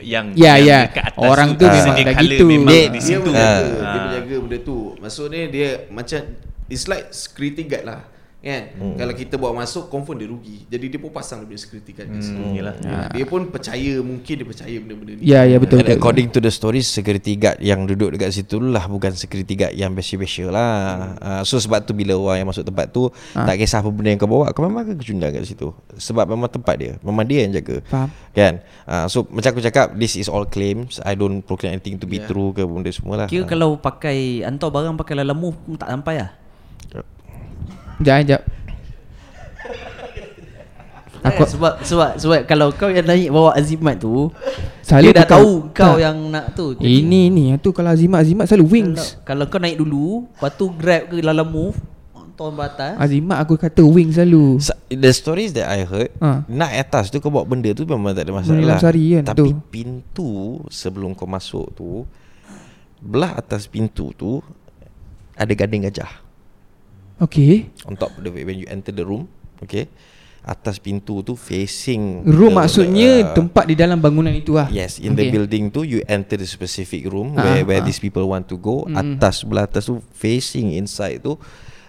yang 0.00 0.26
Ya, 0.34 0.54
yang 0.54 0.60
ya. 0.60 0.78
dekat 0.86 1.04
atas 1.10 1.24
Orang 1.24 1.48
tu 1.54 1.64
memang 1.64 1.96
dah 1.96 2.14
gitu. 2.20 2.44
memang 2.44 2.70
Dia- 2.70 2.86
di 2.86 2.92
dia 2.92 3.00
situ. 3.02 3.30
menjaga, 3.32 3.64
dia 3.64 3.82
Ah. 3.82 3.94
menjaga 3.98 4.34
benda 4.40 4.58
tu. 4.60 4.76
Maksudnya 4.96 5.42
dia 5.48 5.68
macam 5.88 6.20
it's 6.66 6.84
like 6.84 7.10
security 7.10 7.64
guard 7.64 7.84
lah. 7.84 8.02
Kan? 8.44 8.76
Hmm. 8.76 8.96
Kalau 9.00 9.16
kita 9.16 9.40
bawa 9.40 9.64
masuk 9.64 9.88
confirm 9.88 10.20
dia 10.20 10.28
rugi. 10.28 10.68
Jadi 10.68 10.92
dia 10.92 11.00
pun 11.00 11.08
pasang 11.08 11.40
dia 11.40 11.48
punya 11.48 11.56
security 11.56 11.96
guard 11.96 12.12
kat 12.12 12.20
situ. 12.20 12.36
Hmm, 12.36 12.52
yelah. 12.52 12.76
Ya, 12.76 13.08
Dia 13.08 13.24
pun 13.24 13.48
percaya 13.48 13.92
mungkin 14.04 14.34
dia 14.36 14.44
percaya 14.44 14.76
benda-benda 14.76 15.12
ni. 15.16 15.24
Ya, 15.24 15.48
ya 15.48 15.56
betul 15.56 15.80
And 15.80 15.88
betul. 15.88 15.96
according 15.96 16.28
to 16.28 16.38
the 16.38 16.52
stories 16.52 16.84
Security 16.84 17.40
guard 17.40 17.56
yang 17.58 17.88
duduk 17.88 18.12
dekat 18.12 18.36
situ 18.36 18.60
tu 18.60 18.68
lah 18.68 18.84
Bukan 18.84 19.16
security 19.16 19.56
guard 19.56 19.72
yang 19.72 19.96
biasa-biasa 19.96 20.44
lah 20.48 20.72
uh, 21.16 21.40
So 21.40 21.56
sebab 21.56 21.88
tu 21.88 21.96
bila 21.96 22.20
orang 22.20 22.44
yang 22.44 22.50
masuk 22.52 22.68
tempat 22.68 22.92
tu 22.92 23.08
Ah. 23.32 23.48
Tak 23.48 23.56
kisah 23.56 23.80
apa 23.80 23.88
benda 23.88 24.12
yang 24.12 24.20
kau 24.20 24.28
bawa 24.28 24.52
Kau 24.52 24.60
memang 24.60 24.84
akan 24.84 25.00
kecundang 25.00 25.32
kat 25.32 25.48
situ 25.48 25.72
Sebab 25.96 26.28
memang 26.28 26.52
tempat 26.52 26.76
dia 26.76 26.92
Memang 27.00 27.24
dia 27.24 27.48
yang 27.48 27.56
jaga 27.56 27.80
Faham. 27.88 28.12
Kan 28.30 28.60
uh, 28.84 29.08
So 29.08 29.24
macam 29.24 29.56
aku 29.56 29.64
cakap 29.64 29.96
This 29.96 30.20
is 30.20 30.28
all 30.28 30.44
claims 30.44 31.00
I 31.00 31.16
don't 31.16 31.40
proclaim 31.40 31.80
anything 31.80 31.96
to 31.96 32.04
be 32.04 32.20
Yeah. 32.20 32.28
true 32.28 32.52
ke 32.52 32.60
benda 32.60 32.92
semua 32.92 33.24
lah 33.24 33.26
Kira 33.26 33.48
kalau 33.48 33.80
pakai 33.80 34.44
Hantar 34.44 34.68
barang 34.68 35.00
pakai 35.00 35.16
lalam 35.16 35.40
move 35.40 35.56
pun 35.58 35.80
tak 35.80 35.88
sampai 35.88 36.20
lah 36.20 36.43
Sekejap, 36.84 37.06
sekejap. 37.98 38.42
Aku 41.24 41.40
Aku- 41.40 41.48
sebab 41.48 41.74
sebab 41.80 42.10
sebab 42.14 42.40
kalau 42.44 42.68
kau 42.70 42.92
yang 42.92 43.00
naik 43.02 43.32
bawa 43.32 43.56
azimat 43.56 43.96
tu 43.96 44.28
Selalu 44.84 45.08
dia 45.08 45.16
dah 45.16 45.26
tahu 45.26 45.72
kau 45.72 45.96
tak. 45.96 46.04
yang 46.04 46.16
nak 46.28 46.52
tu. 46.52 46.76
Jadi, 46.76 47.00
Ini 47.00 47.32
ni 47.32 47.44
tu 47.56 47.72
kalau 47.72 47.88
Azimat 47.88 48.20
Azimat 48.20 48.44
selalu 48.44 48.66
wings. 48.70 49.16
Kalau, 49.18 49.48
kalau 49.48 49.48
kau 49.48 49.56
naik 49.56 49.80
dulu, 49.80 50.28
lepas 50.28 50.52
tu 50.52 50.68
grab 50.70 51.08
ke 51.08 51.24
lalam 51.24 51.48
move, 51.48 51.72
hantar 52.12 52.52
batas. 52.52 52.92
Azimat 53.00 53.40
aku 53.40 53.56
kata 53.56 53.80
wings 53.80 54.20
selalu. 54.20 54.60
Sa- 54.60 54.76
The 54.84 55.08
stories 55.10 55.50
that 55.54 55.64
I 55.66 55.82
heard 55.82 56.12
Ha. 56.20 56.44
Naik 56.44 56.76
atas 56.84 57.08
tu 57.08 57.16
kau 57.16 57.26
bawa 57.26 57.42
benda 57.42 57.72
tu 57.72 57.82
Memang 57.82 58.12
tak 58.12 58.28
ada 58.28 58.36
masalah 58.36 58.60
Dalam 58.60 58.76
sehari 58.78 59.04
kan, 59.18 59.24
Tapi 59.26 59.50
tu. 59.50 59.58
pintu 59.66 60.32
Sebelum 60.68 61.10
kau 61.10 61.24
masuk 61.24 61.72
tu 61.72 62.04
Belah 63.00 63.34
atas 63.34 63.64
pintu 63.64 64.12
tu 64.12 64.38
Ada 65.34 65.50
gading 65.50 65.82
gajah 65.82 66.20
Okay. 67.16 67.70
On 67.86 67.94
top 67.94 68.10
of 68.12 68.20
the 68.20 68.30
When 68.30 68.58
you 68.58 68.66
enter 68.66 68.90
the 68.90 69.02
room 69.02 69.30
Okay 69.60 69.86
Atas 70.42 70.76
pintu 70.76 71.22
tu 71.22 71.34
facing 71.34 72.26
Room 72.26 72.52
the- 72.52 72.58
maksudnya 72.58 73.10
uh, 73.22 73.32
tempat 73.32 73.64
di 73.64 73.72
dalam 73.72 73.96
bangunan 73.96 74.28
itu 74.28 74.52
lah. 74.52 74.68
Yes 74.68 74.98
In 74.98 75.14
the 75.14 75.30
building 75.30 75.70
tu 75.70 75.82
You 75.82 76.04
enter 76.04 76.34
the 76.34 76.44
specific 76.44 77.06
room 77.06 77.32
Ah, 77.32 77.56
Where 77.56 77.64
where 77.64 77.80
ah. 77.80 77.86
these 77.86 77.96
people 77.96 78.26
want 78.26 78.44
to 78.46 78.56
go 78.56 78.84
Mm. 78.84 78.98
Atas 79.16 79.40
Belah 79.40 79.64
atas 79.64 79.86
tu 79.86 80.02
Facing 80.10 80.74
inside 80.74 81.18
tu 81.18 81.38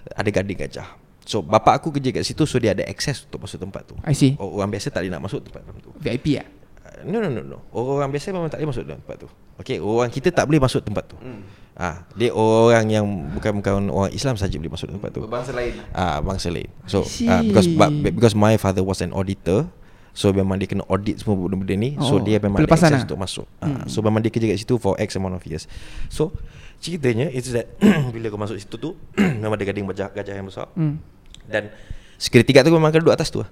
Ada 0.07 0.29
gading 0.31 0.55
gajah 0.57 0.87
So 1.25 1.41
bapak 1.41 1.81
aku 1.81 1.89
kerja 1.91 2.13
kat 2.13 2.23
situ 2.23 2.45
So 2.45 2.55
dia 2.55 2.71
ada 2.71 2.85
access 2.85 3.25
Untuk 3.25 3.43
masuk 3.43 3.59
tempat 3.59 3.81
tu 3.83 3.97
I 4.05 4.13
see. 4.13 4.37
Orang 4.37 4.69
biasa 4.69 4.87
tak 4.87 5.01
boleh 5.01 5.11
nak 5.11 5.25
masuk 5.25 5.41
tempat 5.41 5.65
tu 5.75 5.91
VIP 5.97 6.37
lah. 6.37 6.47
Uh, 6.79 7.09
No 7.09 7.17
no 7.17 7.27
no 7.27 7.41
no. 7.41 7.57
Orang 7.71 8.07
biasa 8.07 8.29
memang 8.29 8.47
tak 8.47 8.61
boleh 8.61 8.69
masuk 8.71 8.83
dalam 8.85 9.01
tempat 9.01 9.17
tu. 9.19 9.29
Okey, 9.55 9.79
orang 9.79 10.11
kita 10.11 10.29
tak 10.35 10.45
boleh 10.47 10.59
masuk 10.59 10.83
tempat 10.83 11.07
tu. 11.07 11.17
Hmm. 11.19 11.43
Ah, 11.75 12.07
dia 12.15 12.31
orang 12.31 12.87
yang 12.87 13.03
bukan 13.35 13.59
bukan 13.59 13.91
orang 13.91 14.11
Islam 14.15 14.39
saja 14.39 14.55
boleh 14.55 14.71
masuk 14.71 14.95
tempat 14.95 15.11
tu. 15.11 15.19
Berbangsa 15.27 15.51
lain. 15.51 15.75
Ah, 15.91 16.23
bangsa 16.23 16.47
lain. 16.47 16.71
So, 16.87 17.03
ah, 17.27 17.43
because 17.43 17.67
but, 17.67 17.91
because 18.15 18.31
my 18.31 18.55
father 18.55 18.79
was 18.79 19.03
an 19.03 19.11
auditor, 19.11 19.67
so 20.15 20.31
memang 20.31 20.55
dia 20.55 20.71
kena 20.71 20.87
audit 20.87 21.19
semua 21.19 21.35
benda-benda 21.35 21.75
ni. 21.75 21.99
Oh, 21.99 22.07
so 22.07 22.13
dia 22.23 22.39
memang 22.39 22.63
ada 22.63 22.67
pelepasan 22.67 22.95
access 22.95 23.03
lah. 23.03 23.07
untuk 23.11 23.19
masuk. 23.19 23.47
Ah, 23.59 23.83
so 23.91 23.99
memang 23.99 24.23
dia 24.23 24.31
kerja 24.31 24.47
kat 24.55 24.59
situ 24.63 24.79
for 24.79 24.95
X 24.95 25.19
amount 25.19 25.35
of 25.35 25.43
years. 25.43 25.67
So 26.07 26.31
ceritanya 26.79 27.27
it's 27.31 27.51
that 27.51 27.67
bila 28.15 28.31
kau 28.31 28.39
masuk 28.39 28.55
situ 28.55 28.75
tu 28.79 28.95
memang 29.43 29.59
ada 29.59 29.67
gading 29.67 29.83
gajah, 29.91 30.15
gajah 30.15 30.35
yang 30.35 30.47
besar. 30.47 30.71
Hmm. 30.79 31.03
Dan 31.43 31.75
security 32.15 32.55
guard 32.55 32.67
tu 32.67 32.71
memang 32.71 32.87
akan 32.91 33.03
duduk 33.03 33.15
atas 33.19 33.27
tu 33.27 33.43
lah. 33.43 33.51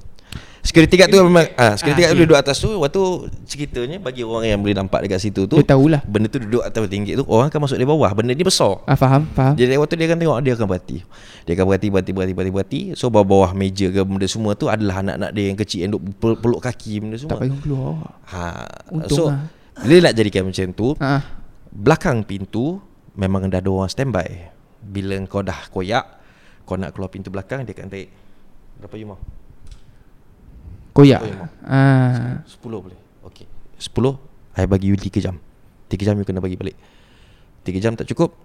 Security 0.64 0.96
guard 0.96 1.12
tu 1.12 1.20
memang 1.20 1.44
ah 1.54 1.76
security 1.76 2.02
Ah, 2.02 2.06
guard 2.06 2.16
tu 2.16 2.24
duduk 2.24 2.38
atas 2.40 2.56
tu 2.58 2.72
waktu 2.74 3.02
ceritanya 3.44 4.00
bagi 4.00 4.24
orang 4.24 4.48
yang 4.48 4.60
boleh 4.60 4.72
nampak 4.74 5.04
dekat 5.04 5.20
situ 5.20 5.44
tu 5.44 5.60
Dia 5.60 5.68
tahulah. 5.70 6.00
benda 6.04 6.26
tu 6.26 6.40
duduk 6.40 6.64
atas 6.64 6.88
tinggi 6.88 7.14
tu 7.14 7.28
orang 7.28 7.52
akan 7.52 7.60
masuk 7.62 7.76
dari 7.76 7.84
bawah 7.86 8.08
benda 8.10 8.32
ni 8.32 8.42
besar. 8.42 8.80
Ah 8.84 8.96
faham, 8.96 9.28
faham. 9.30 9.54
Jadi 9.54 9.76
waktu 9.76 9.94
dia 9.94 10.08
akan 10.08 10.18
tengok 10.18 10.38
dia 10.40 10.52
akan 10.54 10.66
berhati. 10.66 10.98
Dia 11.44 11.52
akan 11.54 11.66
berhati 11.68 11.88
berhati 11.90 12.12
berhati 12.12 12.34
berhati 12.34 12.52
berhati. 12.54 12.82
So 12.94 13.08
bawah-bawah 13.08 13.52
meja 13.52 13.92
ke 13.92 14.02
benda 14.02 14.24
semua 14.26 14.56
tu 14.56 14.66
adalah 14.66 15.04
anak-anak 15.04 15.30
dia 15.30 15.44
yang 15.46 15.60
kecil 15.60 15.80
yang 15.82 15.92
duk 15.92 16.04
pel- 16.16 16.40
peluk 16.40 16.62
kaki 16.62 16.94
benda 16.98 17.16
Tak 17.16 17.28
semua. 17.28 17.38
payah 17.38 17.58
keluar. 17.60 17.94
Ha. 18.26 18.44
Untung 18.90 19.12
so 19.12 19.24
lah. 19.28 19.44
bila 19.78 20.00
nak 20.02 20.14
jadikan 20.16 20.42
macam 20.44 20.66
tu 20.72 20.88
Ha. 20.96 21.14
belakang 21.70 22.24
pintu 22.24 22.80
memang 23.14 23.46
dah 23.46 23.60
ada 23.60 23.68
orang 23.68 23.92
standby. 23.92 24.48
Bila 24.80 25.20
kau 25.26 25.44
dah 25.44 25.60
koyak 25.68 26.06
kau 26.64 26.80
nak 26.80 26.96
keluar 26.96 27.12
pintu 27.12 27.28
belakang 27.28 27.68
dia 27.68 27.76
akan 27.76 27.92
tarik 27.92 28.08
berapa 28.80 28.96
you 28.96 29.06
mau? 29.06 29.20
Koyak. 30.94 31.22
Memang. 31.22 31.50
Ah. 31.64 32.46
10 32.46 32.62
boleh. 32.62 33.00
Okey. 33.24 33.46
10 33.76 34.18
I 34.54 34.66
bagi 34.66 34.88
you 34.88 34.96
3 34.96 35.10
jam. 35.20 35.42
3 35.88 35.98
jam 36.00 36.16
you 36.16 36.24
kena 36.24 36.38
bagi 36.38 36.54
balik. 36.54 36.78
3 37.64 37.74
jam 37.80 37.94
tak 37.94 38.06
cukup. 38.06 38.38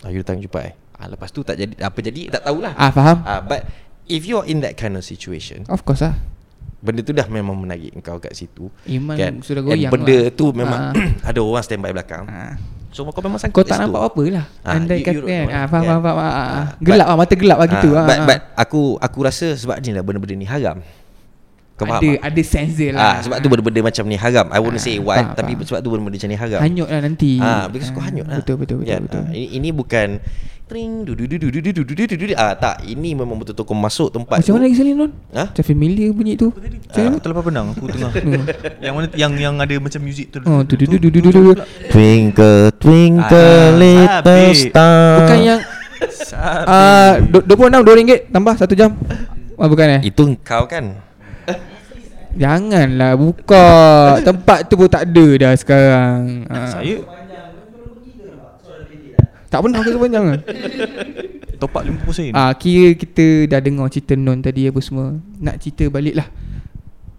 Ah 0.00 0.08
you 0.08 0.22
datang 0.22 0.38
jumpa 0.38 0.58
I. 0.60 0.72
Ah 0.94 1.06
lepas 1.08 1.28
tu 1.28 1.42
tak 1.42 1.56
jadi 1.56 1.74
apa 1.76 1.98
jadi 1.98 2.30
tak 2.30 2.42
tahulah. 2.42 2.72
Ah 2.72 2.88
faham. 2.88 3.18
Ah 3.20 3.40
but 3.40 3.66
if 4.06 4.22
you're 4.22 4.44
in 4.44 4.62
that 4.62 4.74
kind 4.74 4.94
of 4.94 5.02
situation, 5.02 5.66
Of 5.66 5.82
course 5.82 6.00
lah. 6.00 6.14
benda 6.76 7.02
tu 7.02 7.10
dah 7.10 7.26
memang 7.26 7.56
menarik 7.56 7.90
engkau 7.92 8.16
kat 8.16 8.30
situ. 8.32 8.70
Iman 8.86 9.16
kan? 9.16 9.34
sudah 9.40 9.58
And 9.60 9.68
goyang 9.68 9.90
benda 9.90 10.18
lah. 10.20 10.30
tu 10.30 10.46
memang 10.52 10.80
Ah. 10.88 11.10
ada 11.28 11.40
orang 11.40 11.60
standby 11.60 11.90
belakang. 11.90 12.22
Ah. 12.24 12.54
So 12.94 13.02
kau 13.04 13.20
memang 13.20 13.36
sangkut 13.36 13.60
Kau 13.60 13.68
tak 13.68 13.76
nampak 13.76 14.08
apa 14.08 14.22
lah 14.30 14.46
Ah, 14.62 14.78
Andai 14.78 15.02
you- 15.02 15.04
kata 15.04 15.16
you 15.16 15.24
kan 15.26 15.44
ah, 15.52 15.66
Faham 15.68 15.84
Yeah. 15.84 15.92
faham 15.92 16.00
faham 16.00 16.16
ah, 16.16 16.24
ah. 16.24 16.48
Ah, 16.48 16.66
Gelap 16.80 17.06
lah 17.06 17.16
Mata 17.18 17.34
gelap 17.34 17.58
lah 17.60 17.68
gitu 17.68 17.88
Ah, 17.90 17.98
ah, 17.98 18.06
but, 18.06 18.16
ah. 18.16 18.24
but 18.24 18.40
aku 18.56 18.80
aku 18.96 19.18
rasa 19.20 19.46
sebab 19.52 19.76
ni 19.78 19.90
lah 19.90 20.00
benda-benda 20.00 20.32
ni 20.32 20.46
haram. 20.46 20.80
Kau 21.76 21.84
faham 21.84 22.00
Ada 22.00 22.08
tak? 22.10 22.20
ada 22.26 22.42
sense 22.42 22.72
dia 22.74 22.90
lah 22.90 23.00
Ah, 23.02 23.16
sebab 23.20 23.36
tu 23.36 23.48
benda-benda 23.48 23.80
macam 23.84 24.04
ni 24.04 24.16
haram. 24.16 24.46
I 24.48 24.58
wouldn't 24.58 24.80
Ah, 24.80 24.86
say 24.86 24.96
what, 24.96 25.16
faham, 25.18 25.36
tapi 25.36 25.52
faham. 25.52 25.66
sebab 25.68 25.78
tu 25.78 25.88
benda-benda 25.88 26.16
macam 26.16 26.30
ni 26.32 26.38
haram. 26.38 26.60
Hanyut 26.60 26.88
lah 26.88 27.00
nanti 27.02 27.30
Ah, 27.36 27.64
because 27.68 27.90
kau 27.90 28.00
Ah, 28.00 28.08
hanyut 28.08 28.24
lah. 28.24 28.40
Betul 28.40 28.56
betul 28.56 28.76
betul, 28.80 28.88
Kan? 28.88 29.00
betul. 29.04 29.22
Ah, 29.22 29.30
ini, 29.30 29.46
ini 29.54 29.68
bukan 29.70 30.08
tring 30.66 31.04
du 31.04 31.14
du 31.14 31.30
du 31.30 31.36
du 31.36 31.46
du 31.46 31.60
du 31.62 31.70
du 31.70 31.82
du 31.84 31.94
du 31.94 32.16
du 32.16 32.26
du 32.26 32.34
ah 32.34 32.50
tak 32.52 32.82
ini 32.82 33.14
memang 33.14 33.36
betul-betul 33.36 33.62
kau 33.62 33.76
masuk 33.76 34.10
tempat 34.10 34.42
Macam 34.42 34.50
mana 34.50 34.64
lagi 34.66 34.74
sekali 34.74 34.92
non? 34.92 35.14
Ha? 35.30 35.44
Macam 35.46 35.62
familiar 35.62 36.10
bunyi 36.10 36.34
tu 36.34 36.50
Macam 36.50 36.66
mana? 36.96 37.06
Aku 37.06 37.18
terlepas 37.22 37.42
pandang 37.44 37.66
Aku 37.70 37.84
tengah 37.86 38.10
Yang 38.80 38.92
mana 38.92 39.06
yang 39.14 39.32
yang 39.36 39.54
ada 39.56 39.74
macam 39.78 40.00
muzik 40.02 40.26
tu 40.28 40.42
Oh 40.42 40.64
tu 40.64 40.74
tu 40.74 40.84
tu 40.84 40.98
tu 40.98 41.06
tu 41.06 41.20
tu 41.22 41.30
tu 41.30 41.54
Twinkle 41.86 42.74
twinkle 42.74 43.38
Ah, 43.38 43.78
little 43.78 44.50
star 44.58 45.22
Bukan 45.22 45.38
yang 45.40 45.60
ah, 46.66 47.14
du- 47.20 47.46
26 47.46 47.86
2 47.86 47.94
ringgit 47.94 48.20
Tambah 48.26 48.54
1 48.56 48.66
jam 48.74 48.90
Ah, 49.54 49.68
bukan 49.70 49.86
eh? 49.88 50.00
Itu 50.04 50.34
kau 50.42 50.66
kan 50.66 50.98
Janganlah 52.36 53.12
buka. 53.16 53.66
Tempat 54.28 54.68
tu 54.68 54.76
pun 54.76 54.88
tak 54.88 55.08
ada 55.08 55.26
dah 55.40 55.52
sekarang. 55.56 56.44
Ah. 56.52 56.68
Saya? 56.68 56.96
Tak 59.46 59.62
pernah 59.62 59.80
ke 59.80 59.90
sepanjang? 59.94 60.24
Kan? 60.26 60.40
top 61.56 61.72
up 61.72 61.84
50 61.88 62.12
sen 62.12 62.36
Ah, 62.36 62.52
kira 62.52 62.92
kita 62.92 63.48
dah 63.48 63.60
dengar 63.64 63.88
cerita 63.88 64.12
Non 64.12 64.44
tadi 64.44 64.68
apa 64.68 64.80
semua. 64.84 65.16
Nak 65.40 65.56
cerita 65.56 65.88
balik 65.88 66.20
lah 66.20 66.28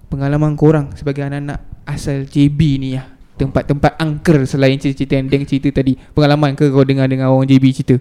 Pengalaman 0.07 0.53
korang 0.53 0.93
sebagai 0.93 1.25
anak-anak 1.25 1.59
asal 1.83 2.23
JB 2.23 2.59
ni 2.79 2.89
lah. 2.95 3.09
Tempat-tempat 3.37 3.99
angker 3.99 4.45
selain 4.45 4.79
cerita-cerita 4.79 5.13
yang 5.19 5.27
Deng 5.27 5.45
cerita 5.49 5.69
tadi. 5.69 5.97
Pengalaman 6.13 6.55
ke 6.55 6.69
kau 6.69 6.85
dengar-dengar 6.85 7.27
orang 7.27 7.49
JB 7.49 7.65
cerita? 7.75 7.97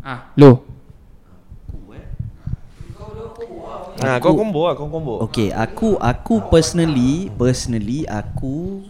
Ah, 0.00 0.32
lo 0.38 0.73
Ha 4.02 4.18
kau 4.18 4.34
combo 4.34 4.66
lah 4.66 4.74
kau 4.74 4.90
combo. 4.90 5.22
Okay, 5.30 5.54
aku 5.54 5.94
aku 6.02 6.42
personally 6.50 7.30
personally 7.38 8.02
aku 8.10 8.82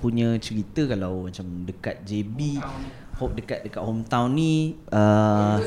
punya 0.00 0.38
cerita 0.40 0.86
kalau 0.88 1.28
macam 1.28 1.44
dekat 1.68 2.00
JB 2.06 2.62
hope 3.20 3.36
dekat 3.36 3.60
dekat 3.60 3.84
hometown 3.84 4.32
ni 4.32 4.80
uh, 4.88 5.60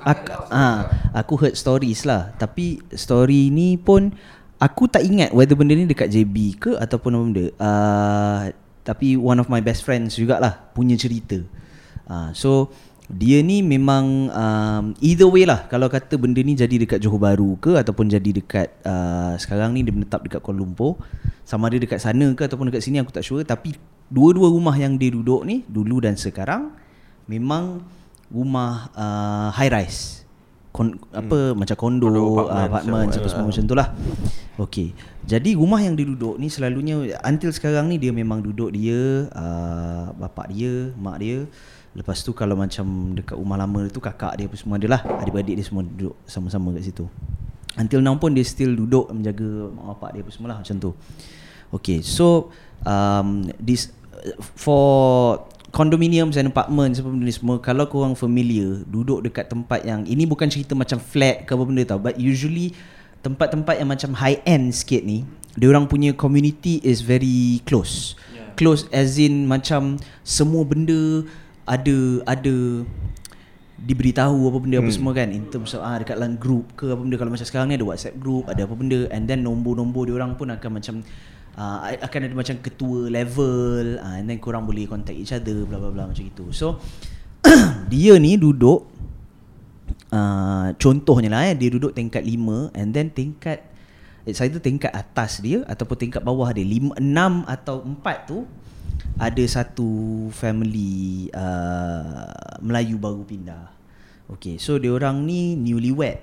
aku, 0.00 0.32
ah, 0.48 0.88
aku 1.12 1.34
heard 1.36 1.52
stories 1.52 2.08
lah. 2.08 2.32
Tapi 2.40 2.80
story 2.96 3.52
ni 3.52 3.76
pun 3.76 4.08
aku 4.56 4.88
tak 4.88 5.04
ingat 5.04 5.36
whether 5.36 5.52
benda 5.52 5.76
ni 5.76 5.84
dekat 5.84 6.08
JB 6.08 6.36
ke 6.56 6.72
ataupun 6.80 7.12
apa 7.12 7.22
benda. 7.28 7.46
Uh, 7.60 8.40
tapi 8.82 9.14
one 9.20 9.36
of 9.36 9.52
my 9.52 9.60
best 9.60 9.84
friends 9.84 10.16
jugalah 10.16 10.64
punya 10.72 10.96
cerita. 10.96 11.44
Uh, 12.08 12.32
so 12.32 12.72
dia 13.12 13.44
ni 13.44 13.60
memang 13.60 14.32
um, 14.32 14.84
either 15.04 15.28
way 15.28 15.44
lah 15.44 15.68
kalau 15.68 15.84
kata 15.92 16.16
benda 16.16 16.40
ni 16.40 16.56
jadi 16.56 16.80
dekat 16.80 16.96
Johor 16.96 17.20
Bahru 17.20 17.60
ke 17.60 17.76
ataupun 17.76 18.08
jadi 18.08 18.40
dekat 18.40 18.72
uh, 18.88 19.36
sekarang 19.36 19.76
ni 19.76 19.84
dia 19.84 19.92
menetap 19.92 20.24
dekat 20.24 20.40
Kuala 20.40 20.64
Lumpur 20.64 20.96
sama 21.44 21.68
ada 21.68 21.76
dekat 21.76 22.00
sana 22.00 22.32
ke 22.32 22.48
ataupun 22.48 22.72
dekat 22.72 22.80
sini 22.80 23.04
aku 23.04 23.12
tak 23.12 23.20
sure 23.20 23.44
tapi 23.44 23.76
dua-dua 24.08 24.48
rumah 24.48 24.72
yang 24.80 24.96
dia 24.96 25.12
duduk 25.12 25.44
ni 25.44 25.60
dulu 25.68 26.00
dan 26.00 26.16
sekarang 26.16 26.72
memang 27.28 27.84
rumah 28.32 28.88
uh, 28.96 29.52
high 29.52 29.68
rise 29.68 30.24
Kon, 30.72 30.96
apa 31.12 31.52
macam 31.52 31.76
kondo, 31.76 32.08
Kondo, 32.08 32.20
kondo 32.32 32.48
apartment, 32.48 32.64
apartment 32.64 33.08
semua, 33.12 33.20
apa 33.20 33.28
semua 33.28 33.44
ya. 33.44 33.48
macam 33.52 33.64
tu 33.68 33.74
lah 33.76 33.88
Okey. 34.60 34.92
Jadi 35.24 35.56
rumah 35.56 35.80
yang 35.80 35.96
dia 35.96 36.04
duduk 36.04 36.36
ni 36.36 36.52
selalunya 36.52 37.16
until 37.24 37.48
sekarang 37.56 37.88
ni 37.88 37.96
dia 37.96 38.12
memang 38.12 38.44
duduk 38.44 38.68
dia 38.68 39.32
uh, 39.32 40.12
bapak 40.12 40.52
dia, 40.52 40.92
mak 41.00 41.24
dia. 41.24 41.48
Lepas 41.92 42.24
tu 42.24 42.32
kalau 42.32 42.56
macam 42.56 43.12
dekat 43.12 43.36
rumah 43.36 43.60
lama 43.60 43.84
tu 43.92 44.00
kakak 44.00 44.40
dia 44.40 44.48
apa 44.48 44.56
semua 44.56 44.80
adalah 44.80 45.04
adik-beradik 45.20 45.60
dia 45.60 45.66
semua 45.66 45.84
duduk 45.84 46.16
sama-sama 46.24 46.72
kat 46.72 46.88
situ. 46.88 47.04
Until 47.76 48.00
now 48.00 48.16
pun 48.16 48.32
dia 48.32 48.44
still 48.44 48.72
duduk 48.72 49.12
menjaga 49.12 49.68
mak 49.72 49.84
bapak 49.96 50.10
dia 50.16 50.20
apa 50.24 50.30
semualah 50.32 50.58
macam 50.64 50.76
tu. 50.80 50.90
Okay, 51.72 52.04
so 52.04 52.52
um, 52.84 53.48
this 53.60 53.92
for 54.56 55.40
condominiums 55.72 56.36
and 56.36 56.52
apartments 56.52 57.00
apa 57.00 57.08
benda 57.08 57.24
ni 57.24 57.34
semua 57.34 57.56
kalau 57.58 57.88
korang 57.88 58.12
familiar 58.12 58.84
duduk 58.84 59.24
dekat 59.24 59.48
tempat 59.48 59.80
yang 59.82 60.04
ini 60.04 60.28
bukan 60.28 60.46
cerita 60.52 60.76
macam 60.76 61.00
flat 61.00 61.48
ke 61.48 61.50
apa 61.56 61.64
benda 61.64 61.82
tau 61.88 61.98
but 61.98 62.14
usually 62.20 62.76
tempat-tempat 63.24 63.80
yang 63.80 63.88
macam 63.88 64.12
high 64.12 64.36
end 64.44 64.76
sikit 64.76 65.00
ni 65.00 65.24
dia 65.56 65.72
orang 65.72 65.88
punya 65.88 66.12
community 66.12 66.76
is 66.84 67.00
very 67.00 67.64
close 67.64 68.12
yeah. 68.36 68.52
close 68.52 68.84
as 68.92 69.16
in 69.16 69.48
macam 69.48 69.96
semua 70.20 70.60
benda 70.68 71.24
ada 71.66 71.96
ada 72.26 72.86
diberitahu 73.82 74.46
apa 74.46 74.58
benda 74.62 74.76
hmm. 74.78 74.84
apa 74.86 74.90
semua 74.94 75.12
kan 75.12 75.28
in 75.34 75.44
terms 75.50 75.74
of 75.74 75.82
ah 75.82 75.98
dekat 75.98 76.14
dalam 76.14 76.38
group 76.38 76.70
ke 76.78 76.86
apa 76.86 77.02
benda 77.02 77.18
kalau 77.18 77.30
macam 77.34 77.46
sekarang 77.46 77.66
ni 77.70 77.74
ada 77.74 77.86
WhatsApp 77.86 78.14
group 78.22 78.46
ada 78.46 78.62
apa 78.62 78.74
benda 78.78 79.10
and 79.10 79.26
then 79.26 79.42
nombor-nombor 79.42 80.06
dia 80.06 80.14
orang 80.14 80.38
pun 80.38 80.54
akan 80.54 80.70
macam 80.78 80.94
uh, 81.58 81.78
akan 81.98 82.20
ada 82.30 82.34
macam 82.34 82.56
ketua 82.62 83.10
level 83.10 83.98
uh, 83.98 84.14
and 84.22 84.30
then 84.30 84.38
korang 84.38 84.62
boleh 84.62 84.86
contact 84.86 85.18
each 85.18 85.34
other 85.34 85.66
bla 85.66 85.82
bla 85.82 85.90
bla 85.90 86.06
macam 86.06 86.22
itu 86.22 86.54
so 86.54 86.78
dia 87.92 88.14
ni 88.22 88.38
duduk 88.38 88.86
uh, 90.14 90.70
contohnya 90.78 91.34
lah 91.34 91.50
eh 91.50 91.58
dia 91.58 91.74
duduk 91.74 91.90
tingkat 91.90 92.22
5 92.22 92.78
and 92.78 92.94
then 92.94 93.10
tingkat 93.10 93.66
it's 94.22 94.38
either 94.38 94.62
tingkat 94.62 94.94
atas 94.94 95.42
dia 95.42 95.66
ataupun 95.66 95.98
tingkat 95.98 96.22
bawah 96.22 96.46
dia 96.54 96.62
5 96.62 97.02
6 97.02 97.50
atau 97.50 97.82
4 97.82 98.30
tu 98.30 98.46
ada 99.18 99.44
satu 99.46 100.28
family 100.34 101.28
uh, 101.32 102.58
Melayu 102.62 102.98
baru 102.98 103.22
pindah. 103.22 103.70
Okay, 104.32 104.56
so 104.56 104.80
dia 104.80 104.90
orang 104.94 105.22
ni 105.28 105.54
newlywed. 105.58 106.18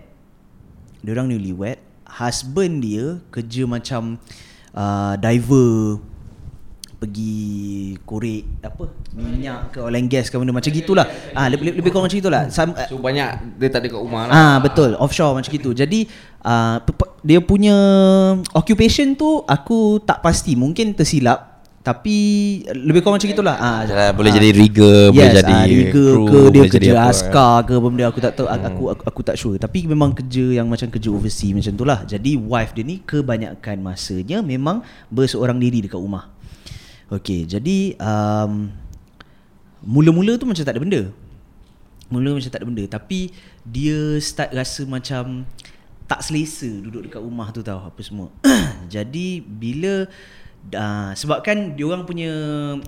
Dia 1.06 1.12
orang 1.13 1.30
newlywed. 1.30 1.78
Husband 2.10 2.82
dia 2.82 3.22
kerja 3.30 3.70
macam 3.70 4.18
uh, 4.74 5.13
diver 5.22 6.02
pergi 7.00 7.96
korek 8.04 8.44
apa 8.60 8.92
minyak 9.15 9.72
ke 9.72 9.80
oil 9.80 9.96
and 9.96 10.12
gas 10.12 10.28
ke 10.28 10.36
benda 10.36 10.52
macam 10.52 10.68
gitulah. 10.68 11.08
Ah 11.32 11.48
lebih 11.48 11.72
lebih 11.72 11.96
kurang 11.96 12.12
macam 12.12 12.20
gitulah. 12.20 12.52
Sam, 12.52 12.76
So 12.92 13.00
banyak 13.00 13.56
dia 13.56 13.72
tak 13.72 13.88
ada 13.88 13.96
kat 13.96 14.00
rumah 14.04 14.28
lah. 14.28 14.34
Ah 14.36 14.56
betul 14.60 15.00
offshore 15.00 15.39
macam 15.39 15.48
gitu. 15.48 15.72
Jadi 15.72 16.12
uh, 16.44 16.84
dia 17.24 17.39
punya 17.39 17.76
occupation 18.52 19.15
tu 19.15 19.48
aku 19.48 20.04
tak 20.04 20.20
pasti 20.20 20.60
mungkin 20.60 20.92
tersilap 20.92 21.49
tapi 21.80 22.18
lebih 22.76 23.00
kurang 23.00 23.15
macam 23.15 23.32
gitulah. 23.32 23.56
Ah 23.56 23.88
Yalah, 23.88 24.12
boleh 24.12 24.32
jadi 24.36 24.52
rigger, 24.52 25.15
boleh 25.15 25.32
jadi 25.32 25.56
ah, 25.56 25.63
rigger 25.63 26.12
crew, 26.12 26.28
ke 26.28 26.39
dia 26.39 26.44
boleh 26.44 26.68
jadi 26.68 26.72
kerja 26.76 26.94
apa, 27.00 27.08
askar 27.08 27.56
ke 27.63 27.74
apa 27.80 27.88
benda 27.88 28.06
aku 28.12 28.20
tak 28.20 28.34
tahu 28.36 28.48
hmm. 28.52 28.68
aku, 28.68 28.84
aku 28.92 29.04
aku 29.08 29.22
tak 29.24 29.36
sure. 29.39 29.56
Tapi 29.56 29.88
memang 29.88 30.12
kerja 30.12 30.60
yang 30.60 30.68
macam 30.68 30.92
kerja 30.92 31.08
overseas 31.08 31.56
macam 31.56 31.74
tu 31.80 31.86
lah. 31.88 32.04
Jadi 32.04 32.36
wife 32.36 32.76
dia 32.76 32.84
ni 32.84 33.00
kebanyakan 33.00 33.80
masanya 33.80 34.44
memang 34.44 34.84
berseorang 35.08 35.56
diri 35.56 35.80
dekat 35.80 36.00
rumah. 36.00 36.28
Okay, 37.10 37.48
jadi 37.48 37.98
um, 37.98 38.70
mula-mula 39.82 40.36
tu 40.36 40.46
macam 40.46 40.62
tak 40.62 40.76
ada 40.76 40.84
benda. 40.84 41.02
Mula 42.12 42.36
macam 42.36 42.50
tak 42.52 42.60
ada 42.60 42.68
benda 42.68 42.84
tapi 42.92 43.32
dia 43.63 44.20
start 44.20 44.52
rasa 44.52 44.84
macam 44.84 45.48
tak 46.10 46.26
selesa 46.26 46.65
duduk 46.65 47.06
dekat 47.06 47.22
rumah 47.22 47.54
tu 47.56 47.63
tahu 47.63 47.80
apa 47.86 48.02
semua. 48.02 48.34
Jadi 48.94 49.46
bila 49.46 50.10
uh, 50.74 51.12
sebabkan 51.15 51.74
dia 51.74 51.86
orang 51.88 52.04
punya 52.04 52.32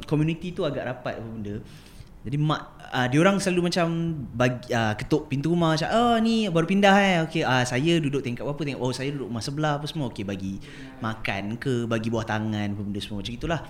community 0.06 0.52
tu 0.52 0.68
agak 0.68 0.88
rapat 0.88 1.20
apa 1.20 1.28
benda. 1.28 1.56
Jadi 2.22 2.38
mak 2.38 2.78
uh, 2.94 3.08
dia 3.10 3.18
orang 3.18 3.42
selalu 3.42 3.74
macam 3.74 4.14
bagi 4.38 4.70
uh, 4.70 4.94
ketuk 4.94 5.26
pintu 5.26 5.50
rumah 5.50 5.74
macam 5.74 5.90
oh 5.90 6.16
ni 6.22 6.46
baru 6.54 6.70
pindah 6.70 6.96
eh. 7.02 7.18
Okey 7.26 7.42
uh, 7.42 7.66
saya 7.66 7.98
duduk 7.98 8.22
tingkat 8.22 8.46
berapa 8.46 8.62
tingkat 8.62 8.82
oh 8.82 8.94
saya 8.94 9.10
duduk 9.10 9.34
rumah 9.34 9.42
sebelah 9.42 9.74
apa 9.82 9.86
semua. 9.90 10.14
Okey 10.14 10.22
bagi 10.22 10.62
makan 11.02 11.58
ke 11.58 11.90
bagi 11.90 12.14
buah 12.14 12.28
tangan 12.30 12.78
apa 12.78 12.82
benda 12.82 13.02
semua 13.02 13.26
macam 13.26 13.34
itulah. 13.34 13.62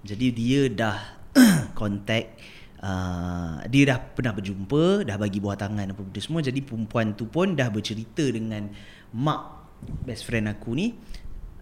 Jadi 0.00 0.26
dia 0.32 0.60
dah 0.72 0.96
contact 1.80 2.40
uh, 2.80 3.60
dia 3.68 3.82
dah 3.92 3.98
pernah 4.00 4.32
berjumpa, 4.32 5.04
dah 5.04 5.16
bagi 5.20 5.38
buah 5.38 5.60
tangan 5.60 5.92
apa 5.92 6.00
benda 6.00 6.20
semua. 6.24 6.40
Jadi 6.40 6.64
perempuan 6.64 7.12
tu 7.12 7.28
pun 7.28 7.52
dah 7.52 7.68
bercerita 7.68 8.24
dengan 8.32 8.64
mak 9.12 9.60
best 10.04 10.28
friend 10.28 10.48
aku 10.48 10.76
ni 10.76 10.96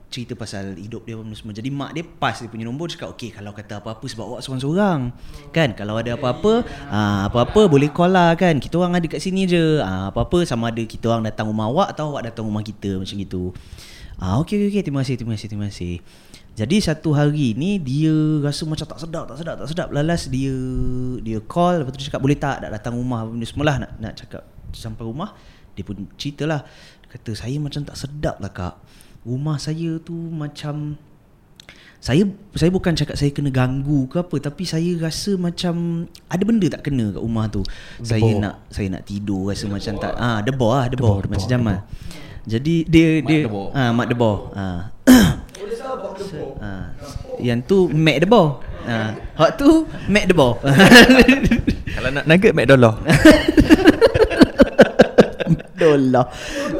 cerita 0.08 0.32
pasal 0.32 0.76
hidup 0.80 1.04
dia 1.04 1.14
apa 1.16 1.24
semua. 1.36 1.52
Jadi 1.52 1.68
mak 1.68 1.92
dia 1.92 2.04
pas 2.04 2.32
dia 2.32 2.48
punya 2.48 2.64
nombor 2.64 2.88
cakap 2.88 3.12
okey 3.16 3.32
kalau 3.32 3.52
kata 3.52 3.84
apa-apa 3.84 4.04
sebab 4.08 4.24
awak 4.24 4.40
seorang-seorang. 4.40 5.12
Kan 5.52 5.76
kalau 5.76 6.00
ada 6.00 6.16
apa-apa, 6.16 6.64
uh, 6.88 7.20
apa-apa 7.28 7.68
boleh 7.68 7.92
call 7.92 8.16
lah 8.16 8.32
kan. 8.34 8.56
Kita 8.56 8.80
orang 8.80 8.96
ada 8.96 9.06
kat 9.06 9.20
sini 9.20 9.44
je. 9.44 9.80
Uh, 9.84 10.08
apa-apa 10.08 10.48
sama 10.48 10.72
ada 10.72 10.80
kita 10.80 11.12
orang 11.12 11.28
datang 11.28 11.52
rumah 11.52 11.68
awak 11.68 11.92
atau 11.92 12.12
awak 12.12 12.24
datang 12.32 12.48
rumah 12.48 12.64
kita 12.64 12.96
macam 12.96 13.14
gitu. 13.14 13.52
Ah 14.18 14.40
okey 14.42 14.58
okey 14.58 14.68
okay. 14.74 14.82
terima 14.82 15.04
kasih 15.04 15.14
terima 15.14 15.32
kasih 15.36 15.48
terima 15.52 15.66
kasih. 15.70 15.94
Jadi 16.58 16.76
satu 16.82 17.14
hari 17.14 17.54
ni 17.54 17.78
dia 17.78 18.10
rasa 18.42 18.66
macam 18.66 18.82
tak 18.82 18.98
sedap 18.98 19.30
tak 19.30 19.38
sedap 19.38 19.54
tak 19.62 19.68
sedap 19.70 19.88
lalas 19.94 20.26
dia 20.26 20.50
dia 21.22 21.38
call 21.46 21.86
lepas 21.86 21.94
tu 21.94 22.02
dia 22.02 22.10
cakap 22.10 22.18
boleh 22.24 22.34
tak 22.34 22.66
nak 22.66 22.74
datang 22.74 22.98
rumah 22.98 23.22
benda 23.22 23.46
semualah 23.46 23.76
nak 23.78 23.94
nak 24.02 24.18
cakap 24.18 24.42
sampai 24.74 25.06
rumah 25.06 25.38
dia 25.78 25.86
pun 25.86 26.10
ceritalah 26.18 26.66
dia 26.98 27.08
kata 27.14 27.30
saya 27.38 27.54
macam 27.62 27.86
tak 27.86 27.94
sedap 27.94 28.42
lah 28.42 28.50
kak. 28.50 28.74
Rumah 29.28 29.60
saya 29.60 30.00
tu 30.00 30.16
macam 30.32 30.96
saya 31.98 32.22
saya 32.54 32.70
bukan 32.70 32.94
cakap 32.94 33.18
saya 33.18 33.34
kena 33.34 33.50
ganggu 33.50 34.06
ke 34.06 34.22
apa 34.22 34.38
tapi 34.38 34.62
saya 34.62 34.94
rasa 34.96 35.34
macam 35.34 36.06
ada 36.30 36.42
benda 36.46 36.70
tak 36.70 36.86
kena 36.86 37.10
kat 37.10 37.18
rumah 37.18 37.50
tu. 37.50 37.66
saya 38.00 38.22
Debor. 38.22 38.38
nak 38.38 38.54
saya 38.70 38.86
nak 38.88 39.02
tidur 39.02 39.50
rasa 39.50 39.66
macam 39.66 39.98
tak 39.98 40.14
ah 40.14 40.38
debor 40.40 40.72
ah 40.72 40.86
debor, 40.86 41.26
macam 41.26 41.44
Jamal. 41.44 41.82
Jadi 42.46 42.86
dia 42.86 43.18
dia 43.20 43.44
debor. 43.44 43.74
ah 43.74 43.90
mak 43.92 44.06
debor. 44.08 44.54
Ah. 44.54 44.94
ah. 46.62 46.84
Yang 47.42 47.60
tu 47.66 47.78
Mac 47.90 48.16
debor. 48.22 48.62
Ah. 48.86 49.12
Hak 49.34 49.58
tu 49.58 49.84
Mac 50.06 50.24
debor. 50.24 50.62
Kalau 51.98 52.10
nak 52.14 52.24
nugget 52.24 52.54
McDonald 52.54 52.96
Dolah. 55.74 56.26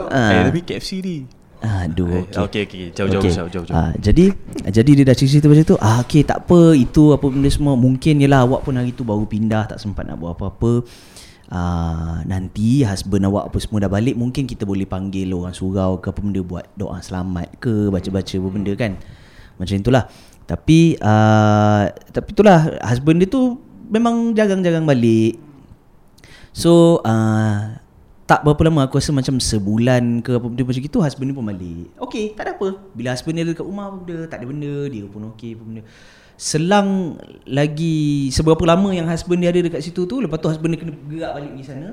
Eh 0.09 0.15
Ah. 0.15 0.47
tapi 0.47 0.63
KFC 0.63 1.03
ni 1.03 1.38
Aduh. 1.59 2.23
Eh, 2.23 2.39
Okey 2.39 2.63
okey 2.71 2.83
jauh 2.95 3.11
jauh 3.11 3.19
Okey. 3.19 3.35
jauh 3.35 3.51
jauh 3.51 3.67
jauh 3.67 3.75
Ah, 3.75 3.91
jadi 3.99 4.31
jadi 4.71 4.91
dia 4.95 5.05
dah 5.11 5.17
cerita 5.19 5.51
macam 5.51 5.67
tu. 5.67 5.77
Ah 5.83 6.07
okey 6.07 6.23
tak 6.23 6.47
apa 6.47 6.79
itu 6.79 7.11
apa 7.11 7.27
benda 7.27 7.51
semua 7.51 7.75
mungkin 7.75 8.23
jelah 8.23 8.47
awak 8.47 8.63
pun 8.63 8.79
hari 8.79 8.95
tu 8.95 9.03
baru 9.03 9.27
pindah 9.27 9.67
tak 9.67 9.83
sempat 9.83 10.07
nak 10.07 10.23
buat 10.23 10.39
apa-apa. 10.39 10.87
Ah 11.51 12.23
nanti 12.31 12.87
husband 12.87 13.27
awak 13.27 13.51
apa 13.51 13.59
semua 13.59 13.83
dah 13.83 13.91
balik 13.91 14.15
mungkin 14.15 14.47
kita 14.47 14.63
boleh 14.63 14.87
panggil 14.87 15.35
orang 15.35 15.51
surau 15.51 15.99
ke 15.99 16.15
apa 16.15 16.21
benda 16.23 16.45
buat 16.47 16.69
doa 16.79 17.03
selamat 17.03 17.59
ke 17.59 17.91
baca-baca 17.91 18.35
apa 18.39 18.49
benda 18.55 18.73
kan. 18.79 18.93
Macam 19.59 19.75
itulah. 19.75 20.07
Tapi 20.47 20.95
ah 21.03 21.91
tapi 22.15 22.29
itulah 22.39 22.79
husband 22.87 23.19
dia 23.19 23.27
tu 23.27 23.59
memang 23.91 24.31
jarang-jarang 24.31 24.87
balik. 24.87 25.43
So 26.55 27.03
uh, 27.03 27.83
tak 28.29 28.45
berapa 28.45 28.61
lama 28.69 28.85
aku 28.85 29.01
rasa 29.01 29.09
macam 29.09 29.41
sebulan 29.41 30.21
ke 30.21 30.37
apa 30.37 30.45
benda 30.53 30.61
macam 30.69 30.85
gitu 30.85 31.01
husband 31.01 31.33
dia 31.33 31.37
pun 31.41 31.49
balik. 31.49 31.89
Okey, 31.97 32.37
tak 32.37 32.45
ada 32.45 32.51
apa. 32.61 32.69
Bila 32.93 33.17
husband 33.17 33.41
dia 33.41 33.45
dekat 33.49 33.65
rumah 33.65 33.89
apa 33.89 33.97
benda, 34.05 34.17
tak 34.29 34.45
ada 34.45 34.47
benda, 34.53 34.75
dia 34.93 35.09
pun 35.09 35.33
okey 35.33 35.57
apa 35.57 35.63
benda. 35.65 35.83
Selang 36.37 37.17
lagi 37.49 38.29
seberapa 38.29 38.61
lama 38.69 38.93
yang 38.93 39.09
husband 39.09 39.41
dia 39.41 39.49
ada 39.49 39.65
dekat 39.65 39.81
situ 39.81 40.05
tu, 40.05 40.21
lepas 40.21 40.37
tu 40.37 40.53
husband 40.53 40.77
dia 40.77 40.81
kena 40.85 40.93
gerak 41.09 41.33
balik 41.41 41.53
di 41.57 41.65
sana, 41.65 41.89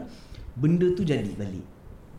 benda 0.59 0.91
tu 0.91 1.07
jadi 1.07 1.31
balik. 1.39 1.63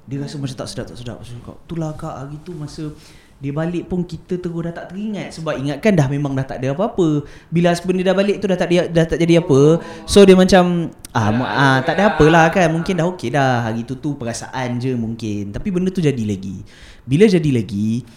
Dia 0.09 0.17
rasa 0.25 0.41
macam 0.41 0.57
tak 0.65 0.69
sedap 0.73 0.87
tak 0.89 0.97
sedap. 0.97 1.19
Kau, 1.45 1.61
itulah 1.69 1.93
kak 1.93 2.17
hari 2.17 2.41
tu 2.41 2.57
masa 2.57 2.89
dia 3.37 3.53
balik 3.53 3.93
pun 3.93 4.01
kita 4.01 4.41
terus 4.41 4.65
dah 4.65 4.73
tak 4.73 4.93
teringat 4.93 5.37
sebab 5.37 5.61
ingatkan 5.61 5.93
dah 5.93 6.09
memang 6.09 6.33
dah 6.33 6.47
tak 6.49 6.65
ada 6.65 6.73
apa-apa. 6.73 7.29
Bila 7.53 7.77
husband 7.77 8.01
dia 8.01 8.09
dah 8.09 8.17
balik 8.17 8.41
tu 8.41 8.49
dah 8.49 8.57
tak 8.57 8.69
dia 8.73 8.89
dah 8.89 9.05
tak 9.05 9.21
jadi 9.21 9.45
apa. 9.45 9.85
So 10.09 10.25
dia 10.25 10.33
macam 10.33 10.89
ah, 11.13 11.31
mu- 11.37 11.45
ah 11.45 11.85
tak 11.85 12.01
ada 12.01 12.17
apalah 12.17 12.49
kan. 12.49 12.73
Mungkin 12.73 12.97
dah 12.97 13.07
okey 13.13 13.29
dah. 13.29 13.69
Hari 13.69 13.85
tu 13.85 14.01
tu 14.01 14.17
perasaan 14.17 14.81
je 14.81 14.97
mungkin. 14.97 15.53
Tapi 15.53 15.69
benda 15.69 15.93
tu 15.93 16.01
jadi 16.01 16.25
lagi. 16.25 16.65
Bila 17.05 17.29
jadi 17.29 17.51
lagi 17.53 18.09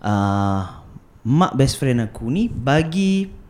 ah 0.00 0.80
mak 1.22 1.52
best 1.52 1.76
friend 1.76 2.00
aku 2.00 2.32
ni 2.32 2.48
bagi 2.48 3.41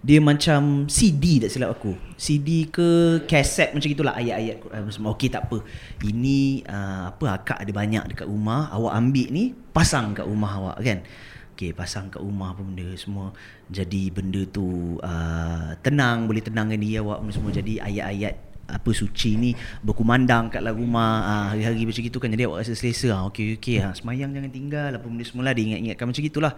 dia 0.00 0.16
macam 0.16 0.88
CD 0.88 1.44
tak 1.44 1.52
silap 1.52 1.76
aku. 1.76 1.92
CD 2.16 2.64
ke 2.72 3.20
kaset 3.28 3.76
macam 3.76 3.88
itulah 3.88 4.16
ayat-ayat 4.16 4.56
Quran 4.64 4.80
semua. 4.88 5.12
Okey 5.12 5.28
tak 5.28 5.48
apa. 5.48 5.60
Ini 6.00 6.64
uh, 6.64 7.12
apa 7.12 7.24
akak 7.36 7.58
ada 7.60 7.72
banyak 7.72 8.04
dekat 8.16 8.24
rumah, 8.24 8.72
awak 8.72 8.96
ambil 8.96 9.28
ni 9.28 9.52
pasang 9.76 10.16
kat 10.16 10.24
rumah 10.24 10.52
awak 10.56 10.76
kan. 10.80 11.04
Okey, 11.52 11.76
pasang 11.76 12.08
kat 12.08 12.24
rumah 12.24 12.56
apa 12.56 12.64
benda 12.64 12.88
semua. 12.96 13.36
Jadi 13.68 14.08
benda 14.08 14.40
tu 14.48 14.96
uh, 15.04 15.76
tenang, 15.84 16.24
boleh 16.24 16.40
tenangkan 16.40 16.80
diri 16.80 16.96
awak 16.96 17.20
semua. 17.36 17.52
Jadi 17.52 17.76
ayat-ayat 17.76 18.48
apa 18.70 18.90
suci 18.94 19.34
ni 19.34 19.50
berkumandang 19.82 20.46
kat 20.48 20.62
dalam 20.62 20.78
rumah 20.78 21.10
ah, 21.26 21.46
hari-hari 21.50 21.90
macam 21.90 22.06
gitu 22.06 22.22
kan 22.22 22.30
jadi 22.30 22.46
awak 22.46 22.62
rasa 22.62 22.78
selesa 22.78 23.10
ah 23.10 23.26
okey 23.26 23.58
okey 23.58 23.82
ah 23.82 23.90
semayang 23.90 24.30
jangan 24.30 24.50
tinggal 24.54 24.90
apa 24.94 25.02
benda 25.02 25.26
semula 25.26 25.50
dia 25.50 25.74
ingat-ingatkan 25.74 26.06
macam 26.06 26.22
gitulah 26.22 26.54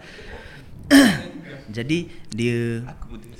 jadi 1.75 1.97
dia 2.29 2.57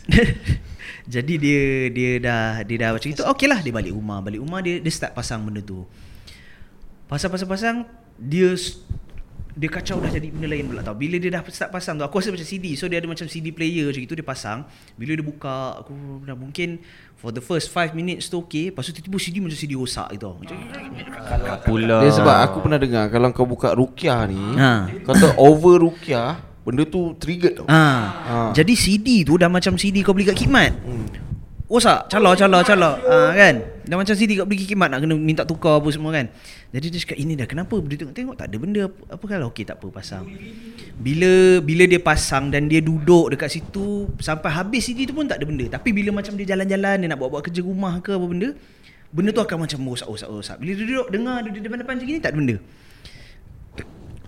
jadi 1.13 1.33
dia 1.35 1.61
dia 1.89 2.11
dah 2.19 2.45
dia 2.61 2.77
dah 2.79 2.89
macam 2.91 3.09
itu 3.09 3.23
okey 3.23 3.47
lah 3.47 3.59
dia 3.59 3.71
balik 3.71 3.91
rumah. 3.91 4.19
Balik 4.19 4.39
rumah 4.39 4.59
dia 4.59 4.77
dia 4.77 4.91
start 4.91 5.11
pasang 5.11 5.41
benda 5.41 5.59
tu. 5.59 5.83
Pasang-pasang-pasang 7.05 7.85
dia 8.15 8.53
s- 8.53 8.79
dia 9.53 9.69
kacau 9.69 10.01
dah 10.01 10.09
jadi 10.09 10.33
benda 10.33 10.49
lain 10.49 10.65
pula 10.65 10.81
tau. 10.81 10.91
Bila 10.93 11.15
dia 11.15 11.29
dah 11.29 11.45
start 11.45 11.69
pasang 11.69 11.93
tu 11.93 12.01
aku 12.01 12.17
rasa 12.17 12.33
macam 12.33 12.41
CD 12.43 12.73
so 12.73 12.89
dia 12.89 12.97
ada 12.97 13.05
macam 13.05 13.27
CD 13.27 13.53
player 13.53 13.85
macam 13.85 14.01
itu 14.01 14.13
dia 14.13 14.25
pasang. 14.25 14.65
Bila 14.95 15.13
dia 15.13 15.21
buka 15.21 15.77
aku 15.77 15.93
dah 16.23 16.33
mungkin 16.33 16.81
for 17.13 17.29
the 17.29 17.39
first 17.39 17.69
5 17.69 17.93
minutes 17.93 18.27
tu 18.27 18.41
okey. 18.41 18.73
Lepas 18.73 18.83
tu 18.83 18.91
tiba-tiba 18.91 19.17
CD 19.19 19.35
macam 19.39 19.53
CD 19.53 19.73
rosak 19.73 20.09
gitu. 20.11 20.33
Macam 20.33 20.57
Pula 21.61 22.01
Dia 22.01 22.11
sebab 22.11 22.37
aku 22.41 22.57
pernah 22.59 22.75
dengar 22.75 23.07
kalau 23.07 23.29
kau 23.29 23.45
buka 23.45 23.71
rukyah 23.71 24.25
ni, 24.25 24.41
Ha. 24.57 24.89
kata 25.01 25.37
over 25.37 25.79
rukyah, 25.79 26.41
benda 26.63 26.83
tu 26.87 27.15
triggered 27.19 27.59
tau. 27.59 27.67
Ha. 27.67 27.83
Ha. 27.83 28.35
Jadi 28.55 28.73
CD 28.73 29.27
tu 29.27 29.35
dah 29.35 29.51
macam 29.51 29.75
CD 29.75 29.99
kau 30.01 30.15
beli 30.15 30.27
kat 30.27 30.39
Khidmat. 30.39 30.71
Hmm. 30.83 31.07
Rosak, 31.67 32.05
cala 32.11 32.37
cala 32.37 32.59
cala. 32.61 32.91
Ha, 33.01 33.15
kan? 33.33 33.55
Dah 33.83 33.97
macam 33.99 34.13
CD 34.15 34.39
kau 34.39 34.47
beli 34.47 34.63
kat 34.63 34.71
Khidmat 34.71 34.89
nak 34.91 35.03
kena 35.03 35.15
minta 35.19 35.43
tukar 35.43 35.83
apa 35.83 35.87
semua 35.91 36.15
kan. 36.15 36.31
Jadi 36.73 36.87
dia 36.89 36.99
cakap 37.03 37.17
ini 37.19 37.33
dah 37.37 37.45
kenapa 37.45 37.75
dia 37.85 37.97
tengok 38.01 38.15
tengok 38.15 38.35
tak 38.39 38.47
ada 38.49 38.57
benda 38.57 38.81
apa, 38.89 38.99
apa 39.13 39.25
kalau 39.29 39.45
okey 39.53 39.63
tak 39.67 39.77
apa 39.77 39.87
pasang. 39.93 40.25
Bila 40.97 41.61
bila 41.61 41.83
dia 41.85 42.01
pasang 42.01 42.49
dan 42.49 42.65
dia 42.65 42.81
duduk 42.81 43.29
dekat 43.29 43.53
situ 43.53 44.09
sampai 44.17 44.49
habis 44.49 44.87
CD 44.87 45.05
tu 45.05 45.13
pun 45.13 45.27
tak 45.27 45.37
ada 45.37 45.45
benda. 45.45 45.67
Tapi 45.69 45.93
bila 45.93 46.15
macam 46.15 46.33
dia 46.33 46.49
jalan-jalan 46.55 46.95
dia 47.03 47.07
nak 47.11 47.19
buat-buat 47.21 47.45
kerja 47.45 47.61
rumah 47.61 48.01
ke 48.01 48.15
apa 48.15 48.25
benda, 48.25 48.49
benda 49.13 49.29
tu 49.29 49.41
akan 49.45 49.57
macam 49.69 49.79
rosak-rosak-rosak. 49.85 50.57
Bila 50.57 50.71
dia 50.73 50.85
duduk 50.89 51.07
dengar 51.13 51.37
dia 51.45 51.51
di 51.53 51.59
depan-depan 51.61 51.93
macam 51.99 52.07
ni 52.09 52.21
tak 52.23 52.31
ada 52.33 52.37
benda. 52.41 52.55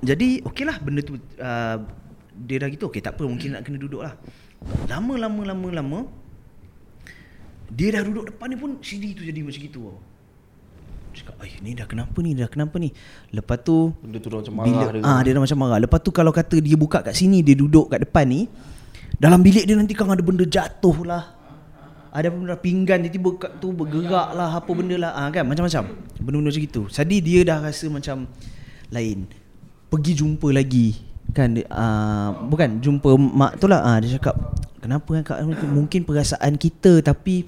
Jadi 0.05 0.29
okeylah 0.45 0.77
benda 0.85 1.01
tu 1.01 1.17
uh, 1.17 1.77
dia 2.35 2.59
dah 2.59 2.67
gitu 2.67 2.91
okey 2.91 2.99
tak 2.99 3.15
apa 3.15 3.23
mungkin 3.23 3.55
nak 3.55 3.63
kena 3.63 3.79
duduk 3.79 4.03
lah. 4.03 4.19
Lama 4.91 5.15
lama 5.15 5.41
lama 5.47 5.67
lama 5.71 5.99
dia 7.71 7.97
dah 7.97 8.01
duduk 8.05 8.29
depan 8.29 8.47
ni 8.51 8.57
pun 8.59 8.71
CD 8.83 9.17
tu 9.17 9.25
jadi 9.25 9.39
macam 9.41 9.61
gitu 9.61 9.79
tau. 9.89 9.99
Cakap, 11.15 11.35
"Ai, 11.39 11.55
ni 11.63 11.71
dah 11.71 11.87
kenapa 11.87 12.17
ni? 12.19 12.35
Dah 12.35 12.51
kenapa 12.51 12.75
ni?" 12.75 12.91
Lepas 13.31 13.63
tu 13.63 13.95
Benda 14.03 14.19
tu 14.19 14.27
dah 14.27 14.43
macam 14.43 14.53
bila, 14.59 14.83
marah 14.83 14.91
dia. 14.91 15.01
ah 15.07 15.19
dia 15.23 15.31
dah 15.31 15.41
macam 15.41 15.57
marah. 15.63 15.79
Lepas 15.79 15.99
tu 16.03 16.11
kalau 16.11 16.31
kata 16.35 16.59
dia 16.59 16.75
buka 16.75 16.99
kat 16.99 17.15
sini 17.15 17.39
dia 17.39 17.55
duduk 17.55 17.87
kat 17.87 18.03
depan 18.03 18.27
ni 18.27 18.51
dalam 19.15 19.39
bilik 19.39 19.63
dia 19.63 19.79
nanti 19.79 19.95
kan 19.95 20.11
ada 20.11 20.19
benda 20.19 20.43
jatuh 20.43 20.97
lah. 21.07 21.23
Ada 22.15 22.31
benda 22.31 22.55
pinggan 22.59 23.03
tiba-tiba 23.07 23.29
kat 23.47 23.51
tu 23.63 23.75
bergerak 23.75 24.35
lah 24.35 24.55
apa 24.55 24.71
benda 24.75 24.95
lah 24.99 25.11
ah, 25.15 25.27
kan 25.31 25.47
macam-macam. 25.47 25.83
Benda-benda 26.19 26.51
macam 26.51 26.61
gitu. 26.67 26.81
Jadi 26.91 27.17
dia 27.23 27.39
dah 27.47 27.57
rasa 27.63 27.87
macam 27.87 28.27
lain. 28.91 29.27
Pergi 29.87 30.11
jumpa 30.19 30.51
lagi 30.51 31.14
kan 31.35 31.51
ah, 31.67 32.31
bukan 32.31 32.79
jumpa 32.79 33.19
mak 33.19 33.59
tu 33.59 33.67
lah. 33.67 33.83
Ah, 33.83 33.99
dia 33.99 34.15
cakap 34.15 34.39
kenapa 34.79 35.19
kan 35.19 35.23
kak? 35.27 35.39
Mungkin 35.67 36.07
perasaan 36.07 36.55
kita 36.55 37.03
tapi 37.03 37.43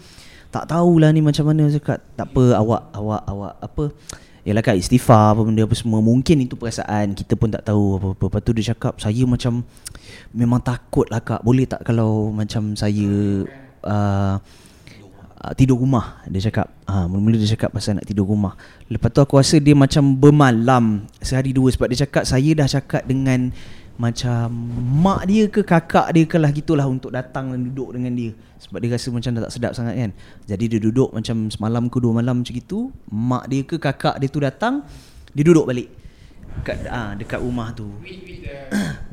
tak 0.52 0.68
tahulah 0.68 1.10
ni 1.16 1.24
macam 1.24 1.48
mana. 1.48 1.72
Cakap 1.72 2.04
tak 2.20 2.28
apa 2.36 2.44
awak 2.60 2.82
awak 2.92 3.22
awak 3.26 3.54
apa 3.64 3.86
Yalah 4.48 4.64
kak 4.64 4.80
istighfar 4.80 5.36
apa 5.36 5.44
benda 5.44 5.68
apa 5.68 5.76
semua 5.76 6.00
Mungkin 6.00 6.48
itu 6.48 6.56
perasaan. 6.56 7.12
Kita 7.12 7.36
pun 7.36 7.52
tak 7.52 7.68
tahu 7.68 8.00
apa-apa. 8.00 8.32
Lepas 8.32 8.42
tu 8.48 8.56
dia 8.56 8.72
cakap 8.72 8.96
Saya 8.96 9.28
macam 9.28 9.68
Memang 10.32 10.64
takut 10.64 11.04
lah 11.12 11.20
kak. 11.20 11.44
Boleh 11.44 11.68
tak 11.68 11.84
kalau 11.84 12.32
Macam 12.32 12.72
saya 12.80 13.44
uh, 13.84 14.36
uh, 15.44 15.52
Tidur 15.60 15.84
rumah? 15.84 16.24
Dia 16.32 16.48
cakap 16.48 16.72
uh, 16.88 17.12
Mula-mula 17.12 17.36
dia 17.36 17.60
cakap 17.60 17.76
Pasal 17.76 18.00
nak 18.00 18.08
tidur 18.08 18.24
rumah. 18.24 18.56
Lepas 18.88 19.12
tu 19.12 19.20
aku 19.20 19.36
rasa 19.36 19.60
dia 19.60 19.76
macam 19.76 20.16
Bermalam 20.16 21.04
Sehari 21.20 21.52
dua. 21.52 21.68
Sebab 21.68 21.92
dia 21.92 22.08
cakap 22.08 22.24
Saya 22.24 22.56
dah 22.56 22.72
cakap 22.72 23.04
dengan 23.04 23.52
Macam 23.98 24.54
Mak 25.02 25.26
dia 25.26 25.50
ke 25.50 25.66
kakak 25.66 26.14
dia 26.14 26.26
ke 26.30 26.38
lah 26.38 26.54
Gitulah 26.54 26.86
untuk 26.86 27.10
datang 27.10 27.50
dan 27.54 27.66
duduk 27.66 27.98
dengan 27.98 28.14
dia. 28.14 28.32
Sebab 28.62 28.78
dia 28.82 28.94
rasa 28.94 29.10
macam 29.10 29.30
dah 29.34 29.42
tak 29.50 29.54
sedap 29.54 29.74
sangat 29.74 29.98
kan. 29.98 30.12
Jadi 30.46 30.66
dia 30.70 30.80
duduk 30.82 31.10
macam 31.14 31.50
Semalam 31.50 31.90
ke 31.90 31.98
dua 31.98 32.14
malam 32.14 32.42
macam 32.42 32.54
gitu 32.54 32.94
Mak 33.10 33.44
dia 33.50 33.62
ke 33.66 33.76
kakak 33.82 34.22
dia 34.22 34.30
tu 34.30 34.40
datang 34.42 34.86
Dia 35.34 35.44
duduk 35.44 35.66
balik. 35.66 35.90
Kat, 36.66 36.90
ah, 36.90 37.14
dekat 37.14 37.38
rumah 37.42 37.74
tu. 37.74 37.90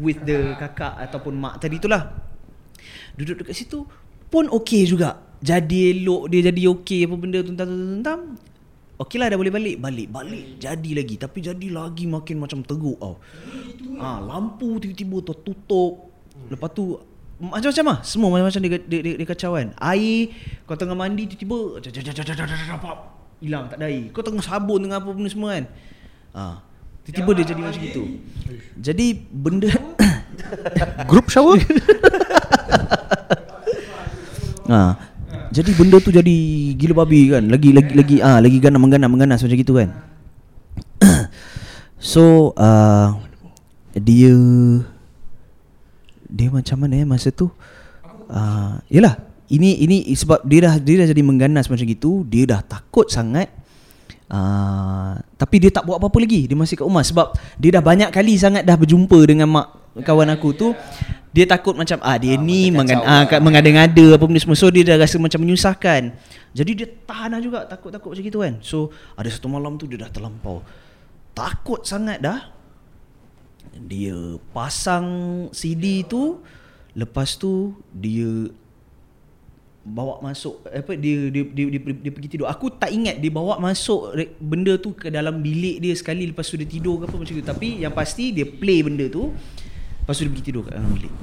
With 0.00 0.24
the 0.24 0.52
kakak. 0.62 0.96
ataupun 1.08 1.36
mak 1.36 1.60
tadi 1.60 1.76
tu 1.76 1.88
lah. 1.88 2.08
Duduk 3.16 3.44
dekat 3.44 3.56
situ 3.56 3.84
pun 4.32 4.48
okey 4.48 4.88
juga. 4.88 5.20
Jadi 5.44 5.92
elok 5.92 6.32
dia 6.32 6.48
jadi 6.48 6.72
okey 6.72 7.04
apa 7.04 7.14
benda 7.20 7.38
tu 7.44 7.52
entam 7.52 7.68
entam 8.00 8.20
Okey 8.94 9.18
lah 9.18 9.26
dah 9.26 9.38
boleh 9.38 9.50
balik. 9.50 9.76
Balik 9.82 10.08
Balik. 10.10 10.44
Jadi 10.62 10.90
lagi. 10.94 11.14
Tapi 11.18 11.38
jadi 11.42 11.66
lagi 11.74 12.06
makin 12.06 12.36
macam 12.38 12.62
teruk 12.62 12.98
tau. 12.98 13.18
Ha, 13.98 14.22
Lampu 14.22 14.78
tiba-tiba 14.82 15.22
tu 15.22 15.34
tutup 15.38 16.10
Lepas 16.50 16.70
tu 16.74 16.98
Macam-macam 17.42 17.84
lah. 17.90 17.98
Semua 18.06 18.28
macam-macam 18.30 18.60
dia, 18.62 18.70
dia, 18.86 19.00
dia, 19.02 19.14
dia 19.18 19.26
kacau 19.26 19.58
kan. 19.58 19.74
Air 19.82 20.30
Kau 20.66 20.78
tengah 20.78 20.94
mandi 20.94 21.26
tiba-tiba 21.26 21.82
Hilang. 23.42 23.66
Tak 23.66 23.76
ada 23.82 23.86
air. 23.90 24.14
Kau 24.14 24.22
tengah 24.22 24.44
sabun 24.46 24.78
dengan 24.86 25.02
apa 25.02 25.10
benda 25.10 25.30
semua 25.30 25.58
kan. 25.58 25.66
Ha, 26.34 26.42
Tiba-tiba 27.04 27.30
dia 27.36 27.44
jadi 27.52 27.60
macam 27.60 27.82
gitu. 27.82 28.02
Jadi 28.78 29.06
benda 29.28 29.68
Group 31.10 31.28
shower? 31.28 31.58
Ha. 34.64 34.96
Jadi 35.54 35.70
benda 35.78 36.02
tu 36.02 36.10
jadi 36.10 36.36
gila 36.74 37.06
babi 37.06 37.30
kan. 37.30 37.46
Lagi 37.46 37.70
lagi 37.70 37.94
lagi 37.94 38.16
ah 38.18 38.42
lagi 38.42 38.58
ganam 38.58 38.82
mengganam 38.82 39.06
mengganas 39.06 39.38
macam 39.38 39.54
gitu 39.54 39.78
kan. 39.78 39.94
so 42.12 42.50
uh, 42.58 43.14
dia 43.94 44.34
dia 46.26 46.48
macam 46.50 46.76
mana 46.82 46.98
eh 46.98 47.06
masa 47.06 47.30
tu? 47.30 47.46
Uh, 48.26 48.82
yalah 48.90 49.14
ini 49.46 49.78
ini 49.78 49.96
sebab 50.18 50.42
dia 50.42 50.66
dah 50.66 50.74
dia 50.82 51.06
dah 51.06 51.08
jadi 51.14 51.22
mengganas 51.22 51.70
macam 51.70 51.86
gitu, 51.86 52.26
dia 52.26 52.50
dah 52.50 52.60
takut 52.66 53.06
sangat. 53.06 53.46
Uh, 54.24 55.14
tapi 55.38 55.62
dia 55.62 55.70
tak 55.70 55.84
buat 55.84 56.00
apa-apa 56.00 56.16
lagi 56.16 56.48
Dia 56.48 56.56
masih 56.56 56.80
kat 56.80 56.88
rumah 56.88 57.04
Sebab 57.04 57.36
dia 57.60 57.76
dah 57.76 57.84
banyak 57.84 58.08
kali 58.08 58.40
sangat 58.40 58.64
Dah 58.64 58.72
berjumpa 58.72 59.20
dengan 59.20 59.52
mak 59.52 59.84
kawan 60.00 60.32
aku 60.32 60.56
tu 60.56 60.72
Dia 61.34 61.50
takut 61.50 61.74
macam 61.74 61.98
Ah 61.98 62.14
dia 62.14 62.38
ni 62.38 62.70
mengan, 62.70 63.02
ah, 63.02 63.26
kat- 63.26 63.42
mengada-ngada 63.42 64.14
Apa 64.14 64.22
benda 64.30 64.38
semua. 64.38 64.54
So 64.54 64.70
dia 64.70 64.86
dah 64.86 65.02
rasa 65.02 65.18
macam 65.18 65.42
menyusahkan. 65.42 66.14
Jadi 66.54 66.70
dia 66.78 66.86
tahan 66.86 67.34
lah 67.34 67.42
juga 67.42 67.66
Takut-takut 67.66 68.14
macam 68.14 68.22
gitu 68.22 68.38
kan. 68.38 68.54
So 68.62 68.94
ada 69.18 69.26
satu 69.26 69.50
malam 69.50 69.74
tu 69.74 69.90
Dia 69.90 70.06
dah 70.06 70.10
terlampau. 70.14 70.62
Takut 71.34 71.82
sangat 71.82 72.22
dah. 72.22 72.54
Dia 73.74 74.38
pasang 74.54 75.06
CD 75.50 76.06
tu. 76.06 76.38
Lepas 76.94 77.34
tu 77.34 77.74
Dia 77.90 78.54
bawa 79.84 80.16
masuk 80.24 80.64
apa 80.64 80.96
dia 80.96 81.28
dia 81.28 81.44
dia, 81.44 81.64
dia, 81.68 81.76
dia, 81.76 81.92
dia 82.08 82.12
pergi 82.14 82.30
tidur. 82.32 82.48
Aku 82.48 82.72
tak 82.72 82.88
ingat 82.88 83.20
dia 83.20 83.28
bawa 83.28 83.60
masuk 83.60 84.16
benda 84.40 84.80
tu 84.80 84.96
ke 84.96 85.12
dalam 85.12 85.44
bilik 85.44 85.76
dia 85.76 85.92
sekali 85.92 86.24
lepas 86.24 86.48
tu 86.48 86.56
dia 86.56 86.64
tidur 86.64 87.02
ke 87.02 87.04
apa 87.04 87.16
macam 87.20 87.34
tu. 87.36 87.44
Tapi 87.44 87.84
yang 87.84 87.92
pasti 87.92 88.32
dia 88.32 88.48
play 88.48 88.80
benda 88.80 89.04
tu 89.12 89.28
lepas 90.04 90.20
tu 90.20 90.28
dia 90.28 90.32
pergi 90.36 90.44
tidur 90.44 90.62
kat 90.68 90.76
dalam 90.76 90.92
bilik. 90.92 91.14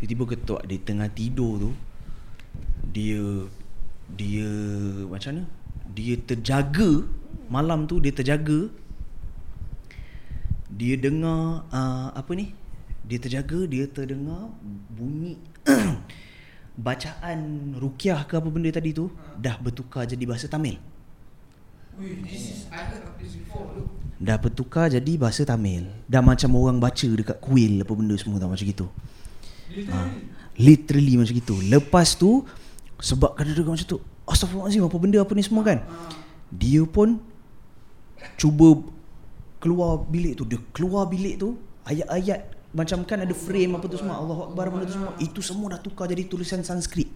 Tiba-tiba 0.00 0.24
ketuk 0.32 0.60
dia 0.64 0.78
tengah 0.80 1.08
tidur 1.12 1.52
tu 1.60 1.70
dia 2.88 3.20
dia 4.08 4.48
macam 5.04 5.30
mana? 5.36 5.44
Dia 5.92 6.16
terjaga 6.16 7.04
malam 7.52 7.84
tu 7.84 8.00
dia 8.00 8.16
terjaga 8.16 8.72
dia 10.78 10.94
dengar 10.94 11.68
uh, 11.68 12.08
apa 12.14 12.32
ni? 12.32 12.54
Dia 13.08 13.18
terjaga, 13.18 13.64
dia 13.64 13.88
terdengar 13.88 14.52
bunyi 14.92 15.40
bacaan 16.86 17.72
rukyah 17.74 18.28
ke 18.28 18.38
apa 18.38 18.48
benda 18.52 18.70
tadi 18.70 18.94
tu 18.94 19.10
dah 19.40 19.58
bertukar 19.58 20.06
jadi 20.06 20.22
bahasa 20.28 20.46
Tamil. 20.46 20.78
Dah 24.18 24.36
bertukar 24.38 24.90
jadi 24.90 25.12
bahasa 25.14 25.46
Tamil. 25.46 25.86
Dah 26.10 26.18
macam 26.18 26.50
orang 26.58 26.78
baca 26.82 27.06
dekat 27.06 27.38
kuil 27.38 27.82
apa 27.82 27.92
benda 27.94 28.14
semua 28.18 28.42
tau 28.42 28.50
macam 28.50 28.66
gitu. 28.66 28.86
Ha, 29.90 29.98
literally 30.58 31.14
macam 31.14 31.34
gitu. 31.38 31.56
Lepas 31.62 32.18
tu 32.18 32.42
sebab 32.98 33.38
kadang-kadang 33.38 33.78
macam 33.78 33.86
tu 33.86 33.98
Astaghfirullahalazim 34.28 34.84
apa 34.84 34.98
benda 35.00 35.18
apa 35.22 35.32
ni 35.32 35.42
semua 35.46 35.62
kan. 35.64 35.78
Dia 36.50 36.82
pun 36.84 37.22
cuba 38.34 38.82
keluar 39.62 40.02
bilik 40.02 40.38
tu. 40.38 40.44
Dia 40.44 40.58
keluar 40.74 41.06
bilik 41.06 41.38
tu 41.38 41.54
ayat-ayat 41.86 42.58
macam 42.68 43.00
kan 43.08 43.24
ada 43.24 43.32
frame 43.32 43.80
apa 43.80 43.86
tu 43.88 43.96
semua 43.96 44.20
Allahu 44.20 44.52
Akbar 44.52 44.68
benda 44.68 44.84
tu 44.84 44.94
semua 44.98 45.12
itu 45.16 45.40
semua 45.40 45.66
dah 45.72 45.80
tukar 45.80 46.10
jadi 46.10 46.26
tulisan 46.26 46.60
Sanskrit. 46.60 47.08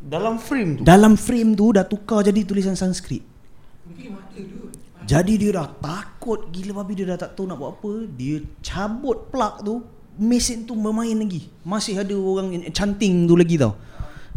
Dalam 0.00 0.40
frame 0.40 0.80
tu. 0.80 0.82
Dalam 0.82 1.12
frame 1.20 1.52
tu 1.52 1.76
dah 1.76 1.84
tukar 1.84 2.24
jadi 2.24 2.40
tulisan 2.42 2.72
Sanskrit. 2.72 3.20
Jadi 5.04 5.32
dia 5.36 5.50
dah 5.60 5.68
takut 5.68 6.48
gila 6.48 6.80
babi 6.80 7.02
dia 7.02 7.06
dah 7.12 7.18
tak 7.28 7.36
tahu 7.36 7.44
nak 7.44 7.60
buat 7.60 7.76
apa. 7.76 7.92
Dia 8.16 8.40
cabut 8.64 9.28
plug 9.28 9.54
tu, 9.60 9.74
mesin 10.16 10.64
tu 10.64 10.72
bermain 10.72 11.12
lagi. 11.12 11.52
Masih 11.66 12.00
ada 12.00 12.14
orang 12.16 12.54
yang 12.54 12.62
canting 12.72 13.28
tu 13.28 13.36
lagi 13.36 13.60
tau. 13.60 13.76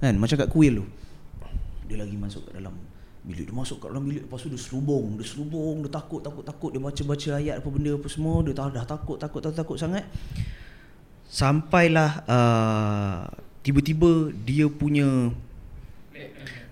Kan 0.03 0.19
macam 0.19 0.35
kat 0.35 0.49
kuil 0.51 0.83
tu. 0.83 0.85
Dia 1.87 2.03
lagi 2.03 2.17
masuk 2.17 2.49
kat 2.49 2.59
dalam 2.59 2.75
bilik 3.23 3.47
dia 3.47 3.55
masuk 3.55 3.79
kat 3.79 3.87
dalam 3.87 4.03
bilik 4.03 4.27
lepas 4.27 4.43
tu 4.43 4.51
dia 4.51 4.59
serubung, 4.59 5.15
dia 5.15 5.23
serubung, 5.23 5.79
dia 5.79 5.91
takut 5.95 6.19
takut 6.19 6.43
takut 6.43 6.75
dia 6.75 6.81
baca-baca 6.83 7.29
ayat 7.39 7.55
apa 7.63 7.67
benda 7.71 7.95
apa 7.95 8.07
semua, 8.11 8.43
dia 8.43 8.51
dah, 8.51 8.67
dah 8.67 8.83
takut 8.83 9.15
takut 9.15 9.39
takut 9.39 9.55
takut 9.55 9.77
sangat. 9.79 10.03
Sampailah 11.31 12.11
uh, 12.27 13.19
tiba-tiba 13.63 14.35
dia 14.43 14.67
punya 14.67 15.31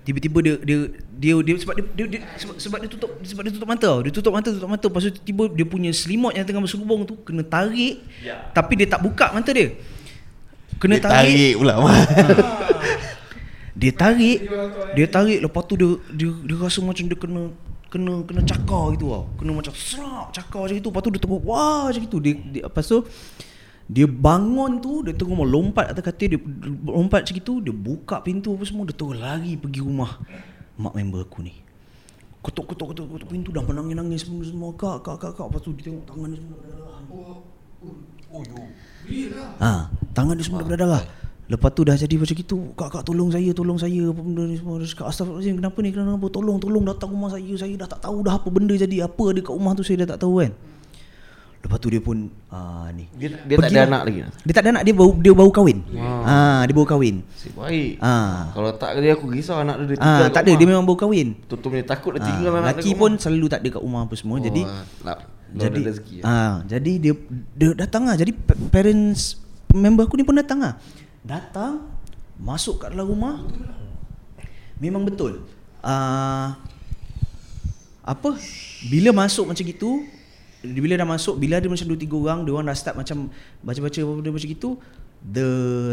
Tiba-tiba 0.01 0.37
dia 0.41 0.55
dia 0.65 0.77
dia, 1.13 1.33
dia 1.45 1.55
sebab 1.61 1.73
dia, 1.77 1.85
dia, 1.93 2.05
dia 2.09 2.19
sebab, 2.41 2.55
sebab 2.57 2.77
dia 2.81 2.89
tutup 2.89 3.11
sebab 3.21 3.41
dia 3.45 3.53
tutup 3.53 3.69
mata 3.69 3.85
tau. 3.85 4.01
Dia 4.01 4.11
tutup 4.11 4.33
mata 4.33 4.49
tutup 4.49 4.69
mata. 4.69 4.85
Lepas 4.89 5.01
tu 5.05 5.11
tiba 5.21 5.45
dia 5.53 5.65
punya 5.65 5.93
selimut 5.93 6.33
yang 6.33 6.41
tengah 6.41 6.65
berselubung 6.65 7.05
tu 7.05 7.13
kena 7.21 7.45
tarik. 7.45 8.01
Ya. 8.25 8.49
tapi 8.49 8.81
dia 8.81 8.89
tak 8.89 9.05
buka 9.05 9.29
mata 9.29 9.53
dia. 9.53 9.77
Kena 10.81 10.97
Dia 10.97 11.05
tarik. 11.05 11.53
pula 11.61 11.73
Dia 13.81 13.91
tarik 13.93 14.39
Dia 14.97 15.05
tarik. 15.05 15.39
Lepas 15.45 15.61
tu 15.69 15.73
dia 15.77 15.89
Dia, 16.09 16.29
dia 16.33 16.55
rasa 16.57 16.81
macam 16.81 17.05
dia 17.05 17.17
kena 17.17 17.43
Kena 17.91 18.23
kena 18.25 18.41
cakar 18.41 18.97
gitu 18.97 19.13
tau. 19.13 19.29
Kena 19.37 19.51
macam 19.53 19.73
serap 19.77 20.33
Cakar 20.33 20.65
macam 20.65 20.77
itu 20.81 20.89
Lepas 20.89 21.01
tu 21.05 21.09
dia 21.13 21.21
tengok 21.21 21.41
Wah 21.45 21.93
macam 21.93 22.01
itu 22.01 22.17
dia, 22.17 22.33
dia, 22.49 22.61
Lepas 22.65 22.89
tu 22.89 23.05
Dia 23.89 24.05
bangun 24.05 24.81
tu 24.83 25.01
Dia 25.01 25.13
tengok 25.15 25.41
mau 25.41 25.47
lompat 25.47 25.91
atas 25.93 26.03
katil 26.05 26.37
Dia 26.37 26.39
lompat 26.85 27.25
macam 27.25 27.37
itu 27.37 27.53
Dia 27.63 27.73
buka 27.73 28.21
pintu 28.21 28.53
apa 28.53 28.63
semua 28.67 28.83
Dia 28.85 28.95
terus 28.95 29.17
lari 29.17 29.57
pergi 29.57 29.81
rumah 29.81 30.21
Mak 30.81 30.93
member 30.97 31.21
aku 31.27 31.45
ni. 31.45 31.53
Ketuk 32.41 32.73
ketuk 32.73 32.95
ketuk 32.95 33.05
ketuk 33.13 33.29
pintu 33.29 33.49
Dah 33.53 33.61
menangis-nangis 33.61 34.25
semua 34.25 34.41
semua. 34.41 34.69
Kak 34.73 35.05
kak 35.05 35.17
kak 35.21 35.31
kak. 35.37 35.45
Lepas 35.51 35.61
tu 35.61 35.71
dia 35.77 35.83
tengok 35.91 36.03
tangan 36.09 36.27
dia 36.33 36.39
semua 36.41 36.57
berdarah 36.57 36.97
Oh, 38.31 38.39
yo. 38.47 38.63
Ha, 39.59 39.91
tangan 40.15 40.39
dia 40.39 40.45
semua 40.45 40.63
berdarah. 40.63 41.03
Lepas 41.51 41.69
tu 41.75 41.83
dah 41.83 41.99
jadi 41.99 42.15
macam 42.15 42.35
gitu. 42.37 42.57
Kak 42.79 42.89
kak 42.95 43.03
tolong 43.03 43.27
saya 43.27 43.51
Tolong 43.51 43.75
saya 43.75 44.07
Apa 44.07 44.21
benda 44.23 44.47
ni 44.47 44.55
semua. 44.55 44.79
Dia 44.79 44.87
cakap 44.87 45.11
astagfirullahaladzim 45.11 45.59
Kenapa 45.59 45.77
ni? 45.83 45.89
Kenapa? 45.91 46.25
Tolong 46.31 46.57
tolong 46.63 46.83
datang 46.87 47.09
rumah 47.11 47.29
saya. 47.29 47.53
Saya 47.59 47.73
dah 47.75 47.89
tak 47.91 48.01
tahu 48.07 48.23
dah 48.23 48.39
apa 48.39 48.47
benda 48.47 48.73
jadi 48.73 49.03
Apa 49.03 49.35
ada 49.35 49.39
kat 49.43 49.53
rumah 49.53 49.73
tu 49.75 49.83
Saya 49.83 50.07
dah 50.07 50.15
tak 50.15 50.23
tahu 50.23 50.39
kan 50.39 50.51
Lepas 51.61 51.77
tu 51.77 51.93
dia 51.93 52.01
pun 52.01 52.17
uh, 52.49 52.89
ni. 52.89 53.05
Dia, 53.13 53.37
dia 53.45 53.55
tak 53.55 53.69
ada 53.69 53.81
anak 53.85 54.01
lagi. 54.03 54.19
Dia 54.41 54.53
tak 54.53 54.63
ada 54.65 54.69
anak 54.73 54.83
Dia 54.83 54.93
baru, 54.97 55.11
dia 55.15 55.31
baru 55.31 55.51
kahwin. 55.53 55.77
Ha, 55.93 56.65
Dia 56.65 56.73
baru 56.73 56.87
kahwin. 56.89 57.15
Nasib 57.21 57.53
baik. 57.53 57.93
ha. 58.01 58.15
Kalau 58.49 58.69
tak 58.75 58.89
dia 58.97 59.13
aku 59.13 59.25
risau 59.29 59.61
anak 59.61 59.75
dia 59.77 59.85
dia 59.85 59.95
ha, 59.95 60.01
tinggal 60.01 60.17
kat 60.19 60.33
Tak 60.33 60.41
ada 60.41 60.49
rumah. 60.49 60.57
Dia 60.57 60.67
memang 60.67 60.85
baru 60.85 60.97
kahwin. 60.99 61.27
Tutup 61.45 61.69
dia 61.71 61.85
takut 61.85 62.11
dia 62.13 62.21
ha, 62.21 62.27
tinggal 62.27 62.51
anak 62.55 62.65
Laki 62.73 62.91
pun 62.91 63.13
rumah. 63.13 63.21
selalu 63.21 63.45
tak 63.45 63.59
ada 63.61 63.69
kat 63.71 63.81
rumah 63.81 64.01
apa 64.03 64.13
semua. 64.17 64.35
Oh, 64.35 64.41
Jadi 64.41 64.61
nak 65.01 65.17
jadi 65.51 65.81
ya. 65.83 66.23
ah 66.23 66.53
jadi 66.63 66.91
dia 66.95 67.13
dia 67.51 67.75
datang 67.75 68.07
ah 68.07 68.15
jadi 68.15 68.31
pa- 68.31 68.55
parents 68.71 69.35
member 69.69 70.07
aku 70.07 70.15
ni 70.15 70.23
pun 70.23 70.31
datang 70.31 70.63
ah 70.63 70.79
datang 71.21 71.91
masuk 72.37 72.79
kat 72.79 72.95
dalam 72.95 73.05
rumah. 73.05 73.35
Memang 74.77 75.03
betul. 75.03 75.43
Ah 75.79 76.55
apa? 78.01 78.33
Bila 78.87 79.13
masuk 79.13 79.45
macam 79.45 79.61
gitu 79.61 80.07
bila 80.61 80.93
dah 80.93 81.09
masuk 81.09 81.41
bila 81.41 81.57
ada 81.57 81.65
macam 81.65 81.89
2 81.89 81.97
3 82.05 82.21
orang 82.21 82.39
dia 82.45 82.51
orang 82.53 82.65
dah 82.69 82.77
start 82.77 82.95
macam 82.97 83.33
baca-baca 83.65 83.97
apa 83.97 84.11
macam 84.29 84.45
gitu 84.45 84.77
the 85.25 85.47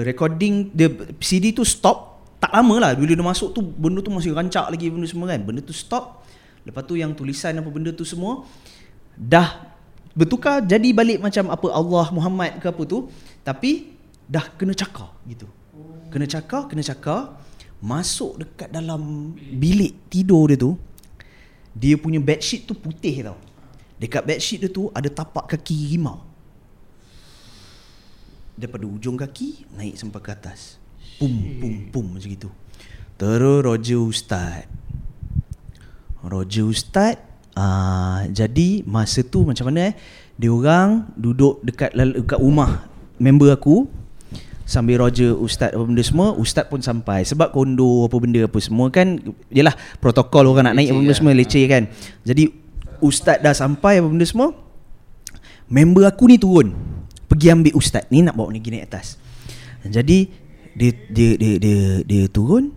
recording 0.05 0.69
the 0.77 0.93
CD 1.25 1.57
tu 1.57 1.65
stop. 1.65 2.21
Tak 2.39 2.55
lama 2.55 2.79
lah 2.79 2.91
bila 2.95 3.17
dia 3.17 3.25
masuk 3.25 3.51
tu 3.51 3.65
benda 3.65 3.99
tu 3.99 4.15
masih 4.15 4.31
rancak 4.31 4.71
lagi 4.71 4.93
benda 4.93 5.09
semua 5.09 5.27
kan. 5.33 5.41
Benda 5.43 5.61
tu 5.65 5.75
stop. 5.75 6.23
Lepas 6.63 6.85
tu 6.85 6.95
yang 6.95 7.17
tulisan 7.17 7.57
apa 7.57 7.69
benda 7.73 7.91
tu 7.97 8.05
semua 8.05 8.45
dah 9.19 9.67
bertukar 10.15 10.63
jadi 10.63 10.95
balik 10.95 11.19
macam 11.19 11.51
apa 11.51 11.67
Allah 11.75 12.07
Muhammad 12.15 12.63
ke 12.63 12.67
apa 12.71 12.83
tu 12.87 13.11
tapi 13.43 13.97
dah 14.29 14.45
kena 14.55 14.77
cakar 14.77 15.11
gitu. 15.27 15.49
Kena 16.13 16.29
cakar 16.29 16.69
kena 16.69 16.85
cakar. 16.85 17.41
Masuk 17.79 18.43
dekat 18.43 18.75
dalam 18.75 19.33
bilik 19.39 20.11
tidur 20.11 20.51
dia 20.51 20.59
tu 20.59 20.75
dia 21.79 21.95
punya 21.95 22.19
bedsheet 22.19 22.67
tu 22.67 22.75
putih 22.75 23.23
tau 23.23 23.39
dekat 23.99 24.23
bedsheet 24.25 24.65
dia 24.65 24.71
tu 24.71 24.89
ada 24.95 25.07
tapak 25.11 25.55
kaki 25.55 25.95
rimau. 25.95 26.23
Daripada 28.59 28.87
ujung 28.91 29.15
kaki 29.15 29.71
naik 29.79 29.95
sampai 29.99 30.19
ke 30.23 30.31
atas. 30.35 30.79
Pum 31.19 31.31
pum 31.59 31.75
pum 31.91 32.07
macam 32.15 32.31
gitu. 32.31 32.51
Terus 33.19 33.59
Roger 33.67 33.99
Ustaz 33.99 34.71
Roger 36.23 36.67
Ustaz 36.67 37.19
uh, 37.59 38.23
jadi 38.31 38.87
masa 38.87 39.27
tu 39.27 39.43
macam 39.43 39.71
mana 39.71 39.91
eh? 39.91 39.95
Dia 40.39 40.55
orang 40.55 41.11
duduk 41.19 41.59
dekat 41.67 41.91
dekat 41.95 42.39
rumah 42.39 42.87
member 43.19 43.51
aku. 43.51 43.91
Sambil 44.69 45.01
Roger 45.01 45.33
ustaz 45.33 45.73
apa 45.73 45.81
benda 45.81 46.05
semua 46.05 46.37
ustaz 46.37 46.69
pun 46.69 46.79
sampai. 46.85 47.25
Sebab 47.25 47.57
kondo 47.57 48.05
apa 48.05 48.21
benda 48.21 48.45
apa 48.45 48.61
semua 48.61 48.93
kan 48.93 49.17
yalah 49.49 49.73
protokol 49.97 50.45
orang 50.45 50.71
nak 50.71 50.77
naik 50.77 50.93
apa 50.93 50.99
benda 51.01 51.17
semua 51.17 51.33
leceh 51.33 51.65
kan. 51.65 51.89
Jadi 52.23 52.53
ustaz 53.05 53.39
dah 53.43 53.55
sampai 53.55 54.03
apa 54.03 54.09
benda 54.09 54.27
semua 54.27 54.55
member 55.69 56.09
aku 56.09 56.29
ni 56.31 56.37
turun 56.41 56.75
pergi 57.29 57.53
ambil 57.53 57.75
ustaz 57.77 58.05
ni 58.09 58.25
nak 58.25 58.35
bawa 58.35 58.53
ni 58.53 58.59
pergi 58.63 58.73
naik 58.79 58.87
atas 58.89 59.07
jadi 59.89 60.29
dia 60.79 60.91
dia 61.11 61.31
dia 61.35 61.53
dia, 61.59 61.79
dia 62.03 62.23
turun 62.31 62.75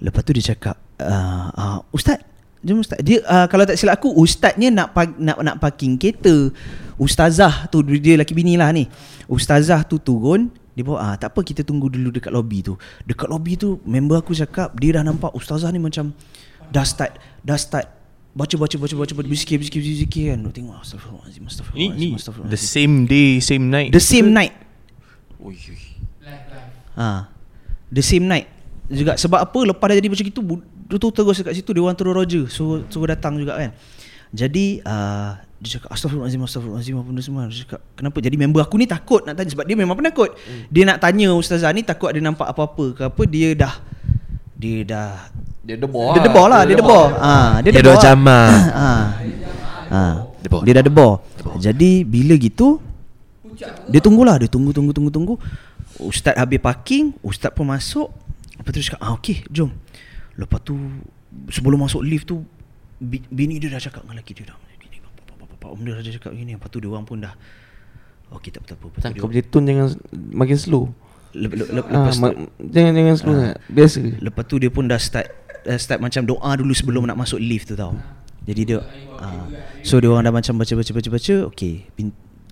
lepas 0.00 0.22
tu 0.24 0.32
dia 0.36 0.54
cakap 0.54 0.76
uh, 1.00 1.48
uh, 1.52 1.78
ustaz 1.92 2.20
Jom 2.60 2.84
ustaz. 2.84 3.00
Dia 3.00 3.24
uh, 3.24 3.48
kalau 3.48 3.64
tak 3.64 3.80
silap 3.80 3.96
aku 3.96 4.12
ustaznya 4.20 4.68
nak 4.68 4.92
nak 5.16 5.40
nak 5.40 5.56
parking 5.56 5.96
kereta. 5.96 6.52
Ustazah 7.00 7.72
tu 7.72 7.80
dia 7.80 8.20
laki 8.20 8.36
bini 8.36 8.60
lah 8.60 8.68
ni. 8.68 8.84
Ustazah 9.32 9.80
tu 9.88 9.96
turun 9.96 10.52
dia 10.76 10.84
bawa 10.84 10.98
ah 11.00 11.14
tak 11.16 11.32
apa 11.32 11.40
kita 11.40 11.64
tunggu 11.64 11.88
dulu 11.88 12.12
dekat 12.12 12.28
lobby 12.28 12.60
tu. 12.60 12.76
Dekat 13.08 13.32
lobby 13.32 13.56
tu 13.56 13.80
member 13.88 14.20
aku 14.20 14.36
cakap 14.36 14.76
dia 14.76 15.00
dah 15.00 15.02
nampak 15.08 15.32
ustazah 15.32 15.72
ni 15.72 15.80
macam 15.80 16.12
dah 16.68 16.84
start 16.84 17.16
dah 17.40 17.56
start 17.56 17.88
baca 18.30 18.54
baca 18.54 18.76
baca 18.78 18.94
baca 18.94 19.12
baca 19.18 19.28
bisikir 19.28 19.58
bisikir 19.58 19.82
bisikir 19.82 20.24
kan. 20.34 20.40
Tengok 20.50 20.76
astagfirullahalazim 20.82 21.44
astagfirullahalazim 21.46 21.98
ni 21.98 22.08
the 22.14 22.18
astagfirullahalazim. 22.18 22.70
same 22.70 22.94
day, 23.06 23.30
same 23.42 23.64
night. 23.66 23.90
The 23.90 24.02
same 24.02 24.28
night. 24.30 24.54
Ui, 25.42 25.56
ui. 25.56 25.78
Ha. 26.94 27.30
The 27.90 28.04
same 28.04 28.26
night 28.30 28.46
juga 28.90 29.14
sebab 29.14 29.38
apa 29.38 29.58
lepas 29.70 29.86
dah 29.86 29.96
jadi 30.02 30.10
macam 30.10 30.26
itu 30.26 30.42
dia 30.90 30.98
tu 30.98 31.08
terus 31.14 31.38
dekat 31.38 31.54
situ 31.54 31.70
dia 31.70 31.82
orang 31.86 31.94
terus 31.94 32.10
Roger 32.10 32.44
suruh 32.50 32.82
suruh 32.90 33.06
datang 33.06 33.38
juga 33.38 33.54
kan. 33.54 33.70
Jadi 34.30 34.82
uh, 34.82 35.38
dia 35.62 35.78
cakap 35.78 35.94
astagfirullahalazim 35.94 36.42
astagfirullahalazim 36.42 36.94
apa 36.98 37.06
benda 37.06 37.22
semua 37.22 37.46
dia 37.46 37.62
cakap 37.62 37.80
kenapa 37.94 38.18
jadi 38.18 38.36
member 38.38 38.62
aku 38.62 38.74
ni 38.78 38.86
takut 38.90 39.22
nak 39.22 39.38
tanya 39.38 39.50
sebab 39.54 39.64
dia 39.66 39.78
memang 39.78 39.94
penakut. 39.94 40.34
Hmm. 40.34 40.66
Dia 40.70 40.82
nak 40.86 40.98
tanya 40.98 41.30
ustazah 41.34 41.70
ni 41.70 41.86
takut 41.86 42.10
ada 42.10 42.18
nampak 42.18 42.50
apa-apa 42.50 42.84
ke 42.94 43.02
apa 43.06 43.22
dia 43.30 43.54
dah 43.54 43.74
dia 44.58 44.82
dah 44.82 45.30
Dia 45.70 45.78
debor 45.78 46.10
dia 46.10 46.22
debor 46.22 46.46
lah 46.46 46.62
dia 46.62 46.74
debor. 46.74 47.06
Ha 47.12 47.32
dia 47.60 47.70
Dia 47.70 47.72
debor. 47.76 47.84
dah 47.84 47.94
lah. 47.94 48.02
camar. 48.02 48.46
Ha. 48.74 48.90
Ha. 49.86 50.02
Debor. 50.40 50.60
Dia 50.62 50.72
dah 50.74 50.84
debor. 50.84 51.12
Jadi 51.56 51.90
bila 52.02 52.34
gitu 52.34 52.80
dia 53.86 54.00
tunggulah, 54.00 54.34
dia 54.34 54.46
tunggu 54.46 54.70
tunggu 54.70 54.90
tunggu 54.90 55.08
tunggu. 55.08 55.34
Ustaz 56.00 56.32
habis 56.32 56.56
parking, 56.56 57.12
ustaz 57.20 57.50
pun 57.50 57.66
masuk. 57.66 58.08
Lepas 58.54 58.70
tu 58.70 58.78
dia 58.78 58.86
cakap, 58.86 59.00
"Ah 59.00 59.12
okey, 59.14 59.44
jom." 59.46 59.68
Lepas 60.34 60.60
tu 60.62 60.72
sebelum 61.46 61.76
masuk 61.78 62.00
lift 62.00 62.24
tu 62.24 62.40
bi- 62.96 63.26
bini 63.26 63.56
dia 63.56 63.68
dah 63.68 63.78
cakap 63.78 64.02
dengan 64.02 64.16
lelaki 64.16 64.32
dia 64.32 64.48
dah. 64.48 64.56
Bini 64.74 64.96
bapak 65.44 65.68
om 65.68 65.80
dia 65.80 65.92
dah 65.92 66.04
cakap 66.06 66.32
gini. 66.32 66.56
Lepas 66.56 66.68
tu 66.68 66.78
dia 66.78 66.88
orang 66.88 67.04
pun 67.04 67.20
dah 67.20 67.34
Okey 68.30 68.48
tak 68.48 68.62
apa 68.62 68.68
tak. 68.70 68.78
Lepas 68.80 69.00
tu 69.02 69.18
kau 69.18 69.28
punya 69.28 69.42
tone 69.42 69.64
jangan 69.66 69.88
makin 70.32 70.56
slow. 70.56 70.84
lep, 71.30 71.50
lep, 71.52 71.68
lep, 71.68 71.84
Ah, 71.84 71.94
lepas 72.00 72.12
tu 72.12 72.20
ma- 72.20 72.34
jangan 72.64 72.92
jangan 72.92 73.14
slow 73.16 73.34
sangat. 73.36 73.56
Biasa. 73.68 74.00
Lepas 74.20 74.42
tu 74.46 74.54
dia 74.56 74.70
pun 74.70 74.84
dah 74.84 74.98
start 74.98 75.26
uh, 75.66 75.78
start 75.80 76.00
macam 76.00 76.24
doa 76.24 76.50
dulu 76.56 76.72
sebelum 76.72 77.08
nak 77.08 77.18
masuk 77.18 77.40
lift 77.40 77.72
tu 77.72 77.76
tau. 77.76 77.96
Jadi 78.44 78.74
dia 78.74 78.80
uh, 79.20 79.44
so 79.84 80.00
dia 80.00 80.08
orang 80.08 80.28
dah 80.28 80.34
macam 80.34 80.56
baca 80.56 80.72
baca 80.72 80.90
baca 80.96 81.08
baca 81.12 81.34
okey 81.52 81.74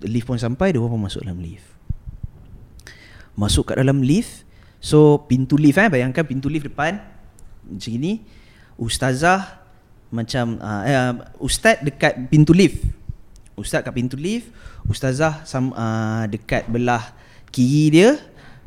lift 0.05 0.25
pun 0.29 0.37
sampai 0.37 0.73
dia 0.73 0.79
orang 0.79 0.97
pun 0.97 1.01
masuk 1.09 1.21
dalam 1.25 1.41
lift. 1.41 1.65
Masuk 3.33 3.73
kat 3.73 3.79
dalam 3.79 4.03
lift 4.03 4.45
so 4.79 5.25
pintu 5.27 5.59
lift 5.59 5.79
eh 5.81 5.89
bayangkan 5.91 6.23
pintu 6.23 6.47
lift 6.47 6.69
depan 6.69 7.01
macam 7.67 7.91
ni 7.99 8.23
ustazah 8.79 9.59
macam 10.09 10.57
uh, 10.57 10.81
eh, 10.85 11.13
ustaz 11.37 11.77
dekat 11.85 12.29
pintu 12.29 12.53
lift. 12.53 12.81
Ustaz 13.59 13.83
kat 13.83 13.91
pintu 13.91 14.15
lift, 14.15 14.47
ustazah 14.87 15.43
sam, 15.43 15.75
uh, 15.75 16.23
dekat 16.31 16.65
belah 16.71 17.11
kiri 17.51 17.91
dia, 17.91 18.09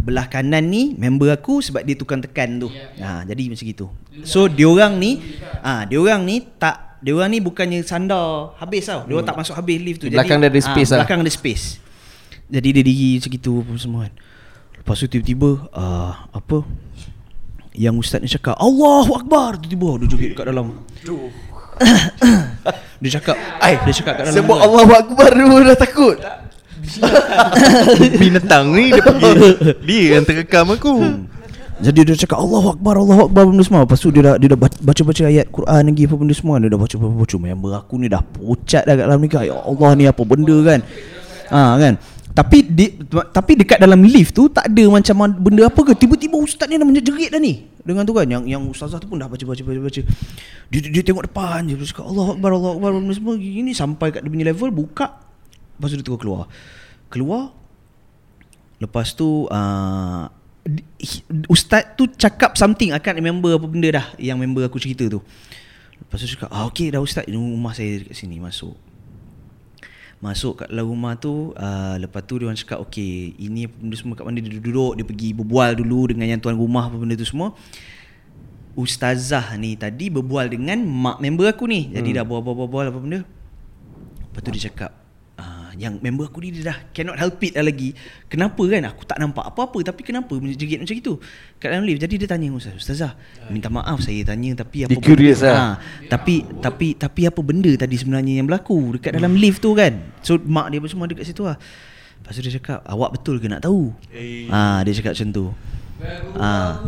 belah 0.03 0.27
kanan 0.27 0.67
ni 0.67 0.99
member 0.99 1.31
aku 1.31 1.63
sebab 1.63 1.87
dia 1.87 1.95
tukang 1.95 2.19
tekan 2.19 2.59
tu. 2.59 2.69
Ha 2.99 3.23
jadi 3.23 3.49
macam 3.49 3.67
gitu. 3.67 3.87
So 4.27 4.51
diorang 4.51 4.99
ni 4.99 5.23
ah 5.63 5.83
ha, 5.83 5.83
diorang 5.87 6.27
ni 6.27 6.43
tak 6.59 6.93
Dia 7.03 7.19
orang 7.19 7.35
ni 7.35 7.43
bukannya 7.43 7.83
sandar 7.83 8.55
habis 8.63 8.87
tau. 8.87 9.03
Dia 9.11 9.19
orang 9.19 9.27
tak 9.27 9.35
masuk 9.35 9.59
habis 9.59 9.75
lift 9.83 9.99
tu. 9.99 10.07
Di 10.07 10.15
belakang 10.15 10.39
dia 10.39 10.47
ada 10.47 10.61
space 10.63 10.91
lah. 10.95 11.03
Belakang 11.03 11.19
ada 11.27 11.33
space. 11.35 11.83
Jadi 12.47 12.69
dia 12.79 12.83
diri 12.87 13.19
macam 13.19 13.31
gitu 13.35 13.53
apa 13.59 13.73
semua 13.75 14.01
kan. 14.07 14.15
Lepas 14.79 14.97
tu 15.03 15.07
tiba-tiba 15.11 15.51
uh, 15.75 16.13
apa 16.31 16.63
yang 17.75 17.99
ustaz 17.99 18.23
ni 18.23 18.31
cakap 18.31 18.55
Allahu 18.55 19.19
Akbar 19.19 19.59
tiba-tiba 19.59 19.91
dia 19.99 20.07
joget 20.15 20.31
kat 20.39 20.47
dalam. 20.47 20.87
dia 23.03 23.11
cakap, 23.19 23.35
Ai, 23.59 23.83
dia 23.83 23.95
cakap 23.99 24.23
kat 24.23 24.25
dalam. 24.31 24.39
Sebut 24.39 24.55
tu 24.55 24.63
kan. 24.63 24.69
Allah 24.71 24.87
Akbar 25.03 25.31
dulu 25.35 25.57
dah 25.67 25.79
takut. 25.79 26.17
Binatang 28.23 28.75
ni 28.75 28.93
dia 28.93 29.03
pergi 29.03 29.33
Dia 29.87 30.19
yang 30.19 30.25
terekam 30.25 30.67
aku. 30.75 30.93
Jadi 31.83 31.99
dia 32.07 32.15
cakap 32.15 32.39
Allahu 32.39 32.79
Akbar 32.79 32.95
Allahu 32.95 33.23
Akbar 33.27 33.43
benda 33.51 33.67
semua. 33.67 33.83
Lepas 33.83 33.99
tu 33.99 34.15
dia 34.15 34.23
dah, 34.23 34.35
dia 34.39 34.55
dah 34.55 34.59
baca-baca 34.63 35.23
ayat 35.27 35.51
Quran 35.51 35.83
lagi 35.91 36.03
apa 36.07 36.15
benda 36.15 36.35
semua. 36.37 36.55
Dia 36.63 36.71
dah 36.71 36.79
baca-baca 36.79 37.37
Member 37.43 37.71
aku 37.75 37.95
ni 37.99 38.07
dah 38.07 38.23
pucat 38.23 38.87
dah 38.87 38.95
kat 38.95 39.05
dalam 39.11 39.19
ni 39.19 39.29
Ya 39.33 39.55
Allah 39.59 39.91
ni 39.99 40.05
apa 40.07 40.23
benda 40.23 40.57
kan? 40.63 40.81
Ha, 41.51 41.61
kan? 41.83 41.95
Tapi 42.33 42.65
di, 42.65 42.97
tapi 43.13 43.53
dekat 43.61 43.77
dalam 43.77 44.01
lift 44.01 44.33
tu 44.33 44.49
tak 44.49 44.71
ada 44.71 44.85
macam 44.89 45.35
benda 45.43 45.67
apa 45.67 45.81
ke. 45.83 45.93
Tiba-tiba 45.99 46.39
ustaz 46.39 46.71
ni 46.71 46.79
dah 46.79 46.87
menjerit 46.87 47.35
dah 47.35 47.43
ni. 47.43 47.67
Dengan 47.83 48.07
tu 48.07 48.15
kan 48.15 48.31
yang 48.31 48.47
yang 48.47 48.63
ustazah 48.71 49.03
tu 49.03 49.11
pun 49.11 49.19
dah 49.19 49.27
baca 49.27 49.43
baca 49.43 49.63
baca 49.67 49.81
baca. 49.83 50.01
Dia, 50.71 50.81
dia, 50.87 51.03
tengok 51.03 51.27
depan 51.27 51.67
je 51.67 51.75
dia 51.75 51.87
cakap 51.91 52.07
Allah 52.07 52.39
Akbar 52.39 52.51
Allah 52.55 52.73
Akbar 52.79 52.91
semua. 53.11 53.35
Gini 53.35 53.75
sampai 53.75 54.15
kat 54.15 54.23
dia 54.23 54.31
punya 54.31 54.47
level 54.55 54.71
buka. 54.71 55.19
Lepas 55.77 55.89
tu 55.91 55.97
dia 55.99 56.07
terus 56.07 56.21
keluar 56.23 56.47
keluar 57.13 57.53
Lepas 58.83 59.15
tu 59.15 59.47
uh, 59.47 60.27
Ustaz 61.47 61.95
tu 61.99 62.07
cakap 62.11 62.55
something 62.59 62.91
I 62.95 62.99
can't 62.99 63.19
remember 63.19 63.55
apa 63.55 63.67
benda 63.67 63.89
dah 63.95 64.07
Yang 64.19 64.39
member 64.43 64.63
aku 64.67 64.79
cerita 64.83 65.07
tu. 65.07 65.23
Lepas 66.03 66.19
tu 66.23 66.27
cakap 66.35 66.51
ah, 66.51 66.67
Okay 66.67 66.91
dah 66.91 66.99
Ustaz 66.99 67.27
Rumah 67.31 67.75
saya 67.75 68.03
dekat 68.03 68.15
sini 68.19 68.43
Masuk. 68.43 68.75
Masuk 70.23 70.63
kat 70.63 70.71
dalam 70.71 70.87
rumah 70.87 71.19
tu 71.19 71.51
uh, 71.55 71.95
Lepas 71.99 72.23
tu 72.27 72.39
dia 72.39 72.47
orang 72.47 72.59
cakap 72.59 72.79
Okay 72.87 73.35
Ini 73.39 73.67
apa 73.67 73.75
benda 73.75 73.97
semua 73.99 74.15
kat 74.15 74.25
mana? 74.27 74.39
Dia 74.39 74.55
duduk 74.55 74.95
Dia 74.95 75.03
pergi 75.07 75.29
berbual 75.35 75.71
dulu 75.83 76.15
Dengan 76.15 76.31
yang 76.31 76.39
tuan 76.39 76.55
rumah 76.55 76.87
Apa 76.87 76.95
benda 76.95 77.19
tu 77.19 77.27
semua. 77.27 77.55
Ustazah 78.79 79.59
ni 79.59 79.75
tadi 79.75 80.15
Berbual 80.15 80.47
dengan 80.47 80.79
Mak 80.79 81.19
member 81.19 81.51
aku 81.51 81.67
ni. 81.67 81.91
Jadi 81.91 82.15
dah 82.15 82.23
berbual-bual 82.23 82.95
Apa 82.95 82.99
benda. 83.03 83.27
Lepas 84.31 84.41
tu 84.47 84.51
dia 84.55 84.71
cakap 84.71 85.02
Yang 85.75 86.01
member 86.01 86.27
aku 86.27 86.39
ni 86.39 86.51
dia 86.51 86.69
dah 86.69 86.79
Cannot 86.91 87.17
help 87.17 87.41
it 87.41 87.53
dah 87.53 87.61
lagi. 87.61 87.97
Kenapa 88.27 88.61
kan? 88.63 88.83
Aku 88.87 89.03
tak 89.03 89.17
nampak 89.17 89.45
apa-apa 89.45 89.79
Tapi 89.83 90.01
kenapa 90.03 90.33
Jerit 90.39 90.79
macam 90.79 90.93
itu? 90.93 91.17
Kat 91.57 91.69
dalam 91.71 91.83
lift. 91.83 92.01
Jadi 92.01 92.15
dia 92.17 92.29
tanya 92.29 92.49
Ustaz 92.51 92.75
Ustazah 92.75 93.13
Minta 93.49 93.69
maaf 93.69 93.99
saya 93.99 94.21
tanya 94.23 94.53
Tapi 94.59 94.85
apa 94.85 94.91
Dia 94.91 94.99
curious 94.99 95.41
lah. 95.41 95.55
ha, 95.55 95.67
Tapi 96.07 96.45
Tapi 96.59 96.95
Tapi 96.95 97.21
apa 97.25 97.41
benda 97.41 97.73
tadi 97.75 97.97
sebenarnya 97.97 98.39
Yang 98.39 98.47
berlaku 98.49 98.79
Dekat 98.97 99.13
dalam 99.17 99.33
lift 99.33 99.59
tu 99.59 99.73
kan? 99.73 99.93
So 100.21 100.37
mak 100.39 100.69
dia 100.69 100.79
pun 100.79 100.89
semua 100.89 101.07
Dekat 101.07 101.25
situ 101.25 101.43
lah. 101.43 101.57
Lepas 101.57 102.33
tu 102.33 102.41
dia 102.41 102.53
cakap 102.55 102.85
Awak 102.85 103.11
betul 103.17 103.37
ke 103.37 103.47
nak 103.47 103.61
tahu? 103.61 103.91
Ah, 104.49 104.81
Dia 104.83 104.93
cakap 104.93 105.13
macam 105.13 105.29
tu 105.31 105.47
Ah, 106.37 106.83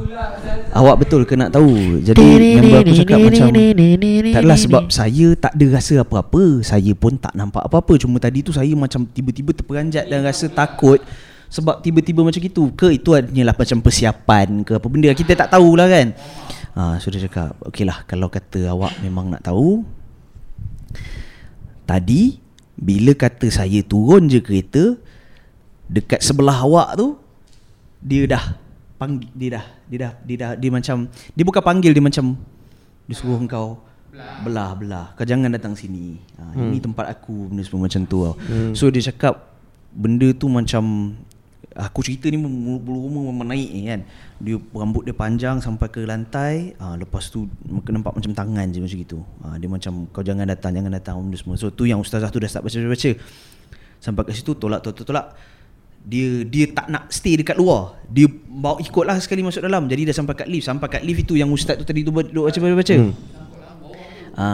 Awak 0.75 1.07
betul 1.07 1.23
ke 1.23 1.39
nak 1.39 1.55
tahu? 1.55 2.03
Jadi 2.03 2.59
member 2.59 2.83
aku 2.83 2.95
cakap 2.99 3.19
macam 3.23 3.49
Taklah 4.35 4.59
sebab 4.59 4.85
saya 4.91 5.27
tak 5.39 5.53
ada 5.55 5.67
rasa 5.71 5.95
apa-apa. 6.03 6.43
Saya 6.67 6.93
pun 6.99 7.15
tak 7.15 7.31
nampak 7.39 7.63
apa-apa. 7.63 7.95
Cuma 8.01 8.19
tadi 8.19 8.43
tu 8.43 8.51
saya 8.51 8.75
macam 8.75 9.07
tiba-tiba 9.07 9.55
terperanjat 9.55 10.11
Dan 10.11 10.27
rasa 10.27 10.51
takut. 10.51 10.99
Sebab 11.47 11.87
tiba-tiba 11.87 12.27
macam 12.27 12.43
gitu 12.43 12.75
Ke? 12.75 12.91
Itu 12.91 13.15
hanyalah 13.15 13.55
macam 13.55 13.79
persiapan 13.79 14.67
ke 14.67 14.75
apa 14.75 14.87
benda. 14.91 15.15
Kita 15.15 15.39
tak 15.39 15.55
tahulah 15.55 15.87
kan? 15.87 16.07
Ha, 16.75 16.99
So 16.99 17.15
dia 17.15 17.23
cakap. 17.23 17.55
Okey 17.71 17.87
lah 17.87 18.03
kalau 18.11 18.27
kata 18.27 18.75
awak 18.75 18.99
memang 18.99 19.31
nak 19.31 19.47
tahu 19.47 19.87
Tadi 21.87 22.43
Bila 22.75 23.15
kata 23.15 23.47
saya 23.47 23.87
turun 23.87 24.27
je 24.27 24.43
kereta 24.43 24.99
Dekat 25.87 26.19
sebelah 26.19 26.67
awak 26.67 26.99
tu 26.99 27.15
Dia 28.03 28.27
dah 28.27 28.64
panggil 28.95 29.31
dia 29.35 29.49
dah 29.59 29.65
dia 29.91 29.99
dah 29.99 30.13
dia 30.23 30.37
dah 30.39 30.51
dia 30.55 30.71
macam 30.71 30.97
dia 31.11 31.45
bukan 31.45 31.63
panggil 31.63 31.93
dia 31.93 32.05
macam 32.05 32.39
dia 33.05 33.17
suruh 33.17 33.37
engkau 33.37 33.83
belah 34.15 34.71
belah. 34.79 35.07
Kau 35.19 35.27
jangan 35.27 35.51
datang 35.51 35.75
sini. 35.75 36.19
Ha, 36.39 36.55
hmm. 36.55 36.71
ini 36.71 36.79
tempat 36.79 37.11
aku 37.11 37.51
benda 37.51 37.63
semua 37.67 37.91
macam 37.91 38.03
tu 38.07 38.19
tau. 38.23 38.35
Hmm. 38.47 38.73
so 38.73 38.87
dia 38.89 39.03
cakap 39.11 39.59
benda 39.91 40.31
tu 40.35 40.47
macam 40.47 41.15
aku 41.75 42.07
cerita 42.07 42.31
ni 42.31 42.39
bulu 42.39 43.11
rumah 43.11 43.23
memang 43.35 43.49
naik 43.51 43.71
ni 43.75 43.83
kan. 43.91 44.01
Dia 44.39 44.57
rambut 44.71 45.03
dia 45.03 45.15
panjang 45.17 45.59
sampai 45.59 45.91
ke 45.91 46.07
lantai. 46.07 46.79
Ha, 46.79 46.95
lepas 46.95 47.27
tu 47.31 47.51
muka 47.67 47.91
nampak 47.91 48.15
macam 48.15 48.33
tangan 48.33 48.67
je 48.71 48.79
macam 48.79 48.99
gitu. 49.03 49.19
Ha, 49.43 49.59
dia 49.59 49.69
macam 49.69 50.07
kau 50.15 50.23
jangan 50.23 50.47
datang 50.47 50.71
jangan 50.79 50.93
datang. 50.95 51.19
Benda 51.19 51.39
semua. 51.39 51.59
So 51.59 51.75
tu 51.75 51.91
yang 51.91 51.99
ustazah 51.99 52.31
tu 52.31 52.39
dah 52.39 52.47
start 52.47 52.71
baca-baca. 52.71 53.11
Sampai 53.99 54.23
ke 54.29 54.33
situ 54.37 54.55
tolak 54.55 54.85
tolak 54.85 55.03
tolak 55.03 55.27
dia 56.05 56.45
dia 56.45 56.69
tak 56.69 56.93
nak 56.93 57.09
stay 57.09 57.41
dekat 57.41 57.57
luar. 57.57 57.97
Dia 58.13 58.29
bawa 58.29 58.77
ikutlah 58.79 59.17
sekali 59.25 59.41
masuk 59.41 59.65
dalam. 59.65 59.89
Jadi 59.89 60.13
dah 60.13 60.15
sampai 60.15 60.37
kat 60.37 60.49
lift. 60.53 60.69
Sampai 60.69 60.89
kat 60.93 61.03
lift 61.03 61.25
itu 61.25 61.35
yang 61.41 61.49
ustaz 61.49 61.81
tu 61.81 61.85
tadi 61.89 62.05
tu 62.05 62.13
duduk 62.13 62.45
baca-baca. 62.45 62.95
Hmm. 62.95 63.13
Ha. 64.37 64.47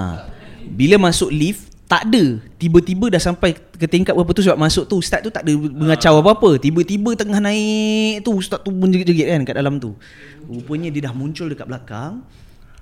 Bila 0.70 0.96
masuk 1.10 1.34
lift 1.34 1.74
tak 1.90 2.06
ada. 2.06 2.38
Tiba-tiba 2.54 3.10
dah 3.10 3.18
sampai 3.18 3.58
ke 3.58 3.90
tingkat 3.90 4.14
berapa 4.14 4.30
tu 4.30 4.46
sebab 4.46 4.54
masuk 4.54 4.86
tu 4.86 5.02
ustaz 5.02 5.26
tu 5.26 5.34
tak 5.34 5.42
ada 5.42 5.50
mengacau 5.58 6.22
apa-apa. 6.22 6.54
Tiba-tiba 6.62 7.18
tengah 7.18 7.42
naik 7.42 8.22
tu 8.22 8.38
ustaz 8.38 8.62
tu 8.62 8.70
menjerit-jerit 8.70 9.26
kan 9.26 9.42
kat 9.42 9.58
dalam 9.58 9.82
tu. 9.82 9.98
Rupanya 10.46 10.86
dia 10.94 11.10
dah 11.10 11.12
muncul 11.12 11.50
dekat 11.50 11.66
belakang. 11.66 12.22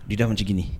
Dia 0.04 0.20
dah 0.20 0.28
macam 0.28 0.44
gini. 0.44 0.76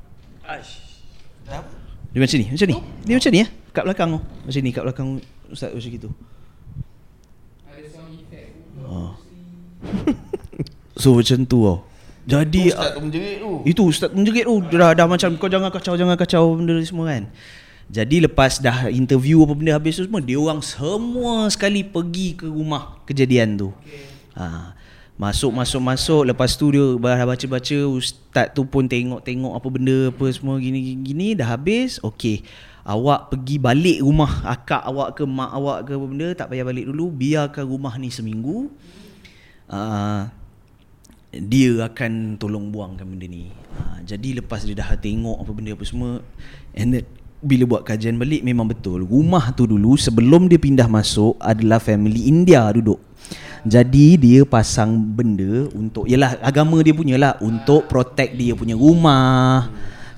Dia 2.12 2.20
macam 2.20 2.36
ni, 2.36 2.46
macam 2.52 2.68
ni. 2.68 2.76
Dia 3.08 3.14
macam 3.16 3.30
ni 3.32 3.40
ya. 3.40 3.46
Kat 3.72 3.82
belakang 3.88 4.08
tu. 4.12 4.20
Macam 4.20 4.60
ni 4.60 4.70
kat 4.76 4.82
belakang 4.84 5.08
ustaz 5.48 5.72
macam 5.72 5.88
gitu. 5.88 6.10
Ah. 8.88 9.12
so 11.00 11.12
macam 11.12 11.44
tu 11.44 11.60
tau. 11.68 11.78
Jadi 12.28 12.72
Ustaz 12.72 12.92
tu 12.92 13.00
menjerit 13.00 13.36
tu. 13.40 13.52
Itu 13.64 13.82
ustaz 13.88 14.10
menjerit 14.12 14.44
tu. 14.44 14.56
Dah, 14.76 14.92
dah 14.92 15.06
macam 15.08 15.32
Kau 15.40 15.48
jangan 15.48 15.72
kacau 15.72 15.96
Jangan 15.96 16.16
kacau 16.16 16.56
benda 16.60 16.76
ni 16.76 16.84
semua 16.84 17.08
kan. 17.08 17.24
Jadi 17.88 18.20
lepas 18.20 18.60
dah 18.60 18.92
interview 18.92 19.40
apa 19.48 19.56
benda 19.56 19.72
habis 19.72 19.96
tu 19.96 20.04
semua 20.04 20.20
Dia 20.20 20.36
orang 20.36 20.60
semua 20.60 21.48
sekali 21.48 21.80
pergi 21.80 22.36
ke 22.36 22.44
rumah 22.44 23.00
kejadian 23.08 23.56
tu. 23.56 23.68
Ha. 24.36 24.76
Masuk 25.16 25.56
masuk 25.56 25.80
masuk. 25.80 26.22
Lepas 26.28 26.52
tu 26.60 26.68
dia 26.68 26.84
dah 26.84 27.24
baca-baca 27.24 27.78
Ustaz 27.88 28.52
tu 28.52 28.68
pun 28.68 28.84
tengok-tengok 28.84 29.56
apa 29.56 29.68
benda 29.72 29.98
Apa 30.12 30.28
semua 30.28 30.60
gini-gini 30.60 31.32
Dah 31.32 31.56
habis 31.56 31.96
Okay 32.04 32.44
Awak 32.88 33.36
pergi 33.36 33.60
balik 33.60 34.00
rumah 34.00 34.48
akak 34.48 34.80
awak 34.88 35.20
ke 35.20 35.28
mak 35.28 35.52
awak 35.52 35.84
ke 35.84 35.92
benda 35.92 36.32
Tak 36.32 36.48
payah 36.48 36.64
balik 36.64 36.88
dulu 36.88 37.12
Biarkan 37.12 37.68
rumah 37.68 37.92
ni 38.00 38.08
seminggu 38.08 38.72
uh, 39.68 40.24
dia 41.28 41.84
akan 41.84 42.40
tolong 42.40 42.72
buangkan 42.72 43.04
benda 43.04 43.28
ni. 43.28 43.52
Ha, 43.76 44.00
jadi 44.00 44.40
lepas 44.40 44.64
dia 44.64 44.72
dah 44.72 44.96
tengok 44.96 45.44
apa 45.44 45.50
benda 45.52 45.76
apa 45.76 45.84
semua 45.84 46.24
and 46.72 46.96
then 46.96 47.04
bila 47.38 47.68
buat 47.68 47.82
kajian 47.84 48.16
balik 48.16 48.40
memang 48.42 48.66
betul. 48.66 49.04
Rumah 49.04 49.52
tu 49.52 49.68
dulu 49.68 49.94
sebelum 49.94 50.48
dia 50.48 50.58
pindah 50.58 50.88
masuk 50.88 51.36
adalah 51.38 51.78
family 51.78 52.26
India 52.26 52.64
duduk. 52.72 52.98
Jadi 53.68 54.16
dia 54.16 54.40
pasang 54.48 54.96
benda 54.96 55.68
untuk 55.76 56.08
yalah 56.08 56.40
agama 56.40 56.80
dia 56.80 56.96
punya 56.96 57.20
lah 57.20 57.34
untuk 57.44 57.84
protect 57.90 58.38
dia 58.38 58.56
punya 58.56 58.78
rumah 58.78 59.68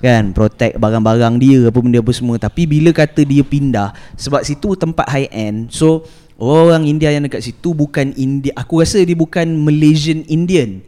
kan 0.01 0.33
protect 0.33 0.81
barang-barang 0.81 1.35
dia 1.37 1.69
apa 1.69 1.79
benda 1.79 2.01
apa 2.01 2.13
semua. 2.13 2.37
Tapi 2.41 2.65
bila 2.65 2.91
kata 2.91 3.23
dia 3.25 3.45
pindah 3.45 3.93
sebab 4.17 4.41
situ 4.45 4.73
tempat 4.77 5.07
high 5.09 5.29
end 5.29 5.69
so 5.69 6.05
orang 6.41 6.89
India 6.89 7.13
yang 7.13 7.29
dekat 7.29 7.45
situ 7.45 7.77
bukan 7.77 8.17
India 8.17 8.57
aku 8.57 8.81
rasa 8.81 9.05
dia 9.05 9.17
bukan 9.17 9.47
Malaysian 9.61 10.25
Indian. 10.27 10.81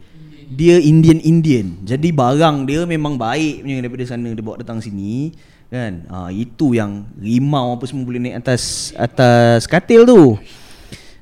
Dia 0.53 0.77
Indian 0.81 1.17
Indian. 1.21 1.81
Jadi 1.85 2.13
barang 2.13 2.65
dia 2.69 2.85
memang 2.85 3.17
baik 3.17 3.65
punya 3.65 3.81
daripada 3.81 4.05
sana. 4.05 4.33
Dia 4.33 4.43
bawa 4.43 4.61
datang 4.61 4.81
sini 4.81 5.33
kan. 5.69 6.05
Ha, 6.09 6.29
itu 6.29 6.77
yang 6.77 7.09
rimau 7.17 7.73
apa 7.73 7.85
semua 7.89 8.05
boleh 8.05 8.21
naik 8.21 8.41
atas 8.45 8.93
atas 8.93 9.65
katil 9.65 10.05
tu. 10.05 10.37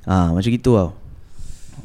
Ha, 0.04 0.36
macam 0.36 0.52
gitu 0.52 0.76
tau 0.76 1.01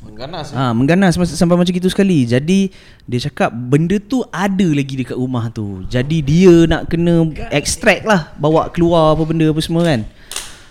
Mengganas. 0.07 0.47
Ha, 0.55 0.71
mengganas 0.71 1.13
sampai 1.35 1.59
macam 1.59 1.75
itu 1.75 1.91
sekali. 1.91 2.23
Jadi 2.25 2.71
dia 3.05 3.19
cakap 3.27 3.51
benda 3.51 3.99
tu 3.99 4.23
ada 4.31 4.67
lagi 4.71 4.95
dekat 5.03 5.19
rumah 5.19 5.51
tu. 5.51 5.83
Jadi 5.91 6.23
dia 6.23 6.65
nak 6.71 6.87
kena 6.87 7.27
extract 7.51 8.07
lah, 8.07 8.31
bawa 8.39 8.71
keluar 8.71 9.19
apa 9.19 9.23
benda 9.27 9.51
apa 9.51 9.61
semua 9.61 9.83
kan. 9.83 10.07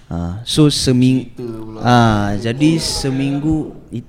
Ha, 0.05 0.45
so 0.45 0.69
seminggu 0.69 1.33
ha, 1.81 2.37
jadi 2.37 2.77
seminggu 2.77 3.73
it, 3.89 4.05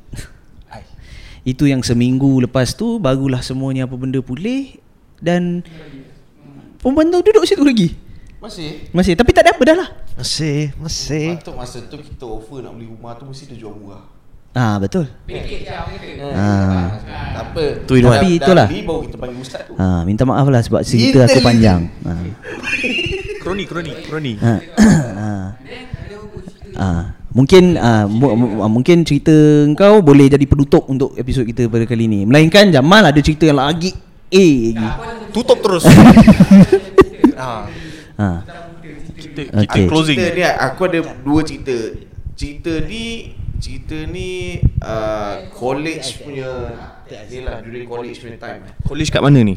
itu 1.57 1.65
yang 1.65 1.81
seminggu 1.81 2.45
lepas 2.45 2.77
tu 2.77 3.01
barulah 3.01 3.41
semuanya 3.41 3.89
apa 3.89 3.97
benda 3.97 4.21
pulih 4.21 4.77
dan 5.25 5.65
perempuan 6.85 7.09
tu 7.09 7.25
duduk 7.25 7.49
situ 7.49 7.65
lagi. 7.65 7.97
Masih? 8.37 8.93
Masih 8.93 9.13
tapi 9.17 9.33
tak 9.33 9.49
ada 9.49 9.57
apa 9.57 9.63
dah 9.65 9.77
lah. 9.81 9.89
Masih, 10.17 10.73
masih. 10.81 11.37
Patut 11.41 11.57
masa 11.57 11.79
tu 11.85 11.97
kita 12.01 12.25
offer 12.25 12.65
nak 12.65 12.73
beli 12.77 12.89
rumah 12.89 13.13
tu 13.17 13.29
mesti 13.29 13.53
dia 13.53 13.61
jual 13.61 13.77
murah. 13.77 14.16
Ah 14.57 14.81
betul. 14.81 15.05
Ah. 16.33 16.97
Tak 17.37 17.45
apa. 17.53 17.65
Tu 17.85 17.93
Tapi 17.93 18.01
Dah- 18.01 18.17
dah 18.17 18.25
itulah. 18.41 18.67
beli 18.73 18.81
baru 18.83 19.01
kita 19.05 19.17
panggil 19.21 19.39
ustaz 19.39 19.61
tu. 19.69 19.77
Ha, 19.77 20.01
minta 20.09 20.25
maaf 20.25 20.49
lah 20.49 20.65
sebab 20.65 20.81
cerita 20.81 21.29
aku 21.29 21.45
panjang. 21.45 21.93
Ha. 22.09 22.13
Kroni, 23.45 23.69
kroni, 23.69 23.93
kroni. 24.03 24.33
Ha. 24.41 24.55
ha. 25.13 25.29
Ah, 26.77 27.17
mungkin 27.33 27.81
ah, 27.81 28.05
mu, 28.05 28.37
mu, 28.37 28.47
ah, 28.61 28.69
mungkin 28.69 29.01
cerita 29.01 29.33
kau 29.73 30.05
boleh 30.05 30.29
jadi 30.29 30.45
penutup 30.45 30.85
untuk 30.93 31.17
episod 31.17 31.49
kita 31.49 31.73
pada 31.73 31.89
kali 31.89 32.05
ni. 32.05 32.29
Melainkan 32.29 32.69
Jamal 32.69 33.01
ada 33.01 33.17
cerita 33.25 33.49
yang 33.49 33.57
lagi 33.57 33.97
A 34.29 34.47
lagi. 34.77 34.89
Tutup 35.33 35.65
terus. 35.65 35.89
ha. 37.41 37.65
Ha. 38.21 38.29
Kita, 39.17 39.41
kita 39.57 39.61
Okay. 39.65 39.89
closing. 39.89 40.21
Cerita 40.21 40.37
ni 40.37 40.45
aku 40.45 40.81
ada 40.85 40.99
dua 41.25 41.41
cerita. 41.49 41.77
Cerita 42.37 42.73
ni 42.85 43.33
cerita 43.59 43.97
ni 44.09 44.61
uh, 44.85 45.49
college 45.53 46.23
punya 46.23 46.51
Yelah 47.07 47.63
during 47.63 47.87
college 47.87 48.19
punya 48.19 48.39
time. 48.39 48.63
College 48.83 49.11
kat 49.15 49.23
mana 49.23 49.41
ni? 49.47 49.57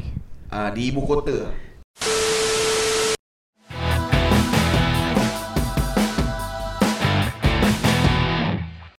uh, 0.53 0.69
Di 0.69 0.93
ibu 0.93 1.01
kota 1.05 1.49